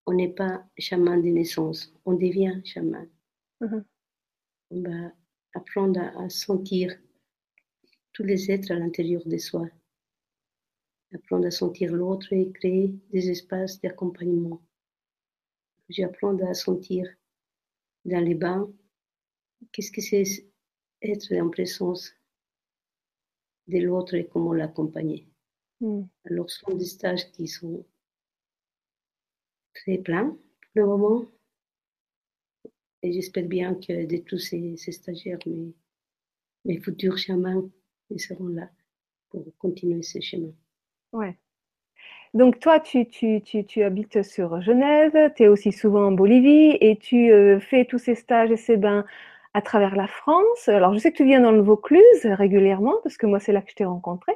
on 0.06 0.12
n'est 0.14 0.34
pas 0.34 0.66
chaman 0.76 1.22
de 1.22 1.28
naissance, 1.28 1.94
on 2.04 2.14
devient 2.14 2.60
chaman. 2.64 3.08
Mhm. 3.60 3.84
On 4.72 4.82
va 4.82 5.12
apprendre 5.54 6.00
à, 6.00 6.24
à 6.24 6.28
sentir 6.28 6.92
tous 8.12 8.24
les 8.24 8.50
êtres 8.50 8.72
à 8.72 8.74
l'intérieur 8.74 9.22
de 9.24 9.38
soi, 9.38 9.66
apprendre 11.14 11.46
à 11.46 11.52
sentir 11.52 11.92
l'autre 11.92 12.32
et 12.32 12.50
créer 12.50 12.92
des 13.12 13.30
espaces 13.30 13.80
d'accompagnement. 13.80 14.60
J'apprends 15.88 16.36
à 16.38 16.54
sentir 16.54 17.06
dans 18.04 18.20
les 18.24 18.34
bains 18.34 18.68
qu'est-ce 19.72 19.92
que 19.92 20.00
c'est 20.00 20.24
être 21.04 21.32
en 21.34 21.48
présence 21.48 22.14
de 23.68 23.78
l'autre 23.78 24.14
et 24.14 24.26
comment 24.26 24.52
l'accompagner. 24.52 25.26
Mm. 25.80 26.02
Alors, 26.24 26.50
ce 26.50 26.60
sont 26.60 26.74
des 26.74 26.84
stages 26.84 27.30
qui 27.32 27.46
sont 27.48 27.84
très 29.74 29.98
pleins 29.98 30.28
pour 30.28 30.82
le 30.82 30.86
moment. 30.86 31.26
Et 33.02 33.12
j'espère 33.12 33.44
bien 33.44 33.74
que 33.74 34.06
de 34.06 34.16
tous 34.18 34.38
ces, 34.38 34.76
ces 34.76 34.92
stagiaires, 34.92 35.38
mes, 35.46 35.74
mes 36.64 36.80
futurs 36.80 37.18
chamans, 37.18 37.68
ils 38.10 38.20
seront 38.20 38.48
là 38.48 38.70
pour 39.28 39.44
continuer 39.58 40.02
ce 40.02 40.20
chemin. 40.20 40.52
Ouais. 41.12 41.36
Donc 42.32 42.58
toi, 42.58 42.80
tu, 42.80 43.06
tu, 43.06 43.42
tu, 43.42 43.64
tu 43.64 43.82
habites 43.82 44.22
sur 44.22 44.60
Genève, 44.60 45.32
tu 45.36 45.44
es 45.44 45.48
aussi 45.48 45.70
souvent 45.70 46.06
en 46.06 46.12
Bolivie 46.12 46.76
et 46.80 46.96
tu 46.96 47.30
euh, 47.30 47.60
fais 47.60 47.84
tous 47.84 47.98
ces 47.98 48.14
stages 48.14 48.50
et 48.50 48.56
ces 48.56 48.76
bains 48.76 49.04
à 49.54 49.62
travers 49.62 49.96
la 49.96 50.06
France. 50.06 50.68
Alors 50.68 50.92
je 50.94 50.98
sais 50.98 51.12
que 51.12 51.16
tu 51.16 51.24
viens 51.24 51.40
dans 51.40 51.52
le 51.52 51.62
Vaucluse 51.62 52.02
régulièrement 52.24 52.96
parce 53.02 53.16
que 53.16 53.26
moi 53.26 53.40
c'est 53.40 53.52
là 53.52 53.62
que 53.62 53.70
je 53.70 53.76
t'ai 53.76 53.84
rencontré. 53.84 54.32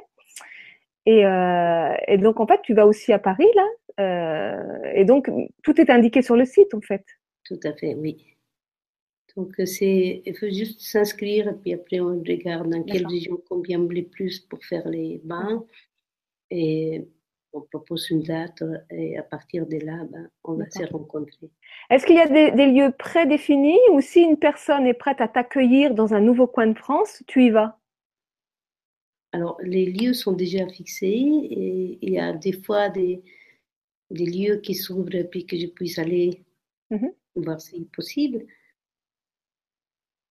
Et, 1.05 1.25
euh, 1.25 1.93
et 2.07 2.17
donc 2.17 2.39
en 2.39 2.47
fait 2.47 2.61
tu 2.63 2.73
vas 2.73 2.87
aussi 2.87 3.13
à 3.13 3.19
Paris 3.19 3.49
là. 3.55 3.67
Euh, 3.99 4.91
et 4.93 5.05
donc 5.05 5.29
tout 5.63 5.79
est 5.79 5.89
indiqué 5.89 6.21
sur 6.21 6.35
le 6.35 6.45
site 6.45 6.73
en 6.73 6.81
fait. 6.81 7.05
Tout 7.43 7.59
à 7.63 7.73
fait, 7.73 7.95
oui. 7.95 8.25
Donc, 9.35 9.53
c'est, 9.65 10.21
il 10.25 10.37
faut 10.37 10.49
juste 10.49 10.81
s'inscrire, 10.81 11.55
puis 11.61 11.73
après, 11.73 11.99
on 11.99 12.19
regarde 12.19 12.69
dans 12.69 12.83
quelle 12.83 13.07
région 13.07 13.37
convient 13.49 13.79
le 13.79 14.03
plus 14.03 14.39
pour 14.39 14.63
faire 14.65 14.87
les 14.87 15.21
bains. 15.23 15.63
Et 16.51 17.07
on 17.53 17.61
propose 17.61 18.09
une 18.09 18.23
date, 18.23 18.63
et 18.91 19.17
à 19.17 19.23
partir 19.23 19.65
de 19.65 19.77
là, 19.77 20.05
ben, 20.11 20.29
on 20.43 20.53
va 20.53 20.69
se 20.69 20.83
rencontrer. 20.83 21.49
Est-ce 21.89 22.05
qu'il 22.05 22.15
y 22.15 22.19
a 22.19 22.27
des, 22.27 22.51
des 22.51 22.67
lieux 22.67 22.91
prédéfinis 22.91 23.79
ou 23.91 24.01
si 24.01 24.21
une 24.21 24.37
personne 24.37 24.85
est 24.85 24.93
prête 24.93 25.21
à 25.21 25.27
t'accueillir 25.27 25.93
dans 25.93 26.13
un 26.13 26.21
nouveau 26.21 26.47
coin 26.47 26.67
de 26.67 26.77
France, 26.77 27.23
tu 27.27 27.45
y 27.45 27.49
vas? 27.49 27.79
Alors, 29.31 29.57
les 29.61 29.85
lieux 29.85 30.13
sont 30.13 30.33
déjà 30.33 30.67
fixés 30.67 31.07
et 31.07 31.99
il 32.01 32.13
y 32.13 32.19
a 32.19 32.33
des 32.33 32.53
fois 32.53 32.89
des, 32.89 33.23
des 34.11 34.25
lieux 34.25 34.57
qui 34.57 34.75
s'ouvrent 34.75 35.23
puis 35.31 35.45
que 35.45 35.57
je 35.57 35.67
puisse 35.67 35.99
aller 35.99 36.43
Mhm. 36.91 37.11
voir 37.35 37.61
si 37.61 37.85
possible. 37.95 38.45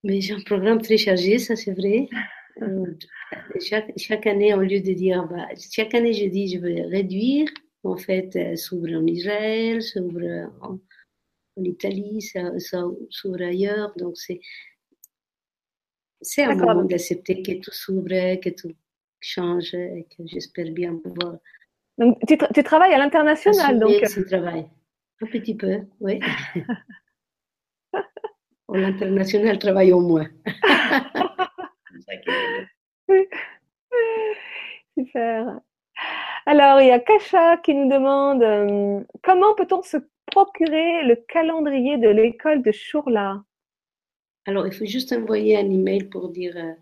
Mais 0.04 0.20
j'ai 0.20 0.34
un 0.34 0.40
programme 0.40 0.80
très 0.80 0.96
chargé, 0.96 1.38
ça 1.38 1.56
c'est 1.56 1.72
vrai. 1.72 2.08
Euh, 3.35 3.61
chaque, 3.61 3.93
chaque 3.97 4.26
année, 4.26 4.55
au 4.55 4.61
lieu 4.61 4.81
de 4.81 4.93
dire, 4.93 5.26
bah, 5.29 5.47
chaque 5.72 5.95
année 5.95 6.12
je 6.14 6.26
dis 6.26 6.49
je 6.55 6.59
vais 6.61 6.83
réduire, 6.83 7.49
en 7.85 7.97
fait, 7.97 8.35
euh, 8.37 8.57
s'ouvre 8.57 8.93
en 8.95 9.07
Israël, 9.07 9.83
s'ouvre 9.83 10.51
en, 10.62 10.79
en 11.57 11.64
Italie, 11.64 12.22
ça, 12.22 12.59
ça 12.59 12.83
s'ouvre 13.11 13.43
ailleurs. 13.43 13.93
Donc 13.97 14.16
c'est 14.16 14.41
c'est 16.20 16.45
un 16.45 16.55
moment 16.55 16.85
d'accepter 16.85 17.43
que 17.43 17.53
tout 17.61 17.70
s'ouvre, 17.72 18.09
que 18.41 18.51
tout 18.51 18.72
change 19.20 19.74
et 19.74 20.07
que 20.11 20.26
j'espère 20.26 20.70
bien 20.72 20.97
pouvoir 20.97 21.39
Donc 21.99 22.18
tu, 22.26 22.35
tra- 22.35 22.53
tu 22.53 22.62
travailles 22.62 22.95
à 22.95 22.99
l'international 22.99 23.79
donc. 23.79 24.03
assumer 24.03 24.07
ce 24.07 24.20
travail. 24.29 24.66
Un 25.20 25.26
petit 25.26 25.55
peu, 25.57 25.81
oui. 26.01 26.20
Au 28.68 28.74
l'international 28.76 29.59
travaille 29.59 29.93
au 29.93 30.01
moins. 30.01 30.29
Super. 34.98 35.61
Alors, 36.46 36.80
il 36.80 36.88
y 36.88 36.90
a 36.90 36.98
Kacha 36.98 37.59
qui 37.59 37.74
nous 37.74 37.90
demande 37.90 38.42
euh, 38.42 39.00
comment 39.22 39.54
peut-on 39.54 39.82
se 39.82 39.98
procurer 40.26 41.04
le 41.04 41.16
calendrier 41.16 41.98
de 41.98 42.09
l'école 42.09 42.62
de 42.62 42.72
Shurla? 42.72 43.44
Alors, 44.46 44.66
il 44.66 44.72
faut 44.72 44.86
juste 44.86 45.12
envoyer 45.12 45.56
un 45.56 45.70
email 45.70 46.04
pour 46.04 46.30
dire 46.30 46.56
euh, 46.56 46.72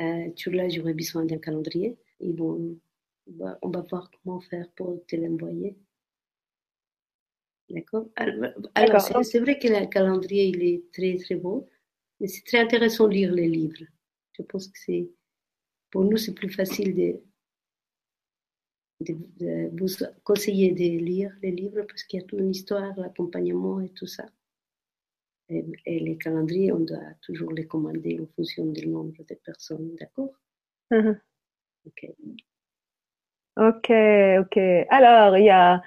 euh, 0.00 0.50
là, 0.52 0.68
j'aurais 0.68 0.94
besoin 0.94 1.24
d'un 1.24 1.38
calendrier. 1.38 1.96
Ils 2.20 2.36
vont, 2.36 2.78
on 3.26 3.44
va, 3.44 3.58
on 3.62 3.70
va 3.70 3.80
voir 3.82 4.10
comment 4.10 4.40
faire 4.40 4.66
pour 4.76 5.04
te 5.06 5.16
l'envoyer. 5.16 5.76
D'accord? 7.68 8.06
Alors, 8.74 9.00
c'est 9.24 9.40
vrai 9.40 9.58
que 9.58 9.68
le 9.68 9.86
calendrier, 9.86 10.46
il 10.46 10.62
est 10.62 10.82
très, 10.92 11.16
très 11.16 11.36
beau, 11.36 11.68
mais 12.20 12.28
c'est 12.28 12.44
très 12.44 12.58
intéressant 12.58 13.08
de 13.08 13.14
lire 13.14 13.32
les 13.32 13.48
livres. 13.48 13.84
Je 14.32 14.42
pense 14.42 14.68
que 14.68 14.78
c'est, 14.78 15.10
pour 15.90 16.04
nous, 16.04 16.16
c'est 16.16 16.34
plus 16.34 16.50
facile 16.50 16.94
de, 16.94 17.20
de, 19.00 19.70
vous 19.78 20.04
conseiller 20.24 20.72
de 20.72 21.04
lire 21.04 21.32
les 21.42 21.50
livres 21.50 21.82
parce 21.82 22.04
qu'il 22.04 22.20
y 22.20 22.22
a 22.22 22.26
toute 22.26 22.38
une 22.38 22.50
histoire, 22.50 22.98
l'accompagnement 22.98 23.80
et 23.80 23.90
tout 23.90 24.06
ça. 24.06 24.26
Et, 25.48 25.64
les 26.00 26.16
calendriers, 26.16 26.72
on 26.72 26.80
doit 26.80 27.14
toujours 27.20 27.52
les 27.52 27.66
commander 27.66 28.20
en 28.20 28.26
fonction 28.34 28.66
du 28.66 28.86
nombre 28.86 29.22
de 29.24 29.34
personnes, 29.34 29.94
d'accord? 29.96 30.32
Uh-huh. 30.90 31.18
Ok. 31.86 32.06
Ok, 33.56 33.90
ok. 34.40 34.86
Alors, 34.88 35.36
il 35.36 35.44
y 35.44 35.50
a 35.50 35.82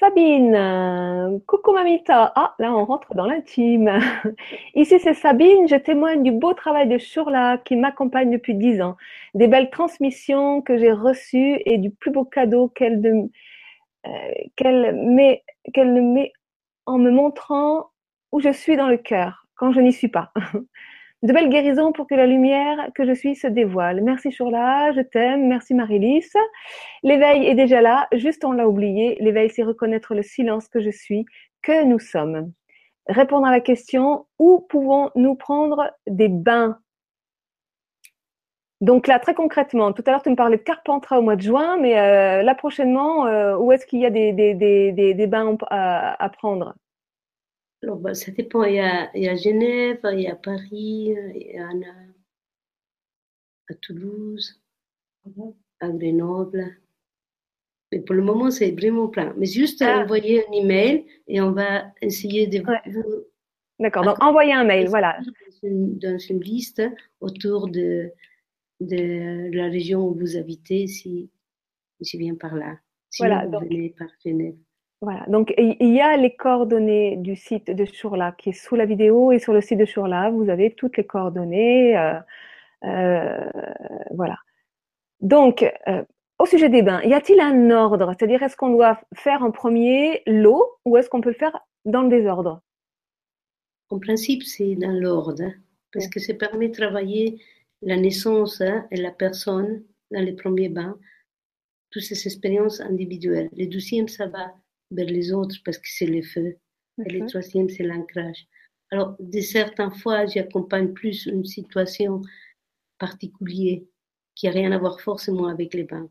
Sabine, 0.00 1.40
coucou 1.46 1.72
Mamita. 1.72 2.32
Ah, 2.34 2.54
là 2.58 2.72
on 2.74 2.84
rentre 2.84 3.14
dans 3.14 3.26
l'intime. 3.26 3.90
Ici 4.74 4.98
c'est 4.98 5.14
Sabine, 5.14 5.68
je 5.68 5.76
témoigne 5.76 6.22
du 6.22 6.32
beau 6.32 6.52
travail 6.52 6.88
de 6.88 6.98
Shurla 6.98 7.58
qui 7.58 7.76
m'accompagne 7.76 8.30
depuis 8.30 8.54
dix 8.54 8.82
ans. 8.82 8.96
Des 9.34 9.46
belles 9.46 9.70
transmissions 9.70 10.62
que 10.62 10.78
j'ai 10.78 10.90
reçues 10.92 11.60
et 11.64 11.78
du 11.78 11.90
plus 11.90 12.10
beau 12.10 12.24
cadeau 12.24 12.68
qu'elle 12.68 13.28
euh, 14.06 14.10
qu'elle 14.56 14.94
met 14.94 16.32
en 16.86 16.98
me 16.98 17.10
montrant 17.10 17.90
où 18.32 18.40
je 18.40 18.52
suis 18.52 18.76
dans 18.76 18.88
le 18.88 18.98
cœur 18.98 19.46
quand 19.54 19.72
je 19.72 19.80
n'y 19.80 19.92
suis 19.92 20.08
pas. 20.08 20.32
de 21.24 21.32
belles 21.32 21.48
guérisons 21.48 21.92
pour 21.92 22.06
que 22.06 22.14
la 22.14 22.26
lumière 22.26 22.90
que 22.94 23.06
je 23.06 23.14
suis 23.14 23.34
se 23.34 23.46
dévoile. 23.46 24.02
Merci 24.02 24.30
Shurla, 24.30 24.92
je 24.92 25.00
t'aime. 25.00 25.48
Merci 25.48 25.72
Marilys. 25.72 26.30
L'éveil 27.02 27.46
est 27.46 27.54
déjà 27.54 27.80
là, 27.80 28.08
juste 28.12 28.44
on 28.44 28.52
l'a 28.52 28.68
oublié. 28.68 29.16
L'éveil, 29.20 29.48
c'est 29.48 29.62
reconnaître 29.62 30.14
le 30.14 30.22
silence 30.22 30.68
que 30.68 30.80
je 30.80 30.90
suis, 30.90 31.24
que 31.62 31.84
nous 31.84 31.98
sommes. 31.98 32.52
Répondre 33.08 33.46
à 33.46 33.50
la 33.50 33.60
question, 33.60 34.26
où 34.38 34.66
pouvons-nous 34.68 35.34
prendre 35.34 35.90
des 36.06 36.28
bains? 36.28 36.78
Donc 38.82 39.06
là, 39.06 39.18
très 39.18 39.32
concrètement, 39.32 39.94
tout 39.94 40.04
à 40.06 40.10
l'heure, 40.10 40.22
tu 40.22 40.28
me 40.28 40.36
parlais 40.36 40.58
de 40.58 40.62
Carpentras 40.62 41.18
au 41.18 41.22
mois 41.22 41.36
de 41.36 41.42
juin, 41.42 41.78
mais 41.78 41.98
euh, 41.98 42.42
là 42.42 42.54
prochainement, 42.54 43.26
euh, 43.26 43.56
où 43.56 43.72
est-ce 43.72 43.86
qu'il 43.86 44.00
y 44.00 44.06
a 44.06 44.10
des, 44.10 44.32
des, 44.34 45.26
bains 45.26 45.56
à 45.70 46.28
prendre? 46.28 46.74
Alors, 47.84 47.98
bah, 47.98 48.14
ça 48.14 48.32
dépend. 48.32 48.64
Il 48.64 48.76
y, 48.76 48.80
a, 48.80 49.14
il 49.14 49.24
y 49.24 49.28
a 49.28 49.36
Genève, 49.36 50.00
il 50.10 50.20
y 50.20 50.26
a 50.26 50.34
Paris, 50.34 51.14
il 51.34 51.52
y 51.54 51.58
a 51.58 51.68
à 53.68 53.74
Toulouse, 53.74 54.62
à 55.80 55.88
Grenoble. 55.90 56.78
Mais 57.92 58.00
pour 58.00 58.14
le 58.14 58.22
moment, 58.22 58.50
c'est 58.50 58.70
vraiment 58.70 59.08
plein. 59.08 59.34
Mais 59.36 59.44
juste 59.44 59.82
ah. 59.82 60.02
envoyer 60.02 60.46
un 60.48 60.52
email 60.52 61.04
et 61.28 61.42
on 61.42 61.52
va 61.52 61.92
essayer 62.00 62.46
de 62.46 62.62
vous. 62.90 63.24
D'accord, 63.78 64.04
donc 64.04 64.22
envoyer 64.22 64.54
un 64.54 64.64
mail, 64.64 64.88
voilà. 64.88 65.18
Dans 65.62 66.18
une, 66.18 66.40
liste 66.40 66.82
autour 67.20 67.68
de, 67.68 68.10
de 68.80 69.50
la 69.54 69.64
région 69.64 70.08
où 70.08 70.14
vous 70.14 70.36
habitez, 70.36 70.86
si, 70.86 71.30
si 72.00 72.16
vient 72.16 72.36
par 72.36 72.54
là. 72.54 72.78
Si 73.10 73.20
voilà, 73.22 73.46
vous 73.46 73.58
venez 73.60 73.90
par 73.90 74.08
Genève. 74.24 74.56
Voilà, 75.00 75.24
donc 75.28 75.52
il 75.58 75.94
y 75.94 76.00
a 76.00 76.16
les 76.16 76.34
coordonnées 76.34 77.16
du 77.16 77.36
site 77.36 77.70
de 77.70 77.84
Shurla 77.84 78.32
qui 78.32 78.50
est 78.50 78.52
sous 78.52 78.74
la 78.74 78.86
vidéo 78.86 79.32
et 79.32 79.38
sur 79.38 79.52
le 79.52 79.60
site 79.60 79.78
de 79.78 79.84
Shurla, 79.84 80.30
vous 80.30 80.48
avez 80.48 80.74
toutes 80.74 80.96
les 80.96 81.04
coordonnées. 81.04 81.98
Euh, 81.98 82.18
euh, 82.84 83.50
voilà. 84.12 84.38
Donc, 85.20 85.62
euh, 85.88 86.04
au 86.38 86.46
sujet 86.46 86.68
des 86.68 86.82
bains, 86.82 87.02
y 87.02 87.12
a-t-il 87.12 87.40
un 87.40 87.70
ordre? 87.70 88.12
C'est-à-dire, 88.16 88.42
est-ce 88.42 88.56
qu'on 88.56 88.70
doit 88.70 89.00
faire 89.14 89.42
en 89.42 89.50
premier 89.50 90.22
l'eau 90.26 90.64
ou 90.84 90.96
est-ce 90.96 91.08
qu'on 91.08 91.20
peut 91.20 91.30
le 91.30 91.34
faire 91.34 91.58
dans 91.84 92.02
le 92.02 92.08
désordre? 92.08 92.62
En 93.90 93.98
principe, 93.98 94.42
c'est 94.42 94.74
dans 94.74 94.92
l'ordre 94.92 95.42
hein, 95.42 95.52
parce 95.92 96.08
que 96.08 96.18
ça 96.18 96.34
permet 96.34 96.68
de 96.68 96.74
travailler 96.74 97.40
la 97.82 97.96
naissance 97.96 98.60
hein, 98.60 98.86
et 98.90 98.96
la 98.96 99.12
personne 99.12 99.84
dans 100.10 100.20
les 100.20 100.32
premiers 100.32 100.68
bains, 100.68 100.98
toutes 101.90 102.02
ces 102.02 102.26
expériences 102.26 102.80
individuelles. 102.80 103.50
Le 103.56 103.66
deuxième, 103.66 104.08
ça 104.08 104.26
va 104.26 104.54
vers 104.94 105.06
les 105.06 105.32
autres 105.32 105.56
parce 105.64 105.78
que 105.78 105.88
c'est 105.88 106.06
le 106.06 106.22
feu. 106.22 106.56
Et 107.04 107.10
le 107.10 107.26
troisième, 107.26 107.68
c'est 107.68 107.82
l'ancrage. 107.82 108.46
Alors, 108.90 109.16
de 109.18 109.40
certaines 109.40 109.90
fois, 109.90 110.26
j'accompagne 110.26 110.92
plus 110.92 111.26
une 111.26 111.44
situation 111.44 112.22
particulière 112.98 113.80
qui 114.34 114.46
n'a 114.46 114.52
rien 114.52 114.72
à 114.72 114.78
voir 114.78 115.00
forcément 115.00 115.48
avec 115.48 115.74
les 115.74 115.84
bains. 115.84 116.08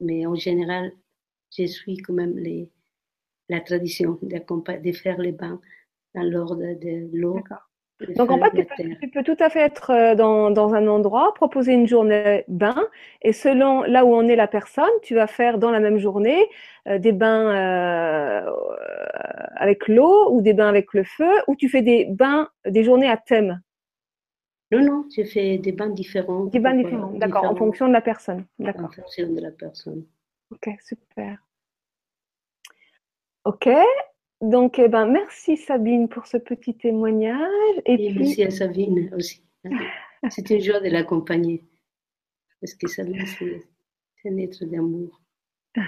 Mais 0.00 0.26
en 0.26 0.34
général, 0.34 0.92
je 1.56 1.66
suis 1.66 1.96
quand 1.98 2.12
même 2.12 2.38
les, 2.38 2.70
la 3.48 3.60
tradition 3.60 4.18
de 4.22 4.92
faire 4.92 5.18
les 5.18 5.32
bains 5.32 5.60
dans 6.14 6.22
l'ordre 6.22 6.56
de 6.56 7.16
l'eau 7.16 7.40
donc 8.14 8.30
en 8.30 8.38
fait, 8.38 8.68
tu 9.00 9.08
peux, 9.08 9.22
tout 9.22 9.36
à 9.40 9.48
fait 9.48 9.60
être 9.60 9.90
euh, 9.90 10.14
dans, 10.14 10.50
dans, 10.50 10.74
un 10.74 10.86
endroit, 10.86 11.32
proposer 11.34 11.72
une 11.72 11.86
journée 11.86 12.44
bain, 12.46 12.86
et 13.22 13.32
selon 13.32 13.82
là 13.84 14.04
où 14.04 14.14
en 14.14 14.28
est 14.28 14.36
la 14.36 14.46
personne, 14.46 14.84
tu 15.02 15.14
vas 15.14 15.26
faire 15.26 15.58
dans 15.58 15.70
la 15.70 15.80
même 15.80 15.98
journée 15.98 16.46
euh, 16.88 16.98
des 16.98 17.12
bains 17.12 17.54
euh, 17.54 18.50
avec 19.56 19.88
l'eau 19.88 20.30
ou 20.30 20.42
des 20.42 20.52
bains 20.52 20.68
avec 20.68 20.92
le 20.92 21.04
feu, 21.04 21.30
ou 21.48 21.56
tu 21.56 21.70
fais 21.70 21.80
des 21.80 22.04
bains, 22.04 22.50
des 22.66 22.84
journées 22.84 23.08
à 23.08 23.16
thème? 23.16 23.62
Non, 24.72 24.82
non, 24.82 25.04
je 25.16 25.22
fais 25.24 25.56
des 25.56 25.72
bains 25.72 25.88
différents. 25.88 26.44
Des 26.44 26.58
bains 26.58 26.74
différents, 26.74 27.12
d'accord, 27.12 27.44
en 27.44 27.56
fonction 27.56 27.88
de 27.88 27.92
la 27.92 28.02
personne. 28.02 28.44
D'accord. 28.58 28.86
En 28.86 28.90
fonction 28.90 29.32
de 29.32 29.40
la 29.40 29.52
personne. 29.52 30.04
Ok, 30.50 30.68
super. 30.84 31.38
Ok, 33.44 33.68
donc, 34.50 34.78
eh 34.78 34.88
ben, 34.88 35.06
merci 35.06 35.56
Sabine 35.56 36.08
pour 36.08 36.26
ce 36.26 36.36
petit 36.36 36.76
témoignage. 36.76 37.82
Et, 37.84 38.12
merci 38.12 38.42
à 38.44 38.50
Sabine 38.50 39.10
aussi. 39.14 39.42
C'est 40.30 40.50
une 40.50 40.60
joie 40.60 40.80
de 40.80 40.88
l'accompagner. 40.88 41.64
Parce 42.60 42.74
que 42.74 42.88
Sabine, 42.88 43.24
c'est 43.26 43.62
un 44.28 44.38
être 44.38 44.64
d'amour. 44.64 45.20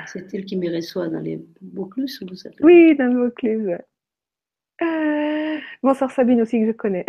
C'est 0.06 0.34
elle 0.34 0.44
qui 0.44 0.56
me 0.56 0.72
reçoit 0.74 1.08
dans 1.08 1.20
les 1.20 1.40
Vaucluse, 1.62 2.22
vous 2.28 2.36
savez 2.36 2.56
Oui, 2.60 2.94
dans 2.94 3.06
les 3.06 3.14
Vaucluse. 3.14 3.78
Euh, 4.82 5.58
bonsoir 5.82 6.10
Sabine 6.10 6.42
aussi 6.42 6.60
que 6.60 6.66
je 6.66 6.72
connais. 6.72 7.06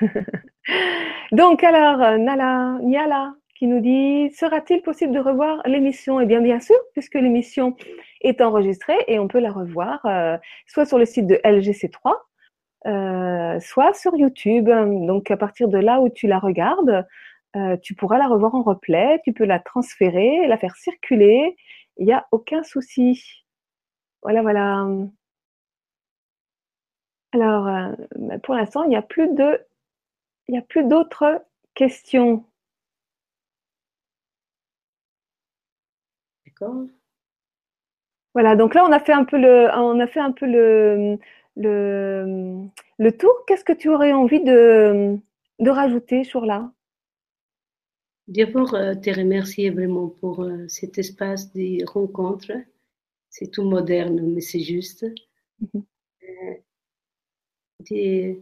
Donc 1.32 1.64
alors, 1.64 2.18
Nala, 2.18 2.78
Niala, 2.82 3.34
qui 3.58 3.66
nous 3.66 3.80
dit 3.80 4.30
Sera-t-il 4.30 4.82
possible 4.82 5.12
de 5.12 5.18
revoir 5.18 5.60
l'émission? 5.66 6.20
Eh 6.20 6.26
bien, 6.26 6.40
bien 6.40 6.60
sûr, 6.60 6.76
puisque 6.92 7.14
l'émission 7.14 7.76
est 8.20 8.40
enregistrée 8.40 8.96
et 9.08 9.18
on 9.18 9.28
peut 9.28 9.40
la 9.40 9.50
revoir 9.50 10.04
euh, 10.06 10.38
soit 10.66 10.86
sur 10.86 10.98
le 10.98 11.04
site 11.04 11.26
de 11.26 11.36
LGC3, 11.44 12.14
euh, 12.86 13.60
soit 13.60 13.94
sur 13.94 14.16
YouTube. 14.16 14.68
Donc, 14.68 15.30
à 15.30 15.36
partir 15.36 15.68
de 15.68 15.78
là 15.78 16.00
où 16.00 16.08
tu 16.08 16.28
la 16.28 16.38
regardes, 16.38 17.04
euh, 17.56 17.76
tu 17.82 17.94
pourras 17.94 18.18
la 18.18 18.28
revoir 18.28 18.54
en 18.54 18.62
replay, 18.62 19.20
tu 19.24 19.32
peux 19.32 19.44
la 19.44 19.58
transférer, 19.58 20.46
la 20.46 20.56
faire 20.56 20.76
circuler. 20.76 21.56
Il 21.96 22.06
n'y 22.06 22.12
a 22.12 22.26
aucun 22.30 22.62
souci. 22.62 23.44
Voilà, 24.22 24.42
voilà. 24.42 24.86
Alors, 27.32 27.68
pour 28.42 28.54
l'instant, 28.54 28.84
il 28.84 28.90
n'y 28.90 28.96
a 28.96 29.02
plus 29.02 29.28
il 30.48 30.52
n'y 30.52 30.58
a 30.58 30.62
plus 30.62 30.84
d'autres 30.84 31.44
questions. 31.74 32.44
Voilà, 38.34 38.56
donc 38.56 38.74
là, 38.74 38.84
on 38.86 38.92
a 38.92 39.00
fait 39.00 39.12
un 39.12 39.24
peu 39.24 39.38
le, 39.38 39.68
on 39.74 39.98
a 40.00 40.06
fait 40.06 40.20
un 40.20 40.32
peu 40.32 40.46
le, 40.46 41.18
le, 41.56 42.66
le 42.98 43.12
tour. 43.16 43.32
Qu'est-ce 43.46 43.64
que 43.64 43.72
tu 43.72 43.88
aurais 43.88 44.12
envie 44.12 44.42
de, 44.42 45.18
de 45.58 45.70
rajouter 45.70 46.24
sur 46.24 46.46
là? 46.46 46.70
D'abord, 48.28 48.74
euh, 48.74 48.94
te 48.94 49.10
remercier 49.10 49.70
vraiment 49.70 50.08
pour 50.08 50.44
euh, 50.44 50.68
cet 50.68 50.98
espace 50.98 51.52
de 51.52 51.84
rencontre. 51.84 52.52
C'est 53.30 53.50
tout 53.50 53.64
moderne, 53.64 54.20
mais 54.34 54.40
c'est 54.40 54.60
juste. 54.60 55.06
Mhm. 55.60 55.84
Euh, 56.24 56.54
de 57.90 58.40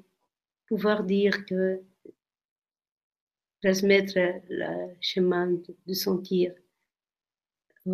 pouvoir 0.69 1.05
dire 1.05 1.47
que 1.47 1.83
transmettre 3.63 4.15
le 4.49 4.95
chemin 5.03 5.59
de 5.87 5.93
sentir 5.93 6.55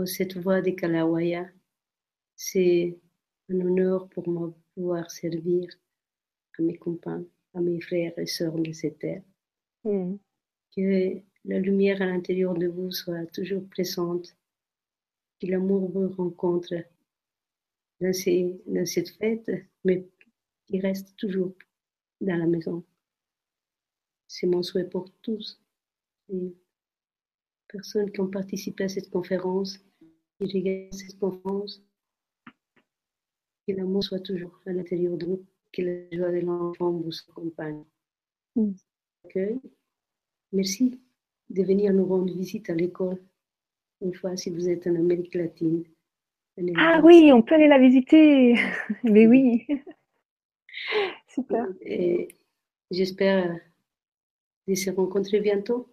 cette 0.06 0.36
voix 0.36 0.60
des 0.60 0.74
Kalawaya, 0.74 1.48
c'est 2.34 2.98
un 3.50 3.60
honneur 3.60 4.08
pour 4.08 4.28
moi 4.28 4.48
de 4.48 4.54
pouvoir 4.74 5.10
servir 5.10 5.68
à 6.58 6.62
mes 6.62 6.76
compagnons, 6.76 7.28
à 7.54 7.60
mes 7.60 7.80
frères 7.80 8.18
et 8.18 8.26
sœurs 8.26 8.58
de 8.58 8.72
cette 8.72 8.98
terre. 8.98 9.22
Mm. 9.84 10.16
Que 10.74 11.20
la 11.44 11.58
lumière 11.58 12.00
à 12.00 12.06
l'intérieur 12.06 12.54
de 12.54 12.68
vous 12.68 12.90
soit 12.90 13.26
toujours 13.26 13.68
présente, 13.68 14.34
que 15.40 15.46
l'amour 15.46 15.90
vous 15.90 16.08
rencontre 16.08 16.74
dans, 18.00 18.12
dans 18.66 18.86
cette 18.86 19.10
fête, 19.10 19.50
mais 19.84 20.06
qu'il 20.66 20.80
reste 20.80 21.14
toujours 21.16 21.54
dans 22.20 22.36
la 22.36 22.46
maison. 22.46 22.84
C'est 24.26 24.46
mon 24.46 24.62
souhait 24.62 24.88
pour 24.88 25.10
tous 25.20 25.60
personnes 27.72 28.10
qui 28.12 28.20
ont 28.20 28.28
participé 28.28 28.84
à 28.84 28.88
cette 28.88 29.10
conférence, 29.10 29.78
qui 30.38 30.58
regardent 30.58 30.94
cette 30.94 31.18
conférence, 31.18 31.82
Que 33.66 33.74
l'amour 33.74 34.04
soit 34.04 34.20
toujours 34.20 34.60
à 34.66 34.72
l'intérieur 34.72 35.16
de 35.16 35.26
nous, 35.26 35.46
que 35.72 35.82
la 35.82 36.16
joie 36.16 36.32
de 36.32 36.40
l'enfant 36.40 36.90
vous 36.90 37.12
accompagne. 37.30 37.84
Mm. 38.56 38.72
Merci 40.52 41.00
de 41.48 41.62
venir 41.62 41.92
nous 41.92 42.06
rendre 42.06 42.32
visite 42.34 42.68
à 42.70 42.74
l'école 42.74 43.18
une 44.00 44.14
fois 44.14 44.36
si 44.36 44.50
vous 44.50 44.68
êtes 44.68 44.86
en 44.86 44.96
Amérique 44.96 45.34
latine. 45.34 45.84
Ah 46.76 47.00
oui, 47.02 47.30
on 47.32 47.40
peut 47.40 47.54
aller 47.54 47.68
la 47.68 47.78
visiter. 47.78 48.54
Mais 49.04 49.26
oui. 49.26 49.66
Super. 51.28 51.66
J'espère 52.90 53.58
de 54.68 54.74
se 54.74 54.90
rencontrer 54.90 55.40
bientôt. 55.40 55.88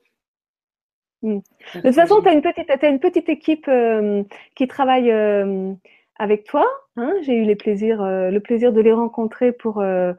Mm. 1.22 1.40
De 1.76 1.82
toute 1.82 1.96
façon, 1.96 2.22
tu 2.22 2.30
as, 2.30 2.34
une 2.34 2.42
petite, 2.42 2.70
as 2.70 2.88
une 2.88 3.00
petite 3.00 3.30
équipe 3.30 3.68
euh, 3.68 4.24
qui 4.56 4.68
travaille 4.68 5.12
euh, 5.12 5.74
avec 6.18 6.46
toi. 6.46 6.66
Hein. 6.96 7.14
J'ai 7.22 7.34
eu 7.34 7.44
les 7.44 7.56
plaisirs, 7.56 8.02
euh, 8.02 8.30
le 8.30 8.40
plaisir 8.40 8.74
de 8.74 8.82
les 8.82 8.94
rencontrer 8.94 9.52
pour, 9.52 9.76
dans, 9.76 10.16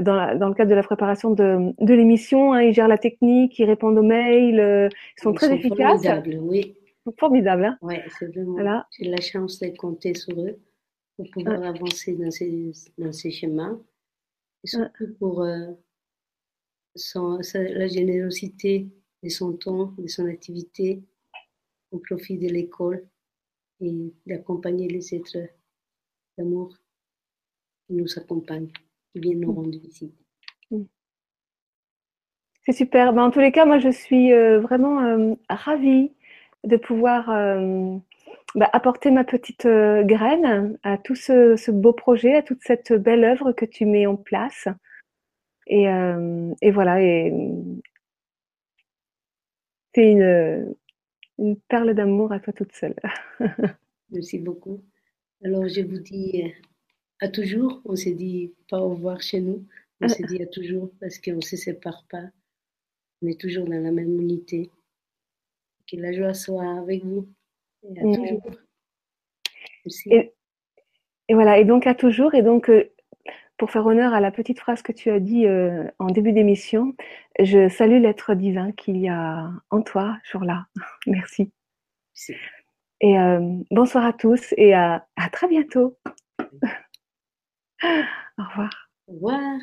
dans, 0.00 0.48
le 0.48 0.54
cadre 0.54 0.70
de 0.70 0.74
la 0.74 0.82
préparation 0.82 1.30
de, 1.30 1.72
de 1.78 1.94
l'émission. 1.94 2.52
Hein. 2.52 2.62
Ils 2.62 2.74
gèrent 2.74 2.88
la 2.88 2.98
technique, 2.98 3.58
ils 3.58 3.64
répondent 3.64 3.98
aux 3.98 4.02
mails, 4.02 4.90
ils 5.18 5.22
sont 5.22 5.32
très 5.32 5.52
efficaces. 5.52 6.02
Formidables, 6.02 6.38
oui. 6.42 6.76
Formidable. 7.18 7.64
Hein 7.64 7.78
oui, 7.82 7.96
c'est 8.18 8.26
vraiment. 8.26 8.52
Voilà. 8.52 8.86
J'ai 8.96 9.08
la 9.08 9.20
chance 9.20 9.58
de 9.58 9.76
compter 9.76 10.14
sur 10.14 10.38
eux 10.38 10.56
pour 11.16 11.28
pouvoir 11.30 11.62
avancer 11.64 12.14
dans 12.14 12.30
ces, 12.30 12.70
dans 12.96 13.12
ces 13.12 13.32
chemins. 13.32 13.80
Et 14.62 14.68
surtout 14.68 15.12
pour 15.18 15.44
son, 16.94 17.40
la 17.54 17.88
générosité 17.88 18.86
de 19.22 19.28
son 19.28 19.52
temps, 19.52 19.94
de 19.98 20.08
son 20.08 20.26
activité 20.26 21.02
au 21.90 21.98
profit 21.98 22.38
de 22.38 22.48
l'école 22.48 23.06
et 23.80 24.12
d'accompagner 24.26 24.88
les 24.88 25.14
êtres 25.14 25.38
d'amour 26.36 26.76
qui 27.86 27.94
nous 27.94 28.18
accompagnent, 28.18 28.72
qui 29.12 29.20
viennent 29.20 29.40
nous 29.40 29.52
rendre 29.52 29.78
visite. 29.78 30.14
Mm. 30.70 30.84
C'est 32.64 32.72
super. 32.72 33.12
Ben, 33.12 33.24
en 33.24 33.30
tous 33.30 33.40
les 33.40 33.52
cas, 33.52 33.64
moi, 33.64 33.78
je 33.78 33.90
suis 33.90 34.32
euh, 34.32 34.60
vraiment 34.60 35.00
euh, 35.00 35.34
ravie 35.48 36.12
de 36.64 36.76
pouvoir 36.76 37.28
euh, 37.30 37.96
ben, 38.54 38.68
apporter 38.72 39.10
ma 39.10 39.24
petite 39.24 39.66
graine 39.66 40.78
à 40.84 40.96
tout 40.96 41.16
ce, 41.16 41.56
ce, 41.56 41.72
beau 41.72 41.92
projet, 41.92 42.36
à 42.36 42.42
toute 42.42 42.62
cette 42.62 42.92
belle 42.92 43.24
œuvre 43.24 43.52
que 43.52 43.64
tu 43.64 43.84
mets 43.84 44.06
en 44.06 44.16
place. 44.16 44.68
Et, 45.66 45.84
et 45.84 46.70
voilà, 46.72 47.00
et, 47.00 47.32
c'est 49.94 50.10
une, 50.10 50.74
une 51.38 51.56
perle 51.68 51.94
d'amour 51.94 52.32
à 52.32 52.40
toi 52.40 52.52
toute 52.52 52.72
seule. 52.72 52.96
Merci 54.10 54.38
beaucoup. 54.38 54.82
Alors, 55.44 55.66
je 55.68 55.80
vous 55.80 55.98
dis 55.98 56.52
à 57.20 57.28
toujours. 57.28 57.80
On 57.84 57.96
s'est 57.96 58.14
dit 58.14 58.52
pas 58.68 58.80
au 58.80 58.90
revoir 58.90 59.20
chez 59.20 59.40
nous. 59.40 59.66
On 60.00 60.08
s'est 60.08 60.24
dit 60.24 60.42
à 60.42 60.46
toujours 60.46 60.90
parce 61.00 61.18
qu'on 61.18 61.36
ne 61.36 61.40
se 61.40 61.56
sépare 61.56 62.04
pas. 62.10 62.24
On 63.22 63.26
est 63.28 63.40
toujours 63.40 63.66
dans 63.66 63.80
la 63.80 63.92
même 63.92 64.20
unité. 64.20 64.70
Que 65.90 65.96
la 65.96 66.12
joie 66.12 66.34
soit 66.34 66.78
avec 66.78 67.04
vous. 67.04 67.28
Et 67.82 67.98
à 67.98 68.02
toujours. 68.02 68.50
Merci. 69.84 70.08
Et, 70.12 70.32
et, 71.28 71.34
voilà, 71.34 71.58
et 71.58 71.64
donc 71.64 71.86
à 71.86 71.94
toujours. 71.94 72.34
Et 72.34 72.42
donc, 72.42 72.68
euh, 72.68 72.91
pour 73.56 73.70
faire 73.70 73.86
honneur 73.86 74.14
à 74.14 74.20
la 74.20 74.30
petite 74.30 74.58
phrase 74.58 74.82
que 74.82 74.92
tu 74.92 75.10
as 75.10 75.20
dit 75.20 75.46
euh, 75.46 75.84
en 75.98 76.06
début 76.06 76.32
d'émission, 76.32 76.94
je 77.38 77.68
salue 77.68 78.00
l'être 78.00 78.34
divin 78.34 78.72
qu'il 78.72 78.96
y 78.96 79.08
a 79.08 79.50
en 79.70 79.82
toi, 79.82 80.18
jour-là. 80.24 80.66
Merci. 81.06 81.52
Et 83.00 83.18
euh, 83.18 83.40
bonsoir 83.70 84.04
à 84.04 84.12
tous 84.12 84.54
et 84.56 84.74
à, 84.74 85.06
à 85.16 85.28
très 85.28 85.48
bientôt. 85.48 85.98
Au 86.38 86.44
revoir. 88.44 88.88
Au 89.08 89.14
revoir. 89.14 89.58